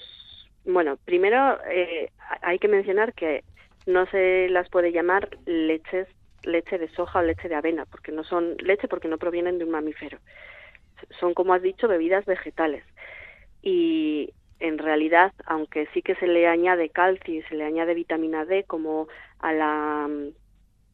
bueno, 0.66 0.98
primero 1.04 1.58
eh, 1.68 2.12
hay 2.42 2.58
que 2.58 2.68
mencionar 2.68 3.14
que 3.14 3.42
no 3.86 4.06
se 4.06 4.48
las 4.50 4.68
puede 4.68 4.92
llamar 4.92 5.30
leches 5.46 6.06
leche 6.42 6.76
de 6.76 6.88
soja 6.90 7.20
o 7.20 7.22
leche 7.22 7.48
de 7.48 7.54
avena, 7.54 7.86
porque 7.86 8.12
no 8.12 8.22
son 8.22 8.56
leche 8.58 8.86
porque 8.86 9.08
no 9.08 9.16
provienen 9.16 9.58
de 9.58 9.64
un 9.64 9.70
mamífero 9.70 10.18
son, 11.20 11.34
como 11.34 11.54
has 11.54 11.62
dicho, 11.62 11.88
bebidas 11.88 12.24
vegetales. 12.24 12.84
Y 13.62 14.32
en 14.60 14.78
realidad, 14.78 15.32
aunque 15.46 15.86
sí 15.92 16.02
que 16.02 16.14
se 16.16 16.26
le 16.26 16.46
añade 16.46 16.88
calcio 16.88 17.34
y 17.34 17.42
se 17.42 17.54
le 17.54 17.64
añade 17.64 17.94
vitamina 17.94 18.44
D 18.44 18.64
como 18.64 19.08
a 19.40 19.52
la 19.52 20.08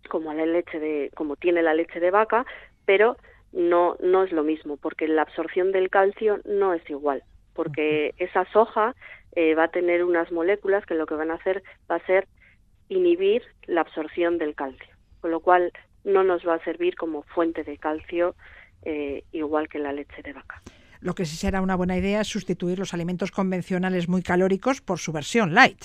como 0.09 0.31
a 0.31 0.35
la 0.35 0.47
leche 0.47 0.81
de 0.81 1.11
como 1.15 1.37
tiene 1.37 1.63
la 1.63 1.75
leche 1.75 2.01
de 2.01 2.11
vaca, 2.11 2.45
pero 2.85 3.17
no 3.53 3.97
no 4.01 4.25
es 4.25 4.33
lo 4.33 4.43
mismo 4.43 4.77
porque 4.77 5.07
la 5.09 5.23
absorción 5.23 5.73
del 5.73 5.91
calcio 5.91 6.41
no 6.45 6.75
es 6.75 6.89
igual, 6.89 7.23
porque 7.55 8.15
esa 8.19 8.45
soja 8.47 8.95
eh, 9.37 9.55
va 9.55 9.65
a 9.65 9.71
tener 9.71 10.05
unas 10.05 10.33
moléculas 10.33 10.85
que 10.87 10.95
lo 10.95 11.07
que 11.07 11.15
van 11.15 11.31
a 11.31 11.35
hacer 11.35 11.63
va 11.89 11.97
a 11.97 12.07
ser 12.07 12.27
inhibir 12.89 13.43
la 13.67 13.83
absorción 13.83 14.39
del 14.39 14.55
calcio, 14.55 14.95
con 15.21 15.31
lo 15.31 15.41
cual 15.41 15.73
no 16.03 16.25
nos 16.25 16.47
va 16.47 16.55
a 16.55 16.65
servir 16.65 16.97
como 16.97 17.23
fuente 17.23 17.63
de 17.63 17.79
calcio 17.79 18.35
eh, 18.85 19.25
igual 19.33 19.69
que 19.69 19.79
la 19.79 19.93
leche 19.93 20.23
de 20.23 20.33
vaca. 20.33 20.63
Lo 21.01 21.15
que 21.15 21.25
sí 21.25 21.37
será 21.37 21.63
una 21.63 21.77
buena 21.77 21.97
idea 21.97 22.21
es 22.21 22.29
sustituir 22.29 22.79
los 22.79 22.93
alimentos 22.93 23.31
convencionales 23.31 24.09
muy 24.09 24.23
calóricos 24.23 24.81
por 24.81 24.99
su 24.99 25.13
versión 25.13 25.55
light. 25.55 25.85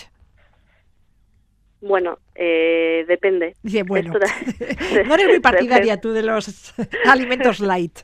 Bueno, 1.81 2.19
eh, 2.33 3.05
depende. 3.07 3.55
bueno, 3.85 4.13
no 5.05 5.13
eres 5.13 5.27
muy 5.27 5.39
partidaria 5.39 6.01
tú 6.01 6.11
de 6.11 6.23
los 6.23 6.73
alimentos 7.05 7.59
light. 7.59 7.99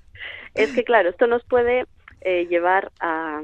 Es 0.53 0.71
que 0.73 0.83
claro, 0.83 1.09
esto 1.09 1.27
nos 1.27 1.43
puede 1.45 1.85
eh, 2.21 2.45
llevar 2.47 2.91
a, 2.99 3.41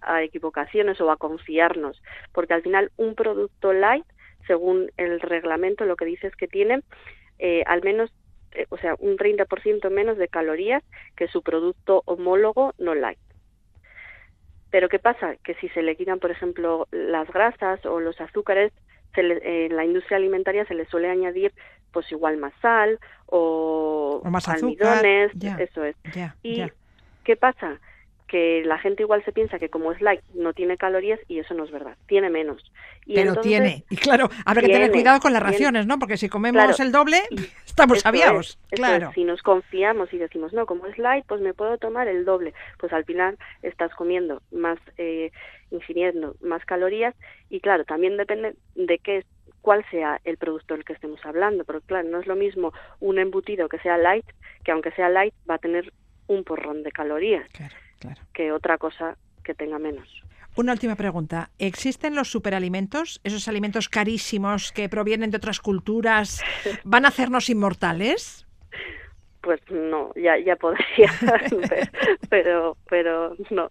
a 0.00 0.22
equivocaciones 0.22 1.00
o 1.00 1.10
a 1.10 1.16
confiarnos, 1.16 2.00
porque 2.32 2.54
al 2.54 2.62
final 2.62 2.92
un 2.96 3.14
producto 3.14 3.72
light, 3.72 4.04
según 4.46 4.90
el 4.96 5.20
reglamento, 5.20 5.84
lo 5.84 5.96
que 5.96 6.04
dice 6.04 6.28
es 6.28 6.36
que 6.36 6.48
tiene 6.48 6.82
eh, 7.38 7.64
al 7.66 7.82
menos 7.82 8.12
eh, 8.54 8.66
o 8.68 8.76
sea, 8.78 8.94
un 8.98 9.16
30% 9.16 9.90
menos 9.90 10.18
de 10.18 10.28
calorías 10.28 10.82
que 11.16 11.28
su 11.28 11.42
producto 11.42 12.02
homólogo 12.06 12.74
no 12.78 12.94
light. 12.94 13.18
Pero 14.70 14.88
¿qué 14.88 14.98
pasa? 14.98 15.36
Que 15.44 15.54
si 15.54 15.68
se 15.70 15.82
le 15.82 15.96
quitan, 15.96 16.18
por 16.18 16.30
ejemplo, 16.30 16.88
las 16.90 17.30
grasas 17.30 17.84
o 17.84 18.00
los 18.00 18.20
azúcares, 18.20 18.72
en 19.14 19.76
la 19.76 19.84
industria 19.84 20.16
alimentaria 20.16 20.64
se 20.64 20.74
le 20.74 20.86
suele 20.86 21.10
añadir 21.10 21.52
pues 21.92 22.10
igual 22.10 22.38
más 22.38 22.54
sal 22.62 22.98
o, 23.26 24.22
más 24.24 24.48
almidones, 24.48 25.30
eso 25.58 25.84
es. 25.84 25.96
¿Y 26.42 26.64
qué 27.24 27.36
pasa? 27.36 27.78
Que 28.32 28.62
la 28.64 28.78
gente 28.78 29.02
igual 29.02 29.22
se 29.26 29.32
piensa 29.32 29.58
que 29.58 29.68
como 29.68 29.92
es 29.92 30.00
light 30.00 30.22
no 30.32 30.54
tiene 30.54 30.78
calorías 30.78 31.20
y 31.28 31.38
eso 31.38 31.52
no 31.52 31.64
es 31.64 31.70
verdad, 31.70 31.98
tiene 32.06 32.30
menos. 32.30 32.72
Y 33.04 33.14
Pero 33.14 33.36
tiene, 33.42 33.84
y 33.90 33.96
claro, 33.96 34.30
habrá 34.46 34.62
que 34.62 34.72
tener 34.72 34.90
cuidado 34.90 35.20
con 35.20 35.34
las 35.34 35.42
raciones, 35.42 35.86
¿no? 35.86 35.98
Porque 35.98 36.16
si 36.16 36.30
comemos 36.30 36.80
el 36.80 36.92
doble, 36.92 37.20
estamos 37.66 38.06
aviados, 38.06 38.58
claro. 38.70 39.12
si 39.14 39.24
nos 39.24 39.42
confiamos 39.42 40.14
y 40.14 40.16
decimos, 40.16 40.54
no, 40.54 40.64
como 40.64 40.86
es 40.86 40.96
light, 40.96 41.26
pues 41.28 41.42
me 41.42 41.52
puedo 41.52 41.76
tomar 41.76 42.08
el 42.08 42.24
doble, 42.24 42.54
pues 42.78 42.90
al 42.94 43.04
final 43.04 43.36
estás 43.60 43.94
comiendo 43.96 44.40
más, 44.50 44.78
eh, 44.96 45.30
ingiriendo 45.70 46.34
más 46.40 46.64
calorías 46.64 47.14
y 47.50 47.60
claro, 47.60 47.84
también 47.84 48.16
depende 48.16 48.54
de 48.76 48.98
qué 48.98 49.26
cuál 49.60 49.84
sea 49.90 50.22
el 50.24 50.38
producto 50.38 50.72
del 50.72 50.86
que 50.86 50.94
estemos 50.94 51.20
hablando, 51.26 51.64
pero 51.64 51.82
claro, 51.82 52.08
no 52.08 52.18
es 52.18 52.26
lo 52.26 52.34
mismo 52.34 52.72
un 52.98 53.18
embutido 53.18 53.68
que 53.68 53.78
sea 53.80 53.98
light, 53.98 54.24
que 54.64 54.72
aunque 54.72 54.90
sea 54.92 55.10
light 55.10 55.34
va 55.48 55.56
a 55.56 55.58
tener 55.58 55.92
un 56.28 56.44
porrón 56.44 56.82
de 56.82 56.92
calorías. 56.92 57.46
Claro 57.52 57.74
que 58.32 58.52
otra 58.52 58.78
cosa 58.78 59.16
que 59.44 59.54
tenga 59.54 59.78
menos. 59.78 60.22
Una 60.54 60.72
última 60.72 60.96
pregunta. 60.96 61.50
¿Existen 61.58 62.14
los 62.14 62.30
superalimentos, 62.30 63.20
esos 63.24 63.48
alimentos 63.48 63.88
carísimos 63.88 64.70
que 64.72 64.88
provienen 64.88 65.30
de 65.30 65.38
otras 65.38 65.60
culturas, 65.60 66.42
van 66.84 67.06
a 67.06 67.08
hacernos 67.08 67.48
inmortales? 67.48 68.46
Pues 69.40 69.60
no, 69.70 70.12
ya, 70.14 70.38
ya 70.38 70.56
podría, 70.56 71.10
pero, 72.28 72.76
pero 72.88 73.34
no. 73.50 73.70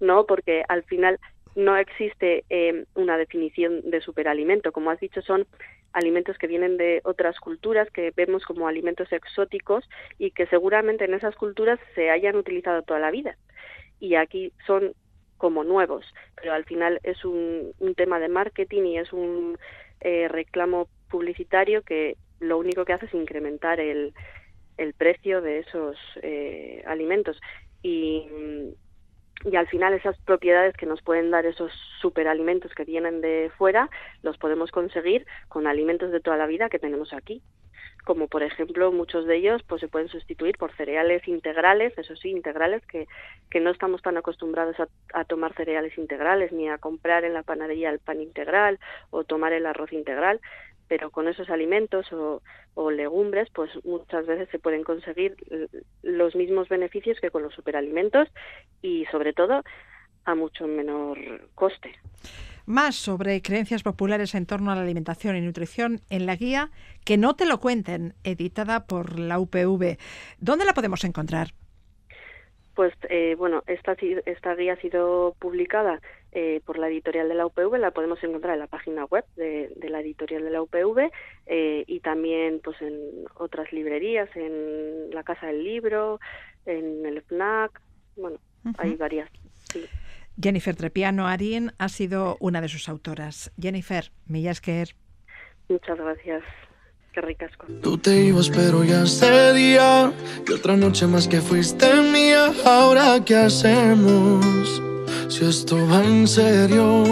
No, 0.00 0.26
porque 0.26 0.62
al 0.68 0.84
final 0.84 1.18
no 1.56 1.76
existe 1.76 2.44
eh, 2.50 2.84
una 2.94 3.16
definición 3.16 3.90
de 3.90 4.00
superalimento. 4.00 4.70
Como 4.70 4.90
has 4.90 5.00
dicho, 5.00 5.22
son 5.22 5.46
alimentos 5.94 6.36
que 6.36 6.46
vienen 6.46 6.76
de 6.76 7.00
otras 7.04 7.40
culturas 7.40 7.88
que 7.90 8.12
vemos 8.14 8.44
como 8.44 8.68
alimentos 8.68 9.10
exóticos 9.12 9.88
y 10.18 10.32
que 10.32 10.46
seguramente 10.46 11.04
en 11.04 11.14
esas 11.14 11.34
culturas 11.36 11.78
se 11.94 12.10
hayan 12.10 12.36
utilizado 12.36 12.82
toda 12.82 13.00
la 13.00 13.10
vida. 13.10 13.38
Y 14.00 14.16
aquí 14.16 14.52
son 14.66 14.92
como 15.38 15.64
nuevos, 15.64 16.04
pero 16.36 16.52
al 16.52 16.64
final 16.64 17.00
es 17.02 17.24
un, 17.24 17.72
tema 17.96 18.18
de 18.18 18.28
marketing 18.28 18.82
y 18.82 18.98
es 18.98 19.12
un 19.12 19.56
eh, 20.00 20.28
reclamo 20.28 20.88
publicitario 21.08 21.82
que 21.82 22.16
lo 22.40 22.58
único 22.58 22.84
que 22.84 22.92
hace 22.92 23.06
es 23.06 23.14
incrementar 23.14 23.78
el, 23.78 24.12
el 24.76 24.94
precio 24.94 25.40
de 25.40 25.60
esos 25.60 25.96
eh, 26.22 26.82
alimentos. 26.86 27.40
Y, 27.82 28.26
y 29.44 29.56
al 29.56 29.66
final 29.68 29.92
esas 29.94 30.16
propiedades 30.20 30.76
que 30.76 30.86
nos 30.86 31.02
pueden 31.02 31.30
dar 31.30 31.44
esos 31.46 31.72
superalimentos 32.00 32.74
que 32.74 32.84
vienen 32.84 33.20
de 33.20 33.50
fuera 33.56 33.90
los 34.22 34.38
podemos 34.38 34.70
conseguir 34.70 35.26
con 35.48 35.66
alimentos 35.66 36.10
de 36.12 36.20
toda 36.20 36.36
la 36.36 36.46
vida 36.46 36.68
que 36.68 36.78
tenemos 36.78 37.12
aquí. 37.12 37.42
Como 38.04 38.28
por 38.28 38.42
ejemplo 38.42 38.92
muchos 38.92 39.26
de 39.26 39.36
ellos 39.36 39.62
pues 39.62 39.80
se 39.80 39.88
pueden 39.88 40.08
sustituir 40.08 40.56
por 40.58 40.72
cereales 40.76 41.26
integrales 41.26 41.96
eso 41.96 42.16
sí 42.16 42.30
integrales 42.30 42.84
que, 42.86 43.06
que 43.50 43.60
no 43.60 43.70
estamos 43.70 44.02
tan 44.02 44.16
acostumbrados 44.16 44.78
a, 44.80 44.88
a 45.12 45.24
tomar 45.24 45.54
cereales 45.54 45.96
integrales 45.98 46.52
ni 46.52 46.68
a 46.68 46.78
comprar 46.78 47.24
en 47.24 47.34
la 47.34 47.42
panadería 47.42 47.90
el 47.90 47.98
pan 47.98 48.20
integral 48.20 48.78
o 49.10 49.24
tomar 49.24 49.52
el 49.52 49.66
arroz 49.66 49.92
integral 49.92 50.40
pero 50.88 51.10
con 51.10 51.28
esos 51.28 51.50
alimentos 51.50 52.06
o, 52.12 52.90
legumbres, 52.90 53.48
pues 53.52 53.70
muchas 53.84 54.26
veces 54.26 54.48
se 54.50 54.58
pueden 54.58 54.84
conseguir 54.84 55.36
los 56.02 56.34
mismos 56.34 56.68
beneficios 56.68 57.18
que 57.20 57.30
con 57.30 57.42
los 57.42 57.54
superalimentos 57.54 58.28
y 58.82 59.04
sobre 59.06 59.32
todo 59.32 59.62
a 60.24 60.34
mucho 60.34 60.66
menor 60.66 61.18
coste. 61.54 61.92
Más 62.66 62.96
sobre 62.96 63.42
creencias 63.42 63.82
populares 63.82 64.34
en 64.34 64.46
torno 64.46 64.70
a 64.70 64.74
la 64.74 64.82
alimentación 64.82 65.36
y 65.36 65.42
nutrición 65.42 66.00
en 66.08 66.24
la 66.24 66.34
guía 66.34 66.70
Que 67.04 67.18
no 67.18 67.36
te 67.36 67.44
lo 67.44 67.60
cuenten, 67.60 68.14
editada 68.24 68.86
por 68.86 69.18
la 69.18 69.38
UPV. 69.38 69.98
¿Dónde 70.38 70.64
la 70.64 70.72
podemos 70.72 71.04
encontrar? 71.04 71.48
Pues 72.74 72.94
eh, 73.10 73.34
bueno, 73.36 73.62
esta, 73.66 73.94
esta 74.24 74.54
guía 74.54 74.72
ha 74.72 74.80
sido 74.80 75.36
publicada 75.38 76.00
eh, 76.36 76.60
por 76.64 76.78
la 76.78 76.88
editorial 76.88 77.28
de 77.28 77.34
la 77.36 77.46
UPV, 77.46 77.78
la 77.78 77.92
podemos 77.92 78.22
encontrar 78.24 78.54
en 78.54 78.60
la 78.60 78.66
página 78.66 79.04
web 79.04 79.24
de, 79.36 79.70
la 79.88 80.00
editorial 80.00 80.42
de 80.42 80.50
la 80.50 80.62
UPV 80.62 81.10
eh, 81.46 81.84
y 81.86 82.00
también 82.00 82.60
pues 82.62 82.80
en 82.82 83.24
otras 83.36 83.72
librerías, 83.72 84.28
en 84.34 85.10
la 85.10 85.22
Casa 85.22 85.46
del 85.46 85.62
Libro, 85.62 86.18
en 86.66 87.06
el 87.06 87.22
FNAC, 87.22 87.80
bueno, 88.16 88.38
hay 88.78 88.96
varias. 88.96 89.30
Jennifer 90.40 90.74
Trepiano 90.74 91.28
Arín 91.28 91.72
ha 91.78 91.88
sido 91.88 92.36
una 92.40 92.60
de 92.60 92.68
sus 92.68 92.88
autoras. 92.88 93.52
Jennifer 93.60 94.10
Millasker. 94.26 94.88
Muchas 95.68 95.96
gracias. 95.96 96.42
Qué 97.12 97.20
ricasco. 97.20 97.66
Tú 97.80 97.96
te 97.96 98.24
ibas, 98.24 98.50
pero 98.50 98.82
ya 98.82 99.06
sería 99.06 100.12
que 100.44 100.54
otra 100.54 100.76
noche 100.76 101.06
más 101.06 101.28
que 101.28 101.40
fuiste 101.40 101.86
mía. 102.12 102.52
Ahora, 102.64 103.24
¿qué 103.24 103.36
hacemos? 103.36 104.93
Si 105.28 105.44
esto 105.44 105.76
va 105.88 106.04
en 106.04 106.26
serio. 106.26 107.04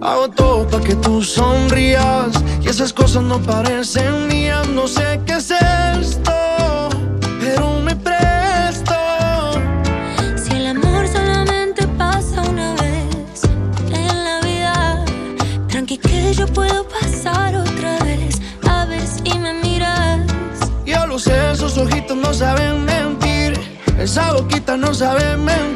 Hago 0.00 0.28
todo 0.30 0.66
para 0.68 0.84
que 0.84 0.94
tú 0.94 1.22
sonrías 1.22 2.30
y 2.62 2.68
esas 2.68 2.92
cosas 2.92 3.22
no 3.22 3.40
parecen 3.40 4.28
mías. 4.28 4.68
No 4.68 4.86
sé 4.86 5.20
qué 5.26 5.34
es 5.34 5.50
esto, 5.50 6.32
pero 7.40 7.80
me 7.80 7.96
presto. 7.96 8.94
Si 10.36 10.52
el 10.52 10.66
amor 10.68 11.08
solamente 11.08 11.86
pasa 11.98 12.42
una 12.42 12.74
vez 12.74 13.42
en 13.92 14.24
la 14.24 14.40
vida, 14.42 15.04
tranqui 15.68 15.98
que 15.98 16.32
yo 16.32 16.46
puedo 16.46 16.86
pasar 16.88 17.56
otra 17.56 17.98
vez. 18.04 18.40
A 18.68 18.84
ver 18.84 19.04
si 19.04 19.36
me 19.38 19.54
miras. 19.54 20.20
Yo 20.86 21.06
lo 21.06 21.18
sé, 21.18 21.52
esos 21.52 21.76
ojitos 21.76 22.16
no 22.16 22.32
saben 22.32 22.84
mentir. 22.84 23.58
Esa 23.98 24.32
boquita 24.32 24.76
no 24.76 24.94
sabe 24.94 25.36
mentir. 25.36 25.67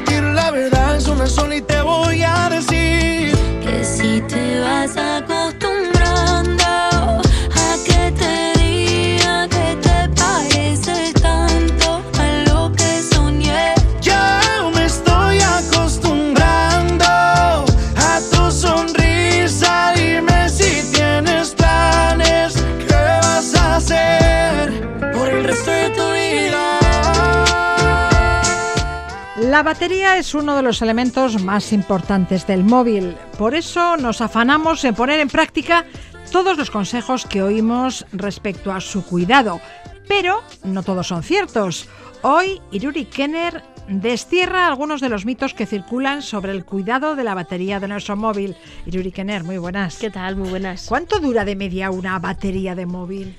Batería 29.72 30.18
es 30.18 30.34
uno 30.34 30.54
de 30.54 30.62
los 30.62 30.82
elementos 30.82 31.42
más 31.42 31.72
importantes 31.72 32.46
del 32.46 32.62
móvil. 32.62 33.16
Por 33.38 33.54
eso 33.54 33.96
nos 33.96 34.20
afanamos 34.20 34.84
en 34.84 34.94
poner 34.94 35.18
en 35.18 35.30
práctica 35.30 35.86
todos 36.30 36.58
los 36.58 36.70
consejos 36.70 37.24
que 37.24 37.42
oímos 37.42 38.04
respecto 38.12 38.70
a 38.70 38.82
su 38.82 39.02
cuidado. 39.02 39.62
Pero 40.06 40.42
no 40.62 40.82
todos 40.82 41.06
son 41.06 41.22
ciertos. 41.22 41.88
Hoy 42.20 42.60
Iruri 42.70 43.06
Kenner 43.06 43.62
destierra 43.88 44.66
algunos 44.66 45.00
de 45.00 45.08
los 45.08 45.24
mitos 45.24 45.54
que 45.54 45.64
circulan 45.64 46.20
sobre 46.20 46.52
el 46.52 46.66
cuidado 46.66 47.16
de 47.16 47.24
la 47.24 47.34
batería 47.34 47.80
de 47.80 47.88
nuestro 47.88 48.14
móvil. 48.14 48.54
Iruri 48.84 49.10
Kenner, 49.10 49.42
muy 49.42 49.56
buenas. 49.56 49.96
¿Qué 49.96 50.10
tal? 50.10 50.36
Muy 50.36 50.50
buenas. 50.50 50.84
¿Cuánto 50.86 51.18
dura 51.18 51.46
de 51.46 51.56
media 51.56 51.90
una 51.90 52.18
batería 52.18 52.74
de 52.74 52.84
móvil? 52.84 53.36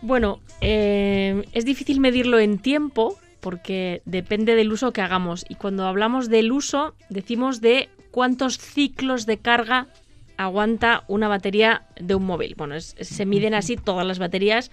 Bueno, 0.00 0.40
eh, 0.62 1.46
es 1.52 1.66
difícil 1.66 2.00
medirlo 2.00 2.38
en 2.38 2.56
tiempo 2.56 3.18
porque 3.48 4.02
depende 4.04 4.56
del 4.56 4.70
uso 4.70 4.92
que 4.92 5.00
hagamos. 5.00 5.46
Y 5.48 5.54
cuando 5.54 5.86
hablamos 5.86 6.28
del 6.28 6.52
uso, 6.52 6.94
decimos 7.08 7.62
de 7.62 7.88
cuántos 8.10 8.58
ciclos 8.58 9.24
de 9.24 9.38
carga 9.38 9.86
aguanta 10.36 11.04
una 11.08 11.28
batería 11.28 11.86
de 11.98 12.14
un 12.14 12.26
móvil. 12.26 12.56
Bueno, 12.58 12.78
se 12.78 13.24
miden 13.24 13.54
así 13.54 13.76
todas 13.76 14.06
las 14.06 14.18
baterías, 14.18 14.70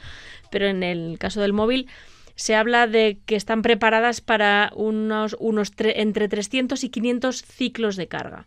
pero 0.52 0.68
en 0.68 0.84
el 0.84 1.18
caso 1.20 1.40
del 1.40 1.54
móvil 1.54 1.88
se 2.36 2.54
habla 2.54 2.86
de 2.86 3.18
que 3.26 3.38
están 3.38 3.62
preparadas 3.62 4.20
para 4.20 4.74
unos, 4.76 5.38
unos 5.40 5.74
tre- 5.74 5.94
entre 5.96 6.28
300 6.28 6.84
y 6.84 6.90
500 6.90 7.44
ciclos 7.44 7.96
de 7.96 8.08
carga. 8.10 8.46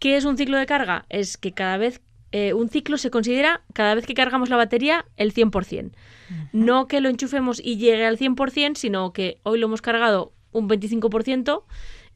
¿Qué 0.00 0.16
es 0.16 0.24
un 0.24 0.36
ciclo 0.36 0.58
de 0.58 0.66
carga? 0.66 1.04
Es 1.08 1.36
que 1.36 1.52
cada 1.52 1.76
vez 1.76 2.00
eh, 2.32 2.52
un 2.52 2.68
ciclo 2.68 2.96
se 2.98 3.10
considera 3.10 3.62
cada 3.72 3.94
vez 3.94 4.06
que 4.06 4.14
cargamos 4.14 4.48
la 4.50 4.56
batería 4.56 5.06
el 5.16 5.32
100%. 5.34 5.92
No 6.52 6.86
que 6.86 7.00
lo 7.00 7.08
enchufemos 7.08 7.60
y 7.62 7.76
llegue 7.78 8.04
al 8.04 8.18
100%, 8.18 8.76
sino 8.76 9.12
que 9.12 9.38
hoy 9.44 9.58
lo 9.58 9.66
hemos 9.66 9.80
cargado 9.80 10.32
un 10.52 10.68
25%, 10.68 11.62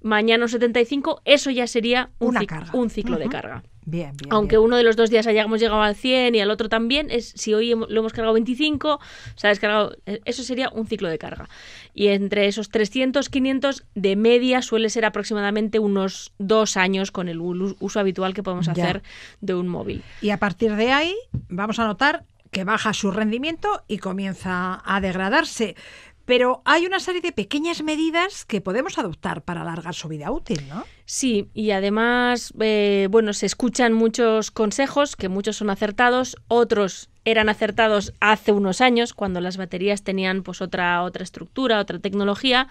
mañana 0.03 0.45
un 0.45 0.51
75%, 0.51 1.21
eso 1.25 1.51
ya 1.51 1.67
sería 1.67 2.11
un, 2.19 2.29
Una 2.31 2.41
cic- 2.41 2.47
carga. 2.47 2.71
un 2.79 2.91
ciclo 2.91 3.17
de 3.19 3.29
carga. 3.29 3.63
Bien, 3.85 4.17
bien. 4.17 4.33
Aunque 4.33 4.57
bien. 4.57 4.65
uno 4.67 4.77
de 4.77 4.85
los 4.85 4.97
dos 4.97 5.11
días 5.11 5.27
hayamos 5.27 5.61
llegado 5.61 5.83
al 5.83 5.95
100 5.97 6.35
y 6.35 6.41
al 6.41 6.51
otro 6.51 6.69
también, 6.69 7.11
es 7.11 7.33
si 7.37 7.53
hoy 7.53 7.71
lo 7.71 8.01
hemos 8.01 8.13
cargado 8.13 8.33
25, 8.35 9.01
se 9.35 9.47
ha 9.47 9.51
descargado, 9.51 9.97
eh, 10.07 10.21
eso 10.25 10.43
sería 10.45 10.69
un 10.71 10.87
ciclo 10.87 11.09
de 11.09 11.19
carga. 11.19 11.49
Y 11.95 12.09
entre 12.09 12.47
esos 12.47 12.69
300, 12.71 13.29
500, 13.29 13.85
de 13.95 14.17
media 14.17 14.63
suele 14.63 14.89
ser 14.89 15.05
aproximadamente 15.05 15.79
unos 15.79 16.33
dos 16.39 16.77
años 16.77 17.11
con 17.11 17.29
el 17.29 17.41
uso 17.41 17.99
habitual 18.01 18.35
que 18.35 18.43
podemos 18.43 18.67
Ya. 18.67 18.73
hacer 18.73 19.03
de 19.41 19.55
un 19.55 19.69
móvil. 19.69 20.03
Y 20.21 20.31
a 20.31 20.39
partir 20.39 20.77
de 20.77 20.93
ahí 20.93 21.15
vamos 21.49 21.79
a 21.79 21.85
notar 21.85 22.25
que 22.51 22.65
baja 22.65 22.93
su 22.93 23.11
rendimiento 23.11 23.83
y 23.89 23.97
comienza 23.99 24.83
a 24.85 25.01
degradarse. 25.01 25.75
Pero 26.25 26.63
hay 26.65 26.87
una 26.87 27.01
serie 27.01 27.21
de 27.21 27.33
pequeñas 27.33 27.83
medidas 27.83 28.45
que 28.45 28.61
podemos 28.61 28.99
adoptar 28.99 29.43
para 29.43 29.63
alargar 29.63 29.95
su 29.95 30.09
vida 30.09 30.31
útil, 30.31 30.67
¿no? 30.69 30.85
Sí, 31.05 31.49
y 31.53 31.73
además, 31.73 32.53
eh, 32.61 33.09
bueno, 33.11 33.33
se 33.33 33.47
escuchan 33.47 33.93
muchos 33.93 34.51
consejos, 34.51 35.17
que 35.17 35.29
muchos 35.29 35.57
son 35.57 35.71
acertados, 35.71 36.37
otros 36.49 37.11
eran 37.25 37.49
acertados 37.49 38.15
hace 38.21 38.53
unos 38.53 38.81
años, 38.81 39.15
cuando 39.15 39.41
las 39.41 39.57
baterías 39.57 40.03
tenían 40.03 40.43
pues 40.43 40.61
otra, 40.61 41.03
otra 41.03 41.23
estructura, 41.23 41.81
otra 41.81 41.99
tecnología, 41.99 42.69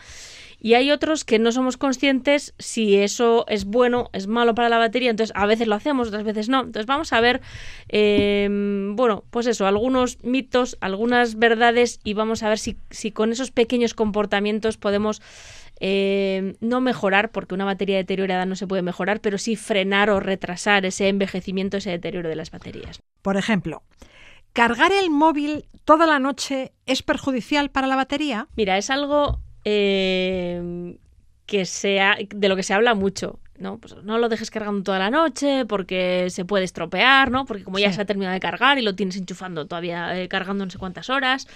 y 0.64 0.76
hay 0.76 0.92
otros 0.92 1.26
que 1.26 1.40
no 1.40 1.52
somos 1.52 1.76
conscientes 1.76 2.54
si 2.60 2.96
eso 2.96 3.46
es 3.48 3.66
bueno, 3.66 4.12
es 4.14 4.28
malo 4.28 4.54
para 4.54 4.70
la 4.70 4.78
batería, 4.78 5.10
entonces 5.10 5.36
a 5.36 5.48
veces 5.48 5.68
lo 5.68 5.74
hacemos, 5.74 6.10
otras 6.10 6.24
veces 6.24 6.50
no. 6.50 6.60
Entonces 6.60 6.86
vamos 6.86 7.12
a 7.14 7.20
ver, 7.20 7.42
eh, 7.90 8.48
bueno, 8.94 9.24
pues 9.32 9.48
eso, 9.48 9.66
algunos 9.66 10.24
mitos, 10.24 10.78
algunas 10.80 11.40
verdades, 11.40 12.00
y 12.04 12.14
vamos 12.14 12.44
a 12.44 12.50
ver 12.50 12.60
si, 12.60 12.78
si 12.92 13.12
con 13.12 13.32
esos 13.32 13.50
pequeños 13.50 13.96
comportamientos 13.96 14.78
podemos 14.78 15.24
eh, 15.80 16.54
no 16.60 16.80
mejorar, 16.80 17.32
porque 17.32 17.56
una 17.56 17.66
batería 17.66 17.98
deteriorada 17.98 18.46
no 18.46 18.56
se 18.56 18.68
puede 18.68 18.84
mejorar, 18.84 19.20
pero 19.20 19.40
sí 19.40 19.56
frenar 19.56 20.12
o 20.12 20.20
retrasar 20.20 20.86
ese 20.86 21.08
envejecimiento, 21.08 21.78
ese 21.78 21.90
deterioro 21.90 22.30
de 22.30 22.36
las 22.36 22.52
baterías. 22.52 23.02
Por 23.24 23.36
ejemplo, 23.36 23.82
¿cargar 24.54 24.92
el 24.92 25.10
móvil 25.10 25.66
toda 25.86 26.06
la 26.06 26.20
noche 26.20 26.72
es 26.86 27.02
perjudicial 27.02 27.72
para 27.72 27.88
la 27.88 27.96
batería? 27.96 28.48
Mira, 28.56 28.78
es 28.78 28.92
algo 28.92 29.40
eh, 29.66 30.98
que 31.46 31.66
sea, 31.66 32.18
de 32.28 32.50
lo 32.50 32.56
que 32.56 32.64
se 32.64 32.74
habla 32.74 32.94
mucho. 32.96 33.40
¿no? 33.62 33.78
Pues 33.78 33.96
no 34.04 34.18
lo 34.18 34.28
dejes 34.28 34.52
cargando 34.52 34.84
toda 34.84 35.00
la 35.00 35.10
noche 35.10 35.66
porque 35.66 36.28
se 36.30 36.46
puede 36.46 36.66
estropear, 36.66 37.32
¿no? 37.32 37.46
Porque 37.46 37.64
como 37.64 37.80
ya 37.80 37.94
se 37.94 38.02
ha 38.02 38.06
terminado 38.06 38.34
de 38.34 38.40
cargar 38.40 38.80
y 38.80 38.82
lo 38.82 38.96
tienes 38.96 39.16
enchufando 39.16 39.68
todavía 39.68 40.20
eh, 40.20 40.28
cargando 40.28 40.66
no 40.66 40.72
sé 40.72 40.80
cuántas 40.80 41.10
horas, 41.10 41.48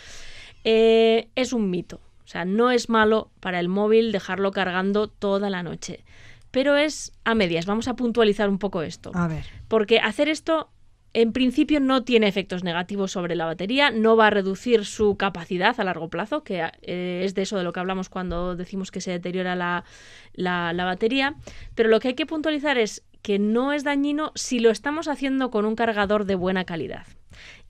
eh, 0.64 1.30
es 1.36 1.52
un 1.52 1.70
mito. 1.70 2.00
O 2.24 2.28
sea, 2.28 2.46
no 2.46 2.72
es 2.72 2.90
malo 2.90 3.32
para 3.40 3.60
el 3.60 3.70
móvil 3.70 4.12
dejarlo 4.12 4.52
cargando 4.52 5.08
toda 5.08 5.50
la 5.50 5.64
noche. 5.64 6.04
Pero 6.52 6.78
es 6.78 7.12
a 7.24 7.36
medias. 7.36 7.66
Vamos 7.66 7.88
a 7.88 7.96
puntualizar 7.96 8.50
un 8.50 8.60
poco 8.60 8.82
esto. 8.82 9.12
A 9.14 9.28
ver. 9.28 9.46
Porque 9.68 10.00
hacer 10.00 10.30
esto 10.30 10.70
en 11.16 11.32
principio 11.32 11.80
no 11.80 12.04
tiene 12.04 12.28
efectos 12.28 12.66
negativos 12.66 13.12
sobre 13.14 13.36
la 13.36 13.46
batería, 13.46 13.90
no 13.90 14.18
va 14.18 14.28
a 14.28 14.30
reducir 14.32 14.84
su 14.84 15.16
capacidad 15.16 15.80
a 15.80 15.84
largo 15.86 16.10
plazo, 16.10 16.44
que 16.44 16.70
eh, 16.82 17.22
es 17.24 17.34
de 17.34 17.44
eso 17.44 17.58
de 17.58 17.64
lo 17.64 17.72
que 17.72 17.80
hablamos 17.80 18.10
cuando 18.10 18.58
decimos 18.58 18.92
que 18.92 19.00
se 19.00 19.12
deteriora 19.12 19.56
la, 19.56 19.86
la, 20.34 20.74
la 20.74 20.84
batería, 20.84 21.36
pero 21.74 21.88
lo 21.88 22.02
que 22.02 22.10
hay 22.10 22.14
que 22.16 22.26
puntualizar 22.26 22.78
es 22.78 23.02
que 23.22 23.40
no 23.40 23.72
es 23.72 23.86
dañino 23.86 24.34
si 24.36 24.60
lo 24.60 24.70
estamos 24.72 25.08
haciendo 25.08 25.52
con 25.52 25.66
un 25.66 25.76
cargador 25.76 26.26
de 26.26 26.36
buena 26.36 26.66
calidad. 26.66 27.08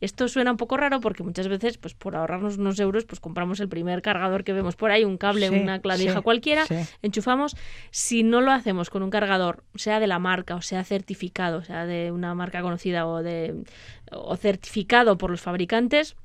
Esto 0.02 0.28
suena 0.28 0.52
un 0.52 0.58
poco 0.58 0.78
raro 0.78 1.00
porque 1.00 1.24
muchas 1.24 1.48
veces, 1.48 1.78
pues 1.78 1.94
por 1.94 2.16
ahorrarnos 2.16 2.58
unos 2.58 2.80
euros, 2.80 3.06
pues 3.06 3.20
compramos 3.20 3.60
el 3.60 3.70
primer 3.70 4.02
cargador 4.02 4.44
que 4.44 4.54
vemos 4.54 4.76
por 4.76 4.92
ahí, 4.92 5.04
un 5.04 5.18
cable, 5.18 5.50
Sí, 5.50 5.56
una 5.56 5.80
clavija 5.80 6.18
sí, 6.18 6.22
cualquiera, 6.22 6.66
sí. 6.66 6.76
enchufamos. 7.02 7.56
Si 7.92 8.24
no 8.24 8.42
lo 8.42 8.52
hacemos 8.52 8.90
con 8.90 9.04
un 9.04 9.10
cargador, 9.10 9.64
sea 9.76 10.00
de 10.00 10.08
la 10.08 10.20
marca 10.20 10.56
o 10.56 10.62
sea 10.62 10.84
certificado, 10.84 11.64
sea 11.64 11.86
de 11.86 12.12
una 12.12 12.34
marca 12.36 12.62
conocida 12.62 13.08
o 13.08 13.24
de 13.24 13.64
o 14.12 14.36
certificado 14.36 15.18
por 15.18 15.32
los 15.32 15.42
fabricantes, 15.42 16.16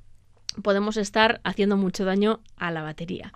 podemos 0.62 0.96
estar 0.96 1.40
haciendo 1.44 1.76
mucho 1.76 2.04
daño 2.04 2.40
a 2.56 2.70
la 2.70 2.82
batería. 2.82 3.32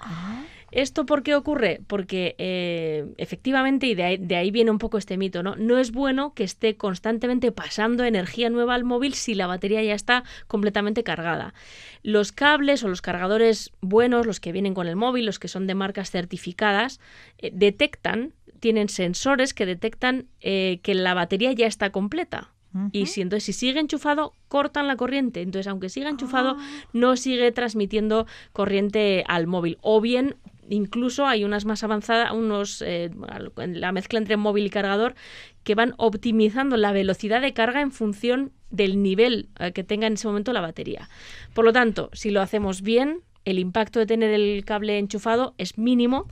¿Esto 0.75 1.07
por 1.07 1.22
qué 1.22 1.37
ocurre? 1.37 1.81
Porque 1.87 2.35
eh, 2.37 3.07
efectivamente, 3.16 3.87
y 3.87 3.95
de 3.95 4.03
ahí, 4.03 4.16
de 4.16 4.35
ahí 4.35 4.51
viene 4.51 4.72
un 4.72 4.79
poco 4.79 4.99
este 4.99 5.16
mito, 5.16 5.45
¿no? 5.45 5.55
No 5.55 5.79
es 5.79 5.93
bueno 5.93 6.35
que 6.35 6.43
esté 6.43 6.77
constantemente 6.77 7.53
pasando 7.53 8.03
energía 8.03 8.51
nueva 8.51 8.75
al 8.75 8.83
móvil 8.83 9.14
si 9.14 9.37
la 9.37 9.47
batería 9.47 9.85
ya 9.85 9.95
está 9.95 10.25
completamente 10.49 11.05
cargada. 11.05 11.55
Los 12.03 12.33
cables 12.33 12.83
o 12.83 12.89
los 12.89 13.03
cargadores 13.03 13.70
buenos, 13.83 14.27
los 14.27 14.41
que 14.41 14.51
vienen 14.51 14.75
con 14.75 14.89
el 14.89 14.97
móvil, 14.97 15.27
los 15.27 15.39
que 15.39 15.47
son 15.47 15.68
de 15.68 15.77
marcas 15.77 16.11
certificadas, 16.11 16.99
eh, 17.39 17.53
detectan, 17.55 18.33
tienen 18.59 18.89
sensores 18.89 19.55
que 19.55 19.66
detectan 19.66 20.27
eh, 20.41 20.81
que 20.83 20.97
la 20.97 21.14
batería 21.14 21.53
ya 21.53 21.68
está 21.68 21.91
completa. 21.91 22.51
Y 22.91 23.07
si 23.07 23.20
entonces 23.20 23.45
si 23.45 23.53
sigue 23.53 23.79
enchufado, 23.79 24.33
cortan 24.49 24.89
la 24.89 24.97
corriente. 24.97 25.43
Entonces, 25.43 25.68
aunque 25.68 25.89
siga 25.89 26.11
enchufado, 26.11 26.57
no 26.93 27.16
sigue 27.16 27.53
transmitiendo 27.53 28.27
corriente 28.53 29.22
al 29.29 29.47
móvil. 29.47 29.79
O 29.81 30.01
bien 30.01 30.35
incluso 30.68 31.26
hay 31.26 31.44
unas 31.44 31.64
más 31.64 31.82
avanzadas, 31.84 32.32
unos 32.32 32.82
eh, 32.82 33.10
la 33.56 33.92
mezcla 33.92 34.18
entre 34.18 34.36
móvil 34.36 34.66
y 34.66 34.70
cargador 34.70 35.14
que 35.62 35.74
van 35.74 35.94
optimizando 35.96 36.76
la 36.76 36.92
velocidad 36.92 37.40
de 37.40 37.52
carga 37.52 37.80
en 37.80 37.92
función 37.92 38.52
del 38.70 39.02
nivel 39.02 39.48
eh, 39.58 39.72
que 39.72 39.84
tenga 39.84 40.06
en 40.06 40.14
ese 40.14 40.26
momento 40.26 40.52
la 40.52 40.60
batería. 40.60 41.08
Por 41.54 41.64
lo 41.64 41.72
tanto, 41.72 42.10
si 42.12 42.30
lo 42.30 42.40
hacemos 42.40 42.82
bien, 42.82 43.22
el 43.44 43.58
impacto 43.58 43.98
de 43.98 44.06
tener 44.06 44.30
el 44.30 44.64
cable 44.64 44.98
enchufado 44.98 45.54
es 45.58 45.78
mínimo 45.78 46.28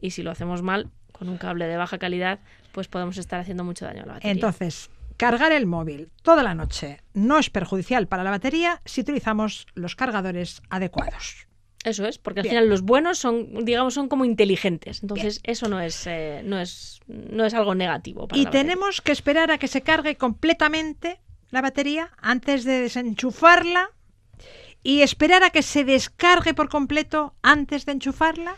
y 0.00 0.10
si 0.10 0.22
lo 0.22 0.30
hacemos 0.30 0.62
mal, 0.62 0.88
con 1.12 1.28
un 1.28 1.36
cable 1.36 1.66
de 1.66 1.76
baja 1.76 1.98
calidad, 1.98 2.40
pues 2.72 2.88
podemos 2.88 3.18
estar 3.18 3.40
haciendo 3.40 3.64
mucho 3.64 3.84
daño 3.84 4.02
a 4.04 4.06
la 4.06 4.12
batería. 4.14 4.32
Entonces, 4.32 4.90
cargar 5.16 5.52
el 5.52 5.66
móvil 5.66 6.10
toda 6.22 6.42
la 6.42 6.54
noche 6.54 7.00
no 7.12 7.38
es 7.38 7.50
perjudicial 7.50 8.06
para 8.06 8.24
la 8.24 8.30
batería 8.30 8.80
si 8.84 9.02
utilizamos 9.02 9.66
los 9.74 9.96
cargadores 9.96 10.62
adecuados. 10.70 11.49
Eso 11.84 12.06
es, 12.06 12.18
porque 12.18 12.40
al 12.40 12.46
final 12.46 12.68
los 12.68 12.82
buenos 12.82 13.18
son, 13.18 13.64
digamos, 13.64 13.94
son 13.94 14.08
como 14.08 14.26
inteligentes. 14.26 15.02
Entonces, 15.02 15.40
eso 15.44 15.68
no 15.68 15.80
es, 15.80 16.06
eh, 16.06 16.42
no 16.44 16.60
es, 16.60 17.00
no 17.06 17.46
es 17.46 17.54
algo 17.54 17.74
negativo. 17.74 18.28
y 18.34 18.46
tenemos 18.46 19.00
que 19.00 19.12
esperar 19.12 19.50
a 19.50 19.58
que 19.58 19.66
se 19.66 19.80
cargue 19.80 20.16
completamente 20.16 21.20
la 21.50 21.62
batería 21.62 22.10
antes 22.18 22.64
de 22.64 22.80
desenchufarla 22.82 23.90
y 24.82 25.02
esperar 25.02 25.42
a 25.42 25.50
que 25.50 25.62
se 25.62 25.84
descargue 25.84 26.54
por 26.54 26.68
completo 26.68 27.34
antes 27.42 27.86
de 27.86 27.92
enchufarla. 27.92 28.56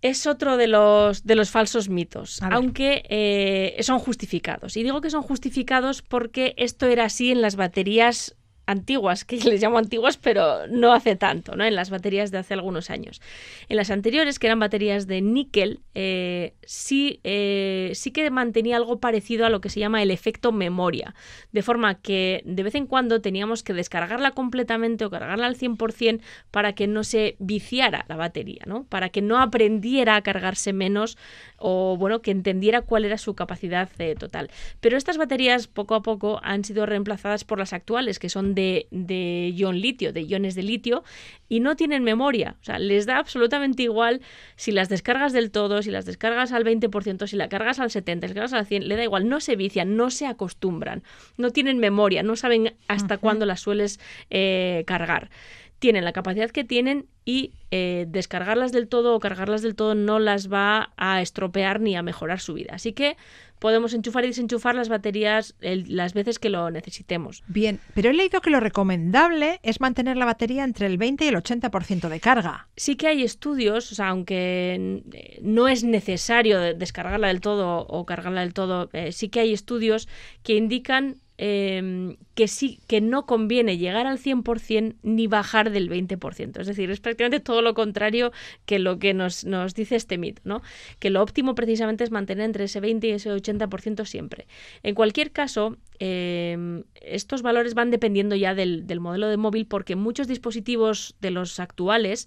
Es 0.00 0.26
otro 0.26 0.56
de 0.56 0.68
los, 0.68 1.24
de 1.24 1.34
los 1.34 1.50
falsos 1.50 1.88
mitos, 1.88 2.40
aunque 2.42 3.02
eh, 3.08 3.82
son 3.82 3.98
justificados. 3.98 4.76
Y 4.76 4.84
digo 4.84 5.00
que 5.00 5.10
son 5.10 5.22
justificados 5.22 6.02
porque 6.02 6.54
esto 6.56 6.86
era 6.86 7.04
así 7.04 7.32
en 7.32 7.42
las 7.42 7.56
baterías 7.56 8.36
antiguas, 8.68 9.24
que 9.24 9.36
les 9.44 9.60
llamo 9.60 9.78
antiguas, 9.78 10.16
pero 10.18 10.66
no 10.68 10.92
hace 10.92 11.16
tanto, 11.16 11.56
¿no? 11.56 11.64
En 11.64 11.74
las 11.74 11.90
baterías 11.90 12.30
de 12.30 12.38
hace 12.38 12.54
algunos 12.54 12.90
años. 12.90 13.20
En 13.68 13.76
las 13.76 13.90
anteriores, 13.90 14.38
que 14.38 14.46
eran 14.46 14.60
baterías 14.60 15.06
de 15.06 15.22
níquel, 15.22 15.80
eh, 15.94 16.54
sí, 16.64 17.20
eh, 17.24 17.90
sí 17.94 18.10
que 18.12 18.30
mantenía 18.30 18.76
algo 18.76 19.00
parecido 19.00 19.46
a 19.46 19.50
lo 19.50 19.60
que 19.60 19.70
se 19.70 19.80
llama 19.80 20.02
el 20.02 20.10
efecto 20.10 20.52
memoria, 20.52 21.14
de 21.50 21.62
forma 21.62 21.94
que 21.94 22.42
de 22.44 22.62
vez 22.62 22.74
en 22.74 22.86
cuando 22.86 23.22
teníamos 23.22 23.62
que 23.62 23.72
descargarla 23.72 24.32
completamente 24.32 25.04
o 25.04 25.10
cargarla 25.10 25.46
al 25.46 25.56
100% 25.56 26.20
para 26.50 26.74
que 26.74 26.86
no 26.86 27.04
se 27.04 27.36
viciara 27.38 28.04
la 28.08 28.16
batería, 28.16 28.62
¿no? 28.66 28.84
Para 28.84 29.08
que 29.08 29.22
no 29.22 29.38
aprendiera 29.40 30.16
a 30.16 30.22
cargarse 30.22 30.74
menos 30.74 31.16
o, 31.56 31.96
bueno, 31.96 32.20
que 32.20 32.30
entendiera 32.30 32.82
cuál 32.82 33.06
era 33.06 33.16
su 33.16 33.34
capacidad 33.34 33.88
eh, 33.98 34.14
total. 34.14 34.50
Pero 34.80 34.98
estas 34.98 35.16
baterías 35.16 35.68
poco 35.68 35.94
a 35.94 36.02
poco 36.02 36.38
han 36.42 36.64
sido 36.64 36.84
reemplazadas 36.84 37.44
por 37.44 37.58
las 37.58 37.72
actuales, 37.72 38.18
que 38.18 38.28
son 38.28 38.54
de, 38.90 39.52
ion 39.54 39.80
litio, 39.80 40.12
de 40.12 40.22
iones 40.22 40.54
de 40.54 40.62
litio, 40.62 41.04
y 41.48 41.60
no 41.60 41.76
tienen 41.76 42.02
memoria. 42.02 42.56
O 42.60 42.64
sea, 42.64 42.78
les 42.78 43.06
da 43.06 43.18
absolutamente 43.18 43.82
igual 43.82 44.20
si 44.56 44.72
las 44.72 44.88
descargas 44.88 45.32
del 45.32 45.50
todo, 45.50 45.82
si 45.82 45.90
las 45.90 46.04
descargas 46.04 46.52
al 46.52 46.64
20%, 46.64 47.26
si 47.26 47.36
la 47.36 47.48
cargas 47.48 47.78
al 47.78 47.90
70%, 47.90 48.18
si 48.18 48.24
la 48.24 48.34
cargas 48.34 48.52
al 48.52 48.66
100%, 48.66 48.82
le 48.84 48.96
da 48.96 49.04
igual, 49.04 49.28
no 49.28 49.40
se 49.40 49.56
vician, 49.56 49.96
no 49.96 50.10
se 50.10 50.26
acostumbran, 50.26 51.02
no 51.36 51.50
tienen 51.50 51.78
memoria, 51.78 52.22
no 52.22 52.36
saben 52.36 52.74
hasta 52.88 53.18
cuándo 53.18 53.46
las 53.46 53.60
sueles 53.60 54.00
eh, 54.30 54.84
cargar 54.86 55.30
tienen 55.78 56.04
la 56.04 56.12
capacidad 56.12 56.50
que 56.50 56.64
tienen 56.64 57.06
y 57.24 57.52
eh, 57.70 58.06
descargarlas 58.08 58.72
del 58.72 58.88
todo 58.88 59.14
o 59.14 59.20
cargarlas 59.20 59.62
del 59.62 59.74
todo 59.74 59.94
no 59.94 60.18
las 60.18 60.50
va 60.52 60.92
a 60.96 61.20
estropear 61.20 61.80
ni 61.80 61.96
a 61.96 62.02
mejorar 62.02 62.40
su 62.40 62.54
vida. 62.54 62.72
Así 62.74 62.92
que 62.92 63.16
podemos 63.58 63.92
enchufar 63.92 64.24
y 64.24 64.28
desenchufar 64.28 64.74
las 64.74 64.88
baterías 64.88 65.54
las 65.60 66.14
veces 66.14 66.38
que 66.38 66.48
lo 66.48 66.70
necesitemos. 66.70 67.42
Bien, 67.48 67.80
pero 67.94 68.10
he 68.10 68.14
leído 68.14 68.40
que 68.40 68.50
lo 68.50 68.60
recomendable 68.60 69.60
es 69.62 69.80
mantener 69.80 70.16
la 70.16 70.24
batería 70.24 70.64
entre 70.64 70.86
el 70.86 70.96
20 70.96 71.24
y 71.24 71.28
el 71.28 71.36
80% 71.36 72.08
de 72.08 72.20
carga. 72.20 72.68
Sí 72.76 72.96
que 72.96 73.08
hay 73.08 73.22
estudios, 73.22 73.92
o 73.92 73.94
sea, 73.94 74.08
aunque 74.08 75.02
no 75.42 75.68
es 75.68 75.84
necesario 75.84 76.60
descargarla 76.60 77.28
del 77.28 77.40
todo 77.40 77.86
o 77.86 78.06
cargarla 78.06 78.40
del 78.40 78.54
todo, 78.54 78.88
eh, 78.92 79.12
sí 79.12 79.28
que 79.28 79.40
hay 79.40 79.52
estudios 79.52 80.08
que 80.42 80.54
indican 80.54 81.16
Em, 81.40 82.16
que 82.34 82.48
sí, 82.48 82.80
que 82.88 83.00
no 83.00 83.24
conviene 83.24 83.78
llegar 83.78 84.08
al 84.08 84.18
100% 84.18 84.96
ni 85.04 85.28
bajar 85.28 85.70
del 85.70 85.88
20%. 85.88 86.60
Es 86.60 86.66
decir, 86.66 86.90
es 86.90 86.98
prácticamente 86.98 87.38
todo 87.38 87.62
lo 87.62 87.74
contrario 87.74 88.32
que 88.66 88.80
lo 88.80 88.98
que 88.98 89.14
nos, 89.14 89.44
nos 89.44 89.72
dice 89.72 89.94
este 89.94 90.18
mito, 90.18 90.42
¿no? 90.44 90.62
Que 90.98 91.10
lo 91.10 91.22
óptimo 91.22 91.54
precisamente 91.54 92.02
es 92.02 92.10
mantener 92.10 92.44
entre 92.44 92.64
ese 92.64 92.80
20 92.80 93.06
y 93.06 93.10
ese 93.12 93.30
80% 93.30 94.04
siempre. 94.04 94.48
En 94.82 94.96
cualquier 94.96 95.30
caso, 95.30 95.76
em, 96.00 96.82
estos 96.96 97.42
valores 97.42 97.74
van 97.74 97.92
dependiendo 97.92 98.34
ya 98.34 98.56
del, 98.56 98.88
del 98.88 98.98
modelo 98.98 99.28
de 99.28 99.36
móvil 99.36 99.66
porque 99.66 99.94
muchos 99.94 100.26
dispositivos 100.26 101.14
de 101.20 101.30
los 101.30 101.60
actuales 101.60 102.26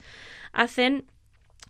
hacen 0.53 1.03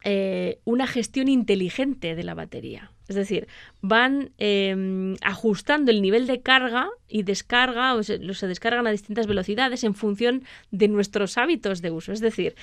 eh, 0.03 0.59
una 0.65 0.87
gestión 0.87 1.27
inteligente 1.27 2.15
de 2.15 2.23
la 2.23 2.33
batería. 2.33 2.91
Es 3.07 3.15
decir, 3.15 3.47
van 3.81 4.31
em, 4.37 5.15
ajustando 5.21 5.91
el 5.91 6.01
nivel 6.01 6.27
de 6.27 6.41
carga 6.41 6.89
y 7.09 7.23
descarga 7.23 7.93
o 7.93 8.03
se, 8.03 8.17
descargan 8.19 8.87
a 8.87 8.91
distintas 8.91 9.27
velocidades 9.27 9.83
en 9.83 9.95
función 9.95 10.43
de 10.71 10.87
nuestros 10.87 11.37
hábitos 11.37 11.81
de 11.81 11.91
uso. 11.91 12.13
Es 12.13 12.21
decir, 12.21 12.55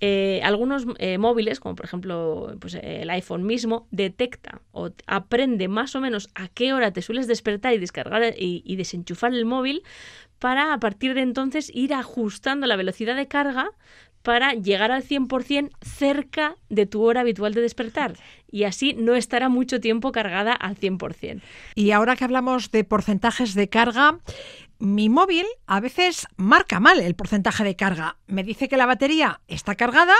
eh, 0.00 0.40
algunos 0.44 0.86
eh, 0.98 1.18
móviles, 1.18 1.58
como 1.58 1.74
por 1.74 1.86
ejemplo 1.86 2.54
pues, 2.60 2.74
el 2.80 3.10
iPhone 3.10 3.44
mismo, 3.44 3.88
detecta 3.90 4.60
o 4.70 4.90
aprende 5.06 5.66
más 5.66 5.96
o 5.96 6.00
menos 6.00 6.30
a 6.36 6.46
qué 6.48 6.72
hora 6.72 6.92
te 6.92 7.02
sueles 7.02 7.26
despertar 7.26 7.74
y 7.74 7.78
descargar 7.78 8.22
y 8.38 8.76
desenchufar 8.76 9.34
el 9.34 9.44
móvil 9.44 9.82
para 10.38 10.72
a 10.72 10.78
partir 10.78 11.14
de 11.14 11.22
entonces 11.22 11.70
ir 11.74 11.94
ajustando 11.94 12.66
la 12.66 12.76
velocidad 12.76 13.16
de 13.16 13.26
carga 13.26 13.70
para 14.26 14.54
llegar 14.54 14.90
al 14.90 15.04
100% 15.04 15.70
cerca 15.82 16.56
de 16.68 16.84
tu 16.84 17.04
hora 17.04 17.20
habitual 17.20 17.54
de 17.54 17.60
despertar 17.60 18.16
y 18.50 18.64
así 18.64 18.92
no 18.92 19.14
estará 19.14 19.48
mucho 19.48 19.78
tiempo 19.78 20.10
cargada 20.10 20.52
al 20.52 20.74
100%. 20.76 21.42
Y 21.76 21.92
ahora 21.92 22.16
que 22.16 22.24
hablamos 22.24 22.72
de 22.72 22.82
porcentajes 22.82 23.54
de 23.54 23.68
carga, 23.68 24.18
mi 24.80 25.08
móvil 25.08 25.46
a 25.68 25.78
veces 25.78 26.26
marca 26.36 26.80
mal 26.80 26.98
el 26.98 27.14
porcentaje 27.14 27.62
de 27.62 27.76
carga. 27.76 28.16
Me 28.26 28.42
dice 28.42 28.68
que 28.68 28.76
la 28.76 28.86
batería 28.86 29.42
está 29.46 29.76
cargada, 29.76 30.16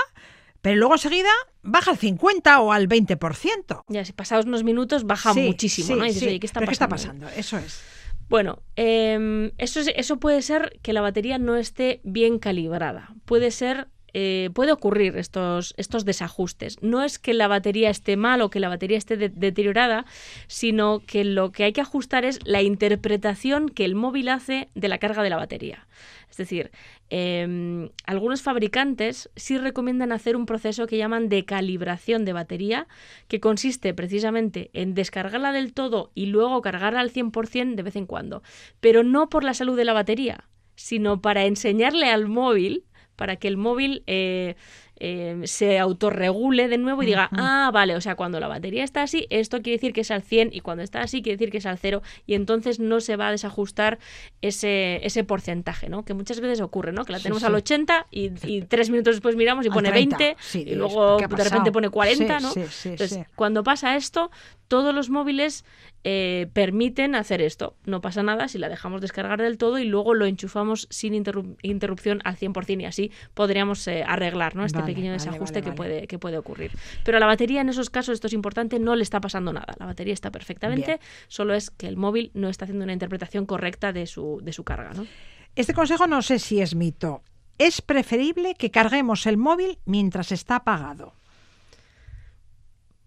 pero 0.61 0.77
luego 0.77 0.93
enseguida 0.93 1.31
baja 1.61 1.91
al 1.91 1.97
50 1.97 2.61
o 2.61 2.71
al 2.71 2.87
20%. 2.87 3.81
Ya, 3.89 4.05
si 4.05 4.13
pasados 4.13 4.45
unos 4.45 4.63
minutos 4.63 5.03
baja 5.03 5.33
muchísimo, 5.33 5.97
¿no? 5.97 6.05
¿qué 6.05 6.39
está 6.41 6.87
pasando? 6.87 7.27
Eso 7.35 7.57
es. 7.57 7.83
Bueno, 8.29 8.61
em, 8.77 9.51
eso, 9.57 9.79
eso 9.79 10.17
puede 10.17 10.41
ser 10.41 10.79
que 10.81 10.93
la 10.93 11.01
batería 11.01 11.37
no 11.37 11.57
esté 11.57 11.99
bien 12.03 12.39
calibrada. 12.39 13.13
Puede 13.25 13.51
ser 13.51 13.87
eh, 14.19 14.49
puede 14.55 14.71
ocurrir 14.71 15.15
estos, 15.15 15.75
desajustes. 16.03 16.81
No 16.81 17.03
es 17.03 17.19
que 17.19 17.35
la 17.35 17.47
batería 17.47 17.91
esté 17.91 18.17
mal 18.17 18.41
o 18.41 18.49
que 18.49 18.59
la 18.59 18.67
batería 18.67 18.97
esté 18.97 19.15
deteriorada, 19.15 20.07
sino 20.47 21.01
que 21.05 21.23
lo 21.23 21.51
que 21.51 21.65
hay 21.65 21.71
que 21.71 21.81
ajustar 21.81 22.25
es 22.25 22.39
la 22.43 22.63
interpretación 22.63 23.69
que 23.69 23.85
el 23.85 23.93
móvil 23.93 24.29
hace 24.29 24.69
de 24.73 24.87
la 24.87 24.97
carga 24.97 25.21
de 25.21 25.29
la 25.29 25.37
batería. 25.37 25.85
Es 26.31 26.37
decir, 26.37 26.71
em, 27.11 27.91
algunos 28.07 28.41
fabricantes 28.41 29.29
sí 29.35 29.59
recomiendan 29.59 30.11
hacer 30.11 30.35
un 30.35 30.47
proceso 30.47 30.87
que 30.87 30.97
llaman 30.97 31.29
de 31.29 31.45
calibración 31.45 32.25
de 32.25 32.33
batería, 32.33 32.87
que 33.27 33.39
consiste 33.39 33.93
precisamente 33.93 34.71
en 34.73 34.95
descargarla 34.95 35.51
del 35.51 35.73
todo 35.73 36.09
y 36.15 36.25
luego 36.25 36.63
cargarla 36.63 37.01
al 37.01 37.11
100% 37.11 37.75
de 37.75 37.83
vez 37.83 37.95
en 37.95 38.07
cuando, 38.07 38.41
pero 38.79 39.03
no 39.03 39.29
por 39.29 39.43
la 39.43 39.53
salud 39.53 39.77
de 39.77 39.85
la 39.85 39.93
batería, 39.93 40.45
sino 40.75 41.21
para 41.21 41.45
enseñarle 41.45 42.09
al 42.09 42.27
móvil 42.27 42.83
para 43.17 43.35
que 43.35 43.49
el 43.49 43.57
móvil 43.57 44.03
eh, 44.07 44.55
eh, 44.99 45.41
se 45.43 45.77
autorregule 45.77 46.67
de 46.67 46.77
nuevo 46.77 47.03
y 47.03 47.07
diga, 47.07 47.29
ah, 47.33 47.69
vale, 47.73 47.95
o 47.95 48.01
sea, 48.01 48.15
cuando 48.15 48.39
la 48.39 48.47
batería 48.47 48.83
está 48.83 49.03
así, 49.03 49.27
esto 49.29 49.61
quiere 49.61 49.77
decir 49.77 49.93
que 49.93 50.01
es 50.01 50.09
al 50.09 50.23
100 50.23 50.49
y 50.53 50.61
cuando 50.61 50.83
está 50.83 51.01
así 51.01 51.21
quiere 51.21 51.37
decir 51.37 51.51
que 51.51 51.57
es 51.57 51.65
al 51.65 51.77
0 51.77 52.01
y 52.25 52.33
entonces 52.33 52.79
no 52.79 52.99
se 52.99 53.15
va 53.15 53.27
a 53.27 53.31
desajustar 53.31 53.99
ese, 54.41 55.05
ese 55.05 55.23
porcentaje, 55.23 55.89
¿no? 55.89 56.03
Que 56.03 56.13
muchas 56.13 56.39
veces 56.39 56.61
ocurre, 56.61 56.93
¿no? 56.93 57.05
Que 57.05 57.11
la 57.11 57.19
tenemos 57.19 57.43
al 57.43 57.53
80 57.53 58.07
y, 58.11 58.61
tres 58.61 58.89
minutos 58.89 59.15
después 59.15 59.35
miramos 59.35 59.65
y 59.65 59.69
pone 59.69 59.91
20 59.91 60.37
y 60.53 60.75
luego 60.75 61.17
de 61.17 61.43
repente 61.43 61.71
pone 61.71 61.89
40, 61.89 62.39
¿no? 62.39 62.51
Entonces, 62.55 63.19
cuando 63.35 63.63
pasa 63.63 63.95
esto, 63.95 64.31
todos 64.67 64.93
los 64.93 65.09
móviles 65.09 65.65
eh, 66.03 66.47
permiten 66.53 67.15
hacer 67.15 67.41
esto. 67.41 67.75
No 67.85 68.01
pasa 68.01 68.23
nada 68.23 68.47
si 68.47 68.57
la 68.57 68.69
dejamos 68.69 69.01
descargar 69.01 69.41
del 69.41 69.57
todo 69.57 69.77
y 69.79 69.85
luego 69.85 70.13
lo 70.13 70.25
enchufamos 70.25 70.87
sin 70.89 71.13
interrupción 71.13 72.21
al 72.23 72.37
100% 72.37 72.81
y 72.81 72.85
así 72.85 73.11
podríamos 73.33 73.87
eh, 73.87 74.03
arreglar 74.07 74.55
¿no? 74.55 74.65
este 74.65 74.81
pequeño 74.83 75.11
desajuste 75.11 75.61
que, 75.61 75.71
puede, 75.71 76.07
que 76.07 76.19
puede 76.19 76.37
ocurrir. 76.37 76.71
Pero 77.03 77.17
a 77.17 77.19
la 77.19 77.25
batería 77.25 77.61
en 77.61 77.69
esos 77.69 77.89
casos, 77.89 78.13
esto 78.13 78.27
es 78.27 78.33
importante, 78.33 78.79
no 78.79 78.95
le 78.95 79.03
está 79.03 79.19
pasando 79.19 79.51
nada. 79.51 79.73
La 79.79 79.85
batería 79.85 80.13
está 80.13 80.31
perfectamente, 80.31 80.99
solo 81.27 81.53
es 81.53 81.71
que 81.71 81.87
el 81.87 81.97
móvil 81.97 82.31
no 82.33 82.49
está 82.49 82.65
haciendo 82.65 82.83
una 82.83 82.93
interpretación 82.93 83.45
correcta 83.45 83.91
de 83.91 84.05
su, 84.07 84.39
de 84.41 84.53
su 84.53 84.63
carga. 84.63 84.93
¿no? 84.93 85.07
Este 85.55 85.73
consejo 85.73 86.07
no 86.07 86.21
sé 86.21 86.39
si 86.39 86.61
es 86.61 86.75
mito. 86.75 87.23
Es 87.57 87.81
preferible 87.81 88.53
que 88.53 88.69
carguemos 88.69 89.25
el 89.25 89.37
móvil 89.37 89.79
mientras 89.85 90.31
está 90.31 90.57
apagado. 90.57 91.16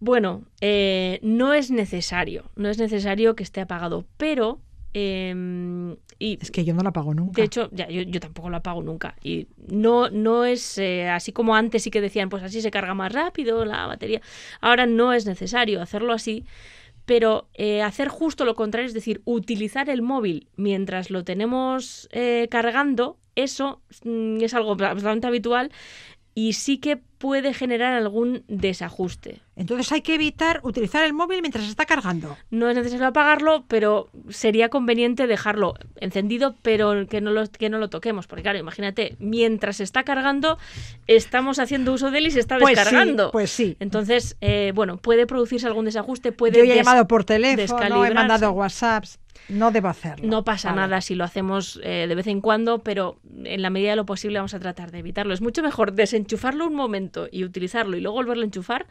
Bueno, 0.00 0.44
eh, 0.62 1.20
no 1.22 1.52
es 1.52 1.70
necesario, 1.70 2.44
no 2.56 2.70
es 2.70 2.78
necesario 2.78 3.36
que 3.36 3.42
esté 3.42 3.60
apagado, 3.60 4.06
pero 4.16 4.58
em, 4.94 5.96
Y 6.18 6.38
Es 6.40 6.50
que 6.50 6.64
yo 6.64 6.74
no 6.74 6.82
la 6.82 6.90
pago 6.92 7.14
nunca. 7.14 7.40
de 7.40 7.46
hecho, 7.46 7.68
ya, 7.70 7.88
yo, 7.88 8.02
yo 8.02 8.18
tampoco 8.18 8.48
la 8.48 8.62
pago 8.62 8.82
nunca. 8.82 9.14
Y 9.22 9.46
no, 9.68 10.08
no 10.08 10.46
es 10.46 10.78
eh, 10.78 11.08
así 11.08 11.32
como 11.32 11.54
antes 11.54 11.82
sí 11.82 11.90
que 11.90 12.00
decían, 12.00 12.30
pues 12.30 12.42
así 12.42 12.62
se 12.62 12.70
carga 12.70 12.94
más 12.94 13.12
rápido 13.12 13.64
la 13.66 13.86
batería. 13.86 14.22
Ahora 14.60 14.86
no 14.86 15.12
es 15.12 15.26
necesario 15.26 15.82
hacerlo 15.82 16.12
así. 16.14 16.44
Pero 17.04 17.48
eh, 17.54 17.82
hacer 17.82 18.08
justo 18.08 18.44
lo 18.44 18.54
contrario, 18.54 18.86
es 18.86 18.94
decir, 18.94 19.20
utilizar 19.24 19.90
el 19.90 20.00
móvil 20.00 20.48
mientras 20.56 21.10
lo 21.10 21.24
tenemos 21.24 22.08
cargando, 22.50 23.18
eso 23.34 23.80
mm, 24.04 24.42
es 24.42 24.54
algo 24.54 24.76
bastante 24.76 25.26
habitual 25.26 25.72
y 26.34 26.52
sí 26.52 26.78
que 26.78 27.00
puede 27.20 27.52
generar 27.52 27.92
algún 27.92 28.44
desajuste. 28.48 29.42
Entonces 29.54 29.92
hay 29.92 30.00
que 30.00 30.14
evitar 30.14 30.60
utilizar 30.62 31.04
el 31.04 31.12
móvil 31.12 31.42
mientras 31.42 31.64
se 31.66 31.70
está 31.70 31.84
cargando. 31.84 32.38
No 32.50 32.70
es 32.70 32.74
necesario 32.74 33.06
apagarlo, 33.06 33.64
pero 33.68 34.08
sería 34.30 34.70
conveniente 34.70 35.26
dejarlo 35.26 35.74
encendido, 35.96 36.56
pero 36.62 37.06
que 37.06 37.20
no 37.20 37.30
lo, 37.30 37.46
que 37.46 37.68
no 37.68 37.76
lo 37.76 37.90
toquemos. 37.90 38.26
Porque 38.26 38.42
claro, 38.42 38.58
imagínate, 38.58 39.16
mientras 39.18 39.76
se 39.76 39.84
está 39.84 40.02
cargando, 40.02 40.56
estamos 41.06 41.58
haciendo 41.58 41.92
uso 41.92 42.10
de 42.10 42.18
él 42.18 42.26
y 42.28 42.30
se 42.30 42.40
está 42.40 42.56
Pues 42.58 42.70
sí, 42.78 42.84
descargando. 42.84 43.30
pues 43.32 43.50
sí. 43.50 43.76
Entonces, 43.80 44.38
eh, 44.40 44.72
bueno, 44.74 44.96
puede 44.96 45.26
producirse 45.26 45.66
algún 45.66 45.84
desajuste, 45.84 46.32
puede 46.32 46.56
Yo 46.56 46.72
he 46.72 46.74
llamado 46.74 47.06
por 47.06 47.24
teléfono, 47.24 48.06
he 48.06 48.14
mandado 48.14 48.52
WhatsApps. 48.52 49.19
No 49.48 49.70
debo 49.70 49.88
hacerlo. 49.88 50.28
No 50.28 50.44
pasa 50.44 50.70
Vale. 50.70 50.82
nada 50.82 51.00
si 51.00 51.14
lo 51.14 51.24
hacemos 51.24 51.80
eh, 51.82 52.06
de 52.08 52.14
vez 52.14 52.26
en 52.26 52.40
cuando, 52.40 52.78
pero 52.78 53.18
en 53.44 53.62
la 53.62 53.70
medida 53.70 53.90
de 53.90 53.96
lo 53.96 54.06
posible 54.06 54.38
vamos 54.38 54.54
a 54.54 54.60
tratar 54.60 54.90
de 54.92 54.98
evitarlo. 54.98 55.34
Es 55.34 55.40
mucho 55.40 55.62
mejor 55.62 55.92
desenchufarlo 55.92 56.66
un 56.66 56.74
momento 56.74 57.28
y 57.30 57.44
utilizarlo 57.44 57.96
y 57.96 58.00
luego 58.00 58.16
volverlo 58.16 58.42
a 58.42 58.46
enchufar 58.46 58.86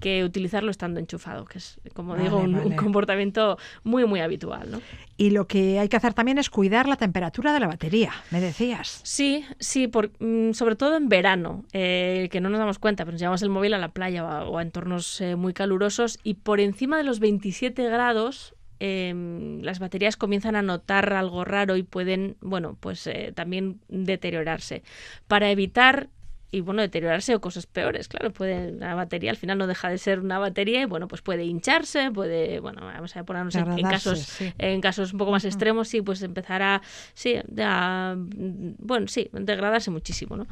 que 0.00 0.24
utilizarlo 0.24 0.70
estando 0.70 1.00
enchufado, 1.00 1.44
que 1.44 1.58
es, 1.58 1.80
como 1.94 2.12
Vale, 2.12 2.24
digo, 2.24 2.38
un, 2.38 2.76
comportamiento 2.76 3.56
muy, 3.84 4.04
muy 4.04 4.20
habitual. 4.20 4.70
¿no? 4.70 4.80
Y 5.16 5.30
lo 5.30 5.46
que 5.46 5.78
hay 5.78 5.88
que 5.88 5.96
hacer 5.96 6.12
también 6.12 6.38
es 6.38 6.50
cuidar 6.50 6.88
la 6.88 6.96
temperatura 6.96 7.52
de 7.52 7.60
la 7.60 7.68
batería, 7.68 8.12
me 8.30 8.40
decías. 8.40 9.00
Sí, 9.04 9.44
sí, 9.60 9.86
por, 9.86 10.10
mm, 10.18 10.52
sobre 10.52 10.74
todo 10.76 10.96
en 10.96 11.08
verano, 11.08 11.64
eh, 11.72 12.28
que 12.32 12.40
no 12.40 12.50
nos 12.50 12.58
damos 12.58 12.78
cuenta, 12.78 13.04
pero 13.04 13.12
nos 13.12 13.20
llevamos 13.20 13.42
el 13.42 13.48
móvil 13.48 13.74
a 13.74 13.78
la 13.78 13.88
playa 13.88 14.24
o 14.24 14.28
a, 14.28 14.44
o 14.48 14.58
a 14.58 14.62
entornos 14.62 15.20
eh, 15.20 15.36
muy 15.36 15.52
calurosos 15.52 16.18
y 16.24 16.34
por 16.34 16.60
encima 16.60 16.96
de 16.96 17.04
los 17.04 17.20
27 17.20 17.88
grados 17.88 18.54
eh, 18.84 19.14
las 19.62 19.78
baterías 19.78 20.16
comienzan 20.16 20.56
a 20.56 20.62
notar 20.62 21.12
algo 21.12 21.44
raro 21.44 21.76
y 21.76 21.84
pueden, 21.84 22.36
bueno, 22.40 22.76
pues 22.80 23.06
eh, 23.06 23.30
también 23.32 23.80
deteriorarse. 23.86 24.82
Para 25.28 25.52
evitar 25.52 26.08
y 26.50 26.62
bueno, 26.62 26.82
deteriorarse 26.82 27.32
o 27.36 27.40
cosas 27.40 27.66
peores, 27.66 28.08
claro, 28.08 28.32
puede 28.32 28.72
la 28.72 28.96
batería 28.96 29.30
al 29.30 29.36
final 29.36 29.56
no 29.56 29.68
deja 29.68 29.88
de 29.88 29.98
ser 29.98 30.18
una 30.18 30.40
batería 30.40 30.82
y 30.82 30.84
bueno, 30.84 31.06
pues 31.06 31.22
puede 31.22 31.44
hincharse, 31.44 32.10
puede, 32.10 32.58
bueno, 32.58 32.80
vamos 32.82 33.16
a 33.16 33.22
ponernos 33.24 33.54
en, 33.54 33.82
casos 33.82 34.18
sí. 34.18 34.52
en 34.58 34.80
casos 34.80 35.12
un 35.12 35.18
poco 35.18 35.30
más 35.30 35.44
extremos, 35.44 35.86
sí, 35.86 36.02
pues 36.02 36.20
empezar 36.22 36.60
a, 36.60 36.82
sí, 37.14 37.36
a, 37.58 38.16
bueno, 38.18 39.06
sí, 39.06 39.30
degradarse 39.32 39.92
muchísimo, 39.92 40.36
¿no? 40.36 40.48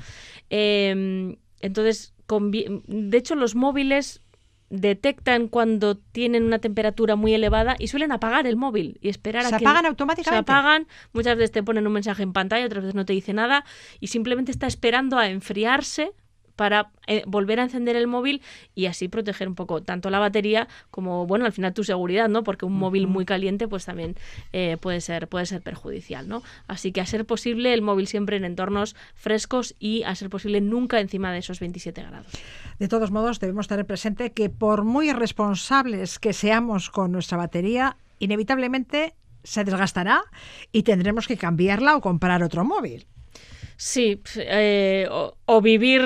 Eh, 0.51 1.37
entonces, 1.61 2.15
de 2.29 3.19
hecho, 3.19 3.35
los 3.35 3.57
móviles 3.57 4.23
detectan 4.71 5.49
cuando 5.49 5.97
tienen 5.99 6.45
una 6.45 6.61
temperatura 6.61 7.17
muy 7.17 7.35
elevada 7.35 7.77
y 7.79 7.89
suelen 7.89 8.13
apagar 8.13 8.47
el 8.47 8.57
móvil 8.57 8.99
y 9.03 9.09
esperar 9.09 9.45
¿Se 9.45 9.55
a 9.55 9.59
que 9.59 9.65
apagan 9.67 9.83
se 9.83 9.89
automáticamente? 9.89 10.53
apagan, 10.53 10.87
muchas 11.13 11.37
veces 11.37 11.51
te 11.51 11.63
ponen 11.63 11.87
un 11.87 11.93
mensaje 11.93 12.23
en 12.23 12.33
pantalla, 12.33 12.65
otras 12.67 12.85
veces 12.85 12.95
no 12.95 13.05
te 13.05 13.13
dice 13.13 13.33
nada 13.33 13.65
y 13.99 14.07
simplemente 14.07 14.53
está 14.53 14.67
esperando 14.67 15.19
a 15.19 15.29
enfriarse 15.29 16.13
para 16.61 16.91
eh, 17.07 17.23
volver 17.27 17.59
a 17.59 17.63
encender 17.63 17.97
el 17.97 18.07
móvil 18.07 18.43
y 18.75 18.85
así 18.85 19.09
proteger 19.09 19.49
un 19.49 19.55
poco 19.55 19.83
tanto 19.83 20.11
la 20.11 20.19
batería 20.19 20.69
como 20.91 21.27
bueno 21.27 21.47
al 21.47 21.53
final 21.53 21.73
tu 21.73 21.85
seguridad 21.85 22.29
no 22.29 22.45
porque 22.45 22.67
un 22.67 22.75
móvil 22.75 23.07
muy 23.07 23.25
caliente 23.25 23.67
pues 23.67 23.87
también 23.87 24.15
eh, 24.53 24.77
puede 24.79 25.01
ser 25.01 25.27
puede 25.27 25.47
ser 25.47 25.63
perjudicial 25.63 26.29
no 26.29 26.43
así 26.67 26.93
que 26.93 27.01
a 27.01 27.07
ser 27.07 27.25
posible 27.25 27.73
el 27.73 27.81
móvil 27.81 28.07
siempre 28.07 28.37
en 28.37 28.45
entornos 28.45 28.95
frescos 29.15 29.75
y 29.79 30.03
a 30.03 30.15
ser 30.15 30.29
posible 30.29 30.61
nunca 30.61 31.01
encima 31.01 31.33
de 31.33 31.39
esos 31.39 31.61
27 31.61 32.03
grados. 32.03 32.27
De 32.79 32.89
todos 32.89 33.11
modos, 33.11 33.41
debemos 33.41 33.67
tener 33.67 33.87
presente 33.87 34.33
que 34.33 34.51
por 34.51 34.85
muy 34.85 35.15
responsables 35.15 36.19
que 36.19 36.35
seamos 36.35 36.91
con 36.91 37.11
nuestra 37.11 37.39
batería, 37.39 37.97
inevitablemente 38.19 39.15
se 39.45 39.65
desgastará 39.65 40.25
y 40.73 40.83
tendremos 40.83 41.27
que 41.27 41.39
cambiarla 41.39 41.97
o 41.97 42.03
comprar 42.03 42.43
otro 42.43 42.67
móvil. 42.67 43.07
Sí, 43.83 44.21
eh, 44.37 45.09
o, 45.11 45.35
o 45.47 45.63
vivir 45.63 46.03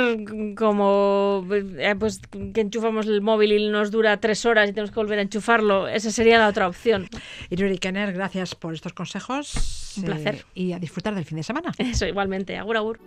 como 0.56 1.44
eh, 1.50 1.96
pues 1.98 2.20
que 2.54 2.60
enchufamos 2.60 3.06
el 3.08 3.20
móvil 3.20 3.50
y 3.50 3.68
nos 3.68 3.90
dura 3.90 4.16
tres 4.20 4.46
horas 4.46 4.70
y 4.70 4.72
tenemos 4.72 4.92
que 4.92 5.00
volver 5.00 5.18
a 5.18 5.22
enchufarlo. 5.22 5.88
Esa 5.88 6.12
sería 6.12 6.38
la 6.38 6.46
otra 6.46 6.68
opción. 6.68 7.08
Iruri 7.50 7.78
Kenner, 7.78 8.12
gracias 8.12 8.54
por 8.54 8.74
estos 8.74 8.92
consejos. 8.92 9.94
Un 9.96 10.04
placer. 10.04 10.34
eh, 10.36 10.44
y 10.54 10.72
a 10.72 10.78
disfrutar 10.78 11.16
del 11.16 11.24
fin 11.24 11.38
de 11.38 11.42
semana. 11.42 11.72
Eso 11.76 12.06
igualmente. 12.06 12.56
Agur, 12.56 12.76
agur. 12.76 13.00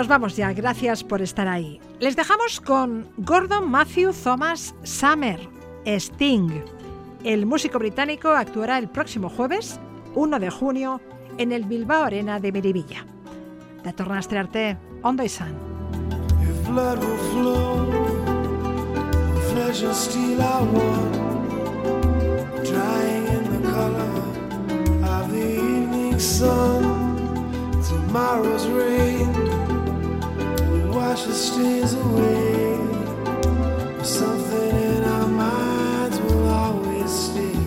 Nos 0.00 0.08
vamos 0.08 0.34
ya, 0.34 0.50
gracias 0.54 1.04
por 1.04 1.20
estar 1.20 1.46
ahí. 1.46 1.78
Les 1.98 2.16
dejamos 2.16 2.58
con 2.62 3.06
Gordon 3.18 3.70
Matthew 3.70 4.14
Thomas 4.14 4.74
Summer, 4.82 5.38
Sting. 5.84 6.62
El 7.22 7.44
músico 7.44 7.78
británico 7.78 8.30
actuará 8.30 8.78
el 8.78 8.88
próximo 8.88 9.28
jueves, 9.28 9.78
1 10.14 10.38
de 10.38 10.48
junio, 10.48 11.02
en 11.36 11.52
el 11.52 11.66
Bilbao 11.66 12.04
Arena 12.04 12.40
de 12.40 12.50
Miribilla. 12.50 13.04
De 13.84 13.92
tornar 13.92 14.16
a 14.16 14.20
estrearte, 14.20 14.78
Ondo 15.02 15.22
y 15.22 15.28
San. 15.28 15.54
If 16.40 16.66
blood 16.66 16.98
will 17.04 17.18
flow, 17.34 17.86
flesh 19.52 19.82
and 19.82 19.94
steel 19.94 20.40
I 20.40 20.62
want, 20.72 21.14
drying 22.64 23.26
in 23.26 23.44
the 23.52 23.68
color 23.70 24.14
of 25.04 25.30
the 25.30 25.44
evening 25.44 26.18
sun. 26.18 27.18
Tomorrow's 27.86 28.66
wash 31.00 31.22
the 31.24 31.32
stains 31.32 31.92
away. 31.94 32.76
Something 34.04 34.72
in 34.90 35.02
our 35.16 35.28
minds 35.46 36.16
will 36.24 36.48
always 36.62 37.10
stay. 37.26 37.60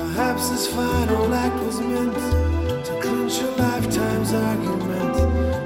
Perhaps 0.00 0.42
this 0.50 0.66
final 0.78 1.32
act 1.44 1.58
was 1.66 1.78
meant 1.92 2.18
to 2.86 2.92
clinch 3.02 3.36
a 3.46 3.50
lifetime's 3.64 4.32
argument. 4.48 5.14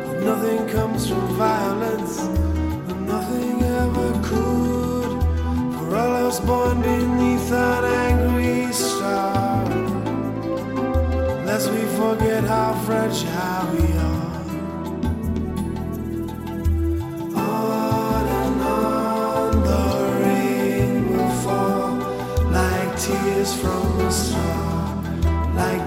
That 0.06 0.20
nothing 0.30 0.60
comes 0.76 1.02
from 1.08 1.24
violence, 1.48 2.14
and 2.90 3.00
nothing 3.14 3.54
ever 3.82 4.10
could. 4.28 5.12
For 5.76 5.86
all 6.00 6.12
I 6.20 6.24
was 6.30 6.40
born 6.50 6.76
beneath 6.82 7.50
an 7.52 7.84
angry 8.08 8.72
star. 8.72 9.64
Lest 11.48 11.66
we 11.74 11.82
forget 12.00 12.42
how 12.54 12.70
fragile 12.84 13.73